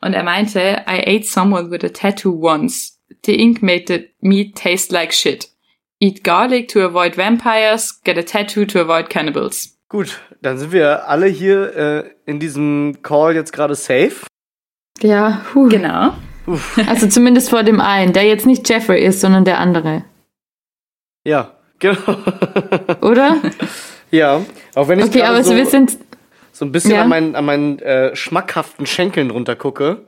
[0.01, 2.92] Und er meinte, I ate someone with a tattoo once.
[3.25, 5.49] The ink made the meat taste like shit.
[5.99, 9.77] Eat garlic to avoid vampires, get a tattoo to avoid cannibals.
[9.89, 14.25] Gut, dann sind wir alle hier äh, in diesem Call jetzt gerade safe.
[15.01, 15.69] Ja, puh.
[15.69, 16.13] Genau.
[16.87, 20.03] Also zumindest vor dem einen, der jetzt nicht Jeffrey ist, sondern der andere.
[21.25, 22.17] Ja, genau.
[23.01, 23.37] Oder?
[24.11, 24.41] ja,
[24.75, 25.97] auch wenn ich Okay, gerade aber so, wir sind.
[26.51, 27.03] so ein bisschen Ja.
[27.03, 30.05] an meinen, an meinen äh, schmackhaften Schenkeln runter gucke.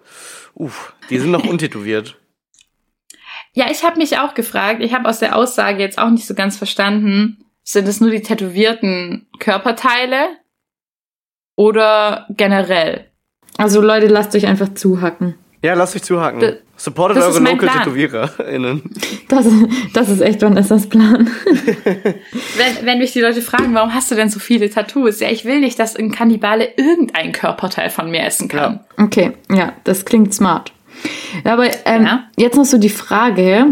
[0.56, 2.18] Uff, die sind noch untätowiert.
[3.58, 6.34] Ja, ich habe mich auch gefragt, ich habe aus der Aussage jetzt auch nicht so
[6.36, 10.28] ganz verstanden, sind es nur die tätowierten Körperteile
[11.56, 13.06] oder generell?
[13.58, 15.36] Also Leute, lasst euch einfach zuhacken.
[15.64, 16.40] Ja, lasst euch zuhaken.
[16.42, 17.70] Das- Supportet das ist eure Local.
[17.70, 18.82] TätowiererInnen.
[19.30, 19.46] Das,
[19.94, 21.30] das ist echt Vanessas Plan.
[21.46, 25.22] Wenn, wenn mich die Leute fragen, warum hast du denn so viele Tattoos?
[25.22, 28.82] Ja, ich will nicht, dass ein Kannibale irgendein Körperteil von mir essen kann.
[28.98, 30.74] Okay, ja, das klingt smart.
[31.44, 32.24] Ja, aber ähm, Ja.
[32.38, 33.68] jetzt noch so die Frage.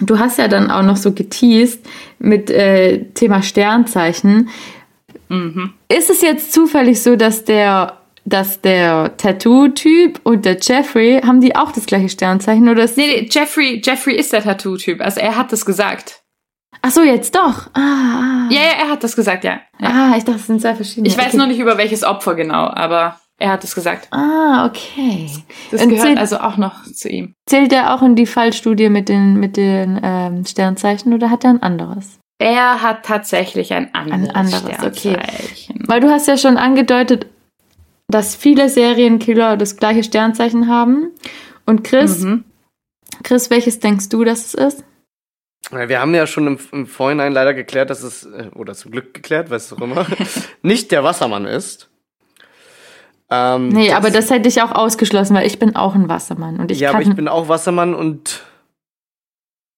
[0.00, 1.80] Du hast ja dann auch noch so geteased
[2.18, 4.48] mit äh, Thema Sternzeichen.
[5.28, 5.72] Mhm.
[5.88, 11.54] Ist es jetzt zufällig so, dass der, dass der Tattoo-Typ und der Jeffrey, haben die
[11.54, 12.68] auch das gleiche Sternzeichen?
[12.68, 15.00] Oder ist Nee, nee, Jeffrey, Jeffrey ist der Tattoo-Typ.
[15.00, 16.22] Also er hat das gesagt.
[16.82, 17.68] Ach so, jetzt doch.
[17.72, 18.48] Ah, ah.
[18.50, 19.60] Ja, ja, er hat das gesagt, ja.
[19.80, 19.88] ja.
[19.88, 21.08] Ah, ich dachte, es sind zwei verschiedene.
[21.08, 21.36] Ich weiß okay.
[21.38, 24.08] noch nicht über welches Opfer genau, aber er hat es gesagt.
[24.12, 25.28] Ah, okay.
[25.70, 27.34] Das Und gehört zählt- also auch noch zu ihm.
[27.46, 31.50] Zählt er auch in die Fallstudie mit den, mit den ähm, Sternzeichen oder hat er
[31.50, 32.18] ein anderes?
[32.38, 35.14] Er hat tatsächlich ein anderes, Ein anderes, okay.
[35.20, 35.84] Sternzeichen.
[35.86, 37.26] Weil du hast ja schon angedeutet,
[38.08, 41.10] dass viele Serienkiller das gleiche Sternzeichen haben.
[41.66, 42.44] Und Chris, Mhm.
[43.22, 44.84] Chris, welches denkst du, dass es ist?
[45.72, 48.90] Ja, Wir haben ja schon im, im Vorhinein leider geklärt, dass es, äh, oder zum
[48.90, 50.04] Glück geklärt, was auch immer,
[50.62, 51.88] nicht der Wassermann ist.
[53.36, 56.60] Ähm, Nee, aber das hätte ich auch ausgeschlossen, weil ich bin auch ein Wassermann.
[56.60, 58.42] Und ich ja, aber ich bin auch Wassermann und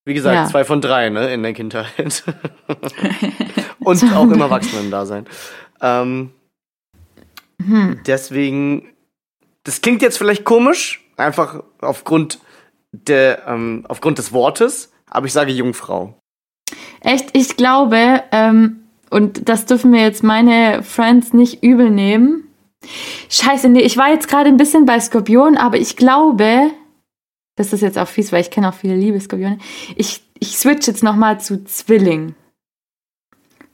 [0.05, 0.47] wie gesagt, Ja.
[0.47, 2.23] zwei von drei, ne, in der Kindheit.
[3.81, 5.27] und auch im Erwachsenen-Dasein.
[5.81, 6.31] Ähm,
[7.65, 8.01] Hm.
[8.07, 8.89] deswegen,
[9.65, 12.39] das klingt jetzt vielleicht komisch, einfach aufgrund
[12.93, 16.15] der, ähm, aufgrund des Wortes, aber ich sage Jungfrau.
[17.01, 18.81] Echt, ich glaube, ähm,
[19.11, 22.46] und das dürfen mir jetzt meine Friends nicht übel nehmen.
[23.31, 26.71] Scheiße, nee, ich war jetzt gerade ein bisschen bei Skorpion, aber ich glaube,
[27.57, 29.59] das ist jetzt auch fies, weil ich kenne auch viele liebe Skorpione.
[29.97, 32.35] Ich, ich switch jetzt nochmal zu Zwilling.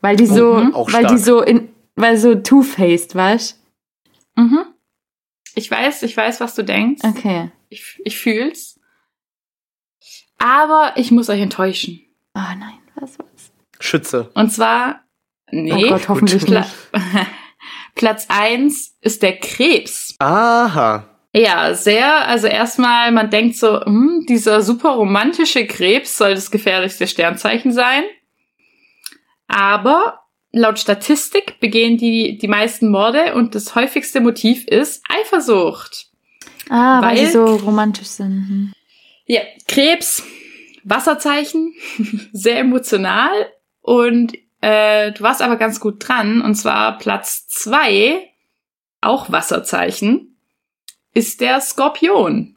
[0.00, 3.58] Weil die so, Mhm, auch weil die so in, weil so two-faced, weißt
[4.36, 4.64] Mhm.
[5.54, 7.02] Ich weiß, ich weiß, was du denkst.
[7.04, 7.50] Okay.
[7.68, 8.80] Ich, ich fühl's.
[10.38, 12.00] Aber ich muss euch enttäuschen.
[12.34, 13.52] Oh nein, was war's?
[13.78, 14.30] Schütze.
[14.34, 15.04] Und zwar,
[15.50, 16.70] nee, oh Gott, hoffentlich nicht.
[17.94, 20.14] Platz eins ist der Krebs.
[20.18, 21.04] Aha.
[21.34, 22.26] Ja, sehr.
[22.26, 28.04] Also erstmal, man denkt so, hm, dieser super romantische Krebs soll das gefährlichste Sternzeichen sein.
[29.48, 30.20] Aber
[30.52, 36.06] laut Statistik begehen die die meisten Morde und das häufigste Motiv ist Eifersucht.
[36.68, 38.32] Ah, weil, Weil- die so romantisch sind.
[38.48, 38.72] Hm.
[39.26, 40.22] Ja, Krebs,
[40.84, 41.74] Wasserzeichen,
[42.32, 43.30] sehr emotional
[43.80, 44.32] und
[44.62, 48.30] äh, du warst aber ganz gut dran und zwar Platz zwei,
[49.00, 50.38] auch Wasserzeichen,
[51.12, 52.54] ist der Skorpion.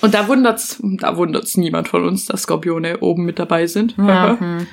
[0.00, 3.96] Und da wundert's, da wundert's niemand von uns, dass Skorpione oben mit dabei sind.
[3.96, 4.66] Ja, hm.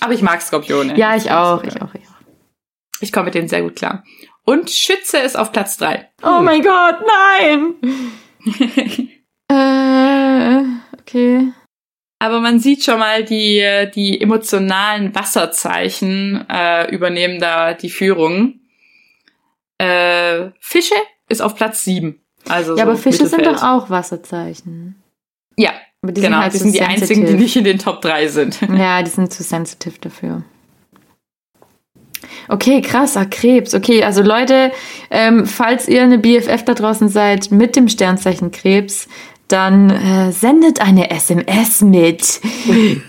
[0.00, 0.96] Aber ich mag Skorpione.
[0.96, 2.14] ja, ich auch, ich auch, ich auch.
[3.00, 4.02] Ich komme mit denen sehr gut klar.
[4.44, 6.10] Und Schütze ist auf Platz drei.
[6.22, 7.74] Oh mein Gott, nein!
[9.48, 10.64] äh,
[10.98, 11.52] okay.
[12.18, 18.60] Aber man sieht schon mal, die, die emotionalen Wasserzeichen äh, übernehmen da die Führung.
[19.78, 20.94] Äh, Fische
[21.28, 22.20] ist auf Platz sieben.
[22.48, 25.02] Also Ja, so aber Fische sind doch auch Wasserzeichen.
[25.56, 25.72] Ja,
[26.02, 26.36] Aber die genau.
[26.36, 27.42] sind halt die sind die einzigen, die sensitive.
[27.42, 28.58] nicht in den Top drei sind.
[28.68, 30.42] Ja, die sind zu sensitive dafür.
[32.48, 33.74] Okay, krasser Krebs.
[33.74, 34.72] Okay, also Leute,
[35.10, 39.08] ähm, falls ihr eine BFF da draußen seid mit dem Sternzeichen Krebs,
[39.48, 42.40] dann äh, sendet eine SMS mit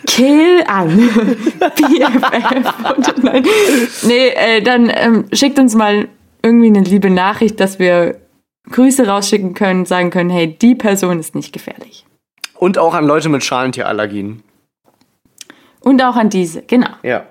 [0.06, 0.98] Kill an
[1.60, 2.98] BFF.
[2.98, 3.44] Und, nein,
[4.04, 6.08] nee, äh, dann ähm, schickt uns mal
[6.44, 8.20] irgendwie eine liebe Nachricht, dass wir
[8.70, 12.06] Grüße rausschicken können, sagen können, hey, die Person ist nicht gefährlich.
[12.56, 14.44] Und auch an Leute mit Schalentierallergien.
[15.82, 16.90] Und auch an diese, genau.
[17.04, 17.26] Ja.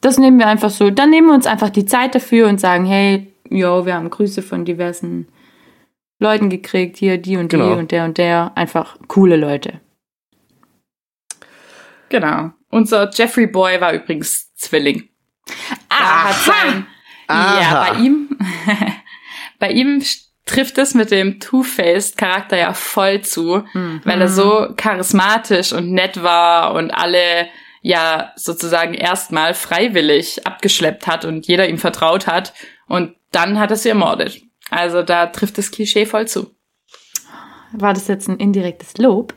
[0.00, 0.90] Das nehmen wir einfach so.
[0.90, 4.42] Dann nehmen wir uns einfach die Zeit dafür und sagen, hey, yo, wir haben Grüße
[4.42, 5.28] von diversen
[6.20, 7.72] Leuten gekriegt, hier, die und die Genau.
[7.72, 8.52] und der und der.
[8.54, 9.80] Einfach coole Leute.
[12.08, 12.50] Genau.
[12.70, 15.08] Unser Jeffrey Boy war übrigens Zwilling.
[15.88, 16.86] Er hat sein,
[17.26, 17.60] Aha.
[17.60, 18.28] ja, bei ihm,
[19.58, 20.02] bei ihm
[20.46, 23.64] trifft es mit dem Two-Faced Charakter ja voll zu,
[24.04, 27.48] weil er so charismatisch und nett war und alle
[27.82, 32.52] ja sozusagen erstmal freiwillig abgeschleppt hat und jeder ihm vertraut hat
[32.88, 34.42] und dann hat er sie ermordet.
[34.70, 36.50] Also da trifft das Klischee voll zu.
[37.72, 39.34] War das jetzt ein indirektes Lob?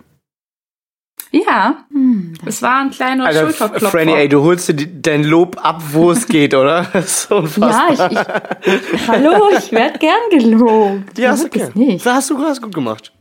[1.32, 3.90] Ja, Hm, es war ein kleiner Alter, Schulterklopfer.
[3.90, 6.86] Franny, ey, du holst dir dein Lob ab, wo es geht, oder?
[6.94, 8.12] Das ist so unfassbar.
[8.12, 11.18] ja, ich, ich, hallo, ich werde gern gelobt.
[11.18, 12.06] Ja, hast du ist nicht.
[12.06, 13.12] Das hast du hast gut gemacht.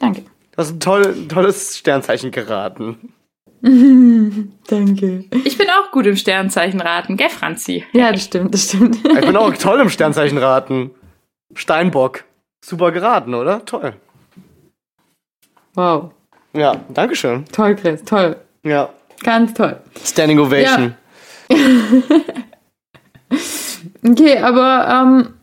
[0.00, 0.22] Danke.
[0.22, 3.12] Du hast ein toll, tolles Sternzeichen geraten.
[3.62, 5.24] Danke.
[5.44, 7.84] Ich bin auch gut im Sternzeichenraten, gell, Franzi?
[7.92, 8.96] Ja, das stimmt, das stimmt.
[8.96, 10.90] Ich bin auch toll im Sternzeichen raten.
[11.54, 12.24] Steinbock.
[12.64, 13.64] Super geraten, oder?
[13.64, 13.94] Toll.
[15.74, 16.10] Wow.
[16.52, 17.44] Ja, Dankeschön.
[17.52, 18.36] Toll, Chris, toll.
[18.62, 18.90] Ja.
[19.22, 19.76] Ganz toll.
[20.04, 20.94] Standing Ovation.
[24.06, 25.34] Okay, aber ähm,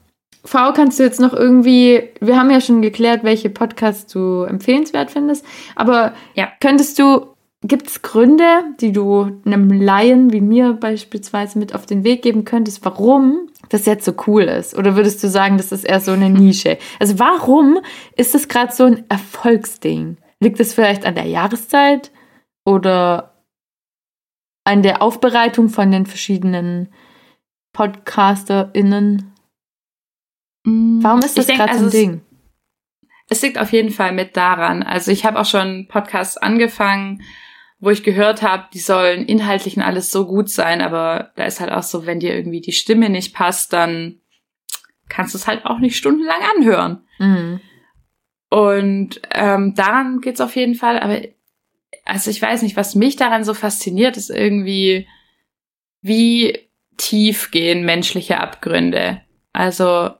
[0.45, 5.11] V, kannst du jetzt noch irgendwie, wir haben ja schon geklärt, welche Podcasts du empfehlenswert
[5.11, 5.45] findest,
[5.75, 6.49] aber Ja.
[6.61, 7.27] könntest du,
[7.61, 12.45] gibt es Gründe, die du einem Laien wie mir beispielsweise mit auf den Weg geben
[12.45, 14.77] könntest, warum das jetzt so cool ist?
[14.77, 16.77] Oder würdest du sagen, das ist eher so eine Nische?
[16.99, 17.79] Also warum
[18.15, 20.17] ist das gerade so ein Erfolgsding?
[20.39, 22.11] Liegt es vielleicht an der Jahreszeit
[22.65, 23.43] oder
[24.63, 26.93] an der Aufbereitung von den verschiedenen
[27.73, 29.33] PodcasterInnen?
[30.65, 32.21] Warum ist das gerade so also ein es- Ding?
[33.31, 34.81] Es liegt auf jeden Fall mit daran.
[34.81, 37.21] Also ich habe auch schon Podcasts angefangen
[37.79, 41.59] wo ich gehört habe, die sollen inhaltlich und alles so gut sein, aber da ist
[41.59, 44.19] halt auch so, wenn dir irgendwie die Stimme nicht passt, dann
[45.07, 47.03] kannst du es halt auch nicht stundenlang anhören.
[47.19, 47.61] Mhm.
[48.49, 51.21] Und ähm, daran geht's auf jeden Fall, aber
[52.05, 55.07] also ich weiß nicht, was mich daran so fasziniert, ist irgendwie,
[56.01, 56.57] wie
[56.97, 59.21] tief gehen menschliche Abgründe.
[59.53, 60.11] Also,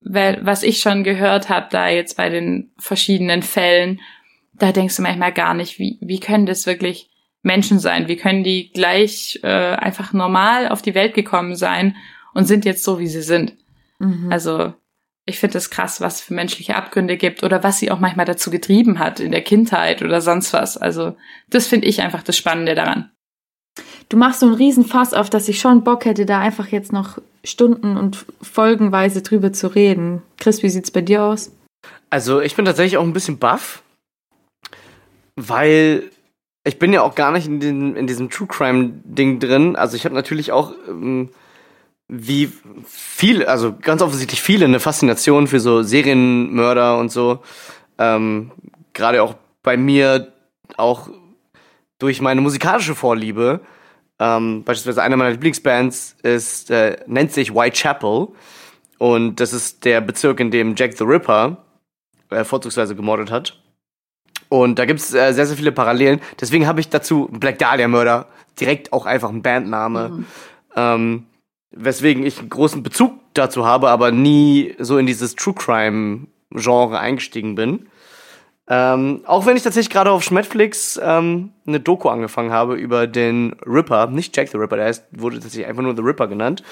[0.00, 4.00] was ich schon gehört habe, da jetzt bei den verschiedenen Fällen,
[4.58, 7.10] da denkst du manchmal gar nicht, wie, wie können das wirklich
[7.42, 8.08] Menschen sein?
[8.08, 11.96] Wie können die gleich äh, einfach normal auf die Welt gekommen sein
[12.34, 13.54] und sind jetzt so, wie sie sind?
[13.98, 14.30] Mhm.
[14.30, 14.74] Also
[15.24, 18.26] ich finde es krass, was es für menschliche Abgründe gibt oder was sie auch manchmal
[18.26, 20.76] dazu getrieben hat in der Kindheit oder sonst was.
[20.76, 21.16] Also
[21.50, 23.10] das finde ich einfach das Spannende daran.
[24.08, 26.92] Du machst so einen riesen Fass auf, dass ich schon Bock hätte, da einfach jetzt
[26.92, 30.22] noch Stunden und folgenweise drüber zu reden.
[30.38, 31.52] Chris, wie sieht's bei dir aus?
[32.08, 33.82] Also ich bin tatsächlich auch ein bisschen baff,
[35.38, 36.10] weil
[36.64, 39.76] ich bin ja auch gar nicht in, den, in diesem True Crime Ding drin.
[39.76, 41.30] Also ich habe natürlich auch ähm,
[42.08, 42.50] wie
[42.86, 47.40] viel, also ganz offensichtlich viele eine Faszination für so Serienmörder und so.
[47.98, 48.50] Ähm,
[48.92, 50.32] Gerade auch bei mir
[50.76, 51.08] auch
[51.98, 53.60] durch meine musikalische Vorliebe.
[54.18, 58.28] Ähm, beispielsweise eine meiner Lieblingsbands ist, äh, nennt sich Whitechapel.
[58.98, 61.64] Und das ist der Bezirk, in dem Jack the Ripper
[62.30, 63.60] äh, vorzugsweise gemordet hat.
[64.48, 66.20] Und da gibt's äh, sehr, sehr viele Parallelen.
[66.40, 68.26] Deswegen habe ich dazu Black Dahlia Mörder
[68.60, 70.08] direkt auch einfach ein Bandname.
[70.10, 70.26] Mhm.
[70.76, 71.26] Ähm,
[71.70, 76.98] weswegen ich einen großen Bezug dazu habe, aber nie so in dieses True Crime Genre
[76.98, 77.88] eingestiegen bin.
[78.70, 83.54] Ähm, auch wenn ich tatsächlich gerade auf Netflix ähm, eine Doku angefangen habe über den
[83.66, 86.62] Ripper, nicht Jack the Ripper, der heißt, wurde tatsächlich einfach nur The Ripper genannt.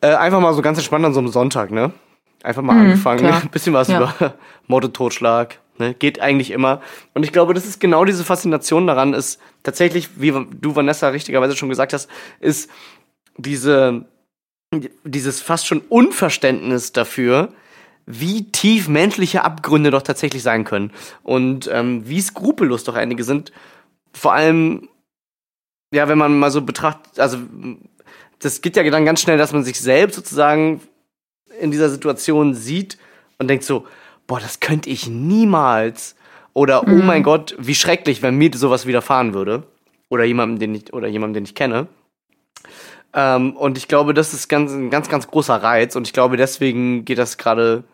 [0.00, 1.92] Äh, einfach mal so ganz entspannt an so einem Sonntag, ne?
[2.42, 3.98] Einfach mal Mhm, angefangen, ein bisschen was Ja.
[3.98, 4.34] über
[4.66, 5.94] Mord und Totschlag, ne?
[5.94, 6.80] Geht eigentlich immer.
[7.14, 11.56] Und ich glaube, das ist genau diese Faszination daran, ist tatsächlich, wie du Vanessa richtigerweise
[11.56, 12.08] schon gesagt hast,
[12.40, 12.70] ist
[13.36, 14.06] diese,
[15.04, 17.52] dieses fast schon Unverständnis dafür,
[18.06, 20.92] wie tief menschliche Abgründe doch tatsächlich sein können.
[21.22, 23.52] Und ähm, wie skrupellos doch einige sind.
[24.12, 24.88] Vor allem,
[25.92, 27.38] ja, wenn man mal so betrachtet, also
[28.38, 30.80] das geht ja dann ganz schnell, dass man sich selbst sozusagen
[31.60, 32.98] in dieser Situation sieht
[33.38, 33.86] und denkt so,
[34.26, 36.16] boah, das könnte ich niemals.
[36.52, 39.64] Oder oh mein Gott, wie schrecklich, wenn mir sowas widerfahren würde.
[40.08, 41.88] Oder jemandem, den ich, oder jemandem, den ich kenne.
[43.12, 45.96] Ähm, und ich glaube, das ist ganz, ein ganz, ganz großer Reiz.
[45.96, 47.84] Und ich glaube, deswegen geht das gerade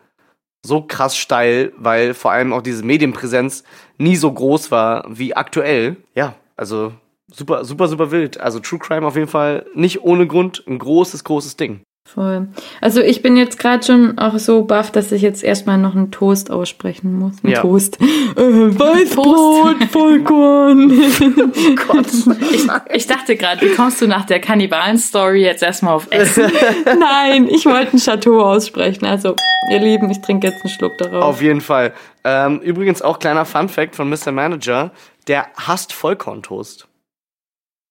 [0.65, 3.63] so krass steil, weil vor allem auch diese Medienpräsenz
[3.97, 5.97] nie so groß war wie aktuell.
[6.15, 6.93] Ja, also
[7.31, 8.39] super, super, super wild.
[8.39, 11.81] Also True Crime auf jeden Fall nicht ohne Grund ein großes, großes Ding.
[12.05, 12.47] Voll.
[12.81, 16.11] Also ich bin jetzt gerade schon auch so baff, dass ich jetzt erstmal noch einen
[16.11, 17.41] Toast aussprechen muss.
[17.43, 17.61] Ein Ja.
[17.61, 17.99] Toast.
[18.01, 18.07] Äh,
[18.37, 20.91] Weißbrot, Vollkorn.
[22.51, 26.51] Ich, ich dachte gerade, wie kommst du nach der Kannibalen-Story jetzt erstmal auf Essen?
[26.85, 29.05] Nein, ich wollte ein Chateau aussprechen.
[29.05, 29.35] Also,
[29.71, 31.23] ihr Lieben, ich trinke jetzt einen Schluck darauf.
[31.23, 31.93] Auf jeden Fall.
[32.23, 34.31] Ähm, übrigens auch kleiner Fun Fact von Mr.
[34.31, 34.91] Manager,
[35.27, 36.87] der hasst Vollkorntoast.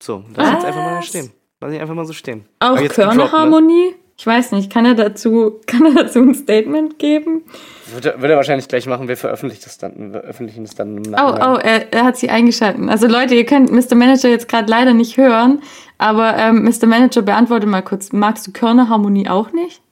[0.03, 1.33] So, lass jetzt einfach mal stehen.
[1.61, 2.45] Lass ich einfach mal so stehen.
[2.61, 3.95] Auch gedroppt, Körnerharmonie?
[4.23, 7.43] Ich weiß nicht, kann er dazu, kann er dazu ein Statement geben?
[7.89, 7.95] Ne?
[7.95, 11.11] Wird, er, er wahrscheinlich gleich machen, wir veröffentlichen das dann, veröffentlichen das dann im Oh,
[11.11, 11.49] Nachhinein.
[11.57, 12.89] oh, er, er hat sie eingeschalten.
[12.89, 13.97] Also Leute, ihr könnt Mr.
[13.97, 15.61] Manager jetzt gerade leider nicht hören,
[15.99, 16.87] aber ähm, Mr.
[16.87, 19.83] Manager, beantworte mal kurz, magst du Körnerharmonie auch nicht?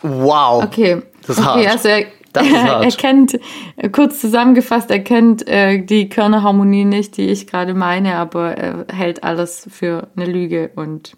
[0.00, 0.64] Wow.
[0.64, 1.02] Okay.
[1.26, 1.70] Das ist okay, hart.
[1.72, 2.84] also er, Das ist hart.
[2.86, 3.38] er kennt,
[3.76, 8.86] äh, kurz zusammengefasst, er kennt äh, die Körnerharmonie nicht, die ich gerade meine, aber er
[8.90, 11.14] hält alles für eine Lüge und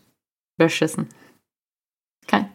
[0.59, 1.09] beschissen.
[2.27, 2.49] Kein.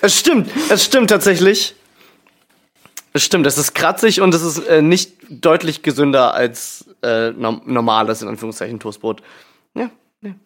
[0.00, 1.74] Es stimmt, es stimmt tatsächlich.
[3.12, 7.62] Es stimmt, es ist kratzig und es ist äh, nicht deutlich gesünder als äh, norm
[7.64, 9.22] normales, in Anführungszeichen, Toastbrot.
[9.74, 9.90] Ja.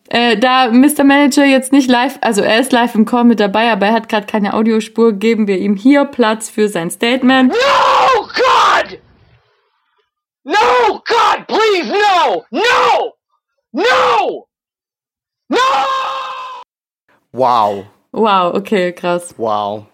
[0.08, 1.04] Äh, da Mr.
[1.04, 4.08] Manager jetzt nicht live, also er ist live im Call mit dabei, aber er hat
[4.08, 7.52] gerade keine Audiospur, geben wir ihm hier Platz für sein Statement.
[7.52, 8.98] No, God!
[10.44, 12.44] No, God, please, no!
[12.50, 13.14] No!
[13.72, 14.48] No!
[15.48, 15.56] No!
[17.32, 17.86] Wow.
[18.12, 19.34] Wow, okay, krass.
[19.36, 19.86] Wow.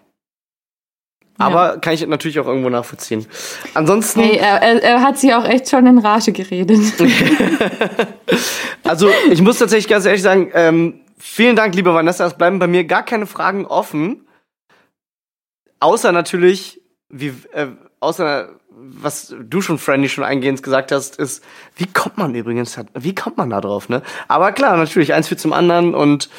[1.39, 3.27] Aber kann ich natürlich auch irgendwo nachvollziehen.
[3.75, 6.79] Ansonsten, Hey, er, er, er hat sich auch echt schon in Rage geredet.
[8.83, 12.67] also ich muss tatsächlich ganz ehrlich sagen, ähm, vielen Dank, liebe Vanessa, es bleiben bei
[12.67, 14.27] mir gar keine Fragen offen.
[15.79, 17.67] Außer natürlich, wie, äh,
[17.99, 18.56] außer
[18.89, 21.43] was du schon, Franny, schon eingehend gesagt hast, ist,
[21.75, 24.01] wie kommt man übrigens, wie kommt man da drauf, ne?
[24.27, 26.29] Aber klar, natürlich, eins führt zum anderen und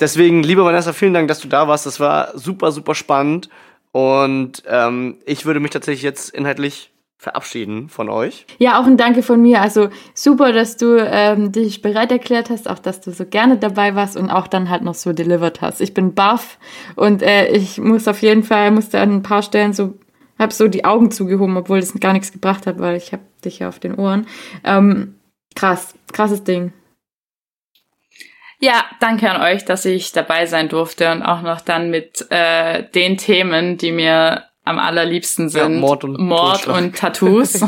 [0.00, 1.86] deswegen, liebe Vanessa, vielen Dank, dass du da warst.
[1.86, 3.48] Das war super, super spannend
[3.92, 8.46] und ähm, ich würde mich tatsächlich jetzt inhaltlich verabschieden von euch.
[8.58, 9.60] Ja, auch ein Danke von mir.
[9.60, 13.94] Also super, dass du ähm, dich bereit erklärt hast, auch dass du so gerne dabei
[13.94, 15.80] warst und auch dann halt noch so delivered hast.
[15.80, 16.58] Ich bin baff
[16.94, 19.94] und äh, ich muss auf jeden Fall, musste an ein paar Stellen so,
[20.38, 23.60] hab so die Augen zugehoben, obwohl das gar nichts gebracht hat, weil ich hab dich
[23.60, 24.26] ja auf den Ohren.
[24.64, 25.16] Ähm,
[25.54, 26.72] krass, krasses Ding.
[28.58, 32.84] Ja, danke an euch, dass ich dabei sein durfte und auch noch dann mit äh,
[32.90, 35.74] den Themen, die mir am allerliebsten sind.
[35.74, 37.62] Ja, Mord und Mord und Tattoos.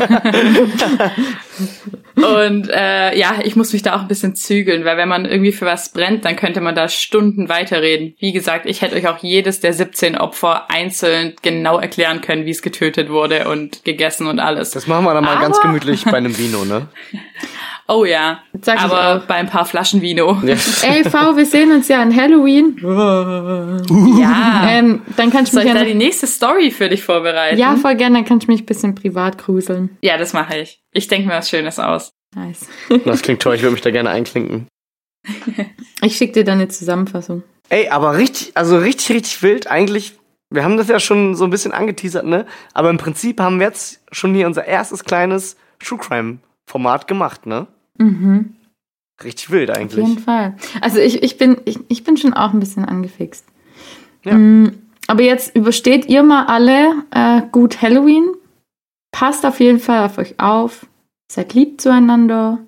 [2.16, 5.52] und äh, ja, ich muss mich da auch ein bisschen zügeln, weil wenn man irgendwie
[5.52, 8.14] für was brennt, dann könnte man da Stunden weiterreden.
[8.18, 12.50] Wie gesagt, ich hätte euch auch jedes der 17 Opfer einzeln genau erklären können, wie
[12.50, 14.72] es getötet wurde und gegessen und alles.
[14.72, 16.88] Das machen wir dann mal Aber- ganz gemütlich bei einem Vino, ne?
[17.88, 20.40] oh ja, Sag aber bei ein paar Flaschen Vino.
[20.44, 20.56] Ja.
[20.82, 22.76] Ey, V, wir sehen uns ja an Halloween.
[24.20, 24.68] Ja.
[24.70, 27.58] Ähm, dann kannst du Soll mich ich ja da die nächste Stoy für dich vorbereiten?
[27.58, 29.96] Ja, voll gerne, dann kannst du mich ein bisschen privat gruseln.
[30.02, 30.80] Ja, das mache ich.
[30.92, 32.12] Ich denke mir was Schönes aus.
[32.34, 32.68] Nice.
[33.04, 34.68] Das klingt toll, ich würde mich da gerne einklinken.
[36.00, 37.42] Ich schicke dir dann eine Zusammenfassung.
[37.70, 39.66] Ey, aber richtig, also richtig, richtig wild.
[39.68, 40.16] Eigentlich,
[40.48, 42.46] wir haben das ja schon so ein bisschen angeteasert, ne?
[42.72, 46.38] Aber im Prinzip haben wir jetzt schon hier unser erstes kleines True Crime
[46.68, 47.66] Format gemacht, ne?
[47.98, 48.54] Mhm.
[49.22, 50.06] Richtig wild Auf eigentlich.
[50.06, 50.56] jeden Fall.
[50.80, 53.44] Also ich, ich, bin, ich, ich bin schon auch ein bisschen angefixt.
[54.24, 54.34] Ja.
[54.34, 54.72] Mm,
[55.08, 58.28] aber jetzt übersteht ihr mal alle äh, gut Halloween.
[59.10, 60.86] Passt auf jeden Fall auf euch auf.
[61.32, 62.58] Seid lieb zueinander.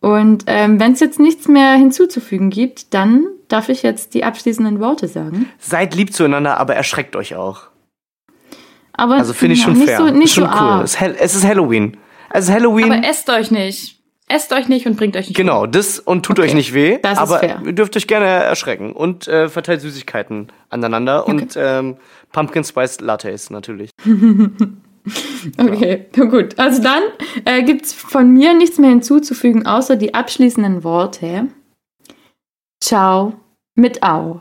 [0.00, 4.80] Und ähm, wenn es jetzt nichts mehr hinzuzufügen gibt, dann darf ich jetzt die abschließenden
[4.80, 5.48] Worte sagen.
[5.58, 7.68] Seid lieb zueinander, aber erschreckt euch auch.
[8.92, 9.98] Aber Also finde ich ja, schon nicht fair.
[9.98, 10.56] So, nicht ist schon so cool.
[10.56, 10.84] arg.
[10.84, 11.96] Es ist, Hall- es ist Halloween.
[12.30, 12.92] Es ist Halloween.
[12.92, 13.95] Aber esst euch nicht.
[14.28, 16.98] Esst euch nicht und bringt euch nicht Genau, das und tut Okay, euch nicht weh,
[17.00, 17.62] das ist aber fair.
[17.64, 21.96] ihr dürft euch gerne erschrecken und äh, verteilt Süßigkeiten aneinander und ähm,
[22.32, 23.90] Pumpkin Spice Lattes natürlich.
[25.56, 26.58] Okay, na gut.
[26.58, 27.00] Also dann
[27.44, 31.46] äh, gibt es von mir nichts mehr hinzuzufügen, außer die abschließenden Worte.
[32.82, 33.34] Ciao
[33.76, 34.40] mit Au.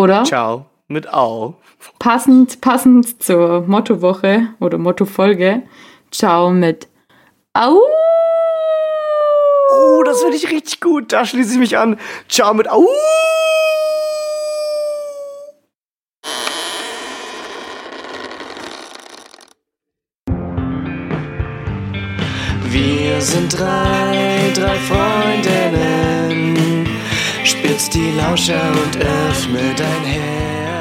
[0.00, 0.24] Oder?
[0.24, 1.54] Ciao mit Au.
[2.00, 5.62] Passend, passend zur Mottowoche oder Mottofolge.
[6.10, 6.88] Ciao mit
[7.54, 7.78] Au.
[10.12, 11.10] Das finde ich richtig gut.
[11.10, 11.98] Da schließe ich mich an.
[12.28, 12.86] Ciao mit Au.
[22.66, 26.86] Wir sind drei, drei Freundinnen.
[27.42, 30.71] Spitz die Lauscher und öffne dein Herz.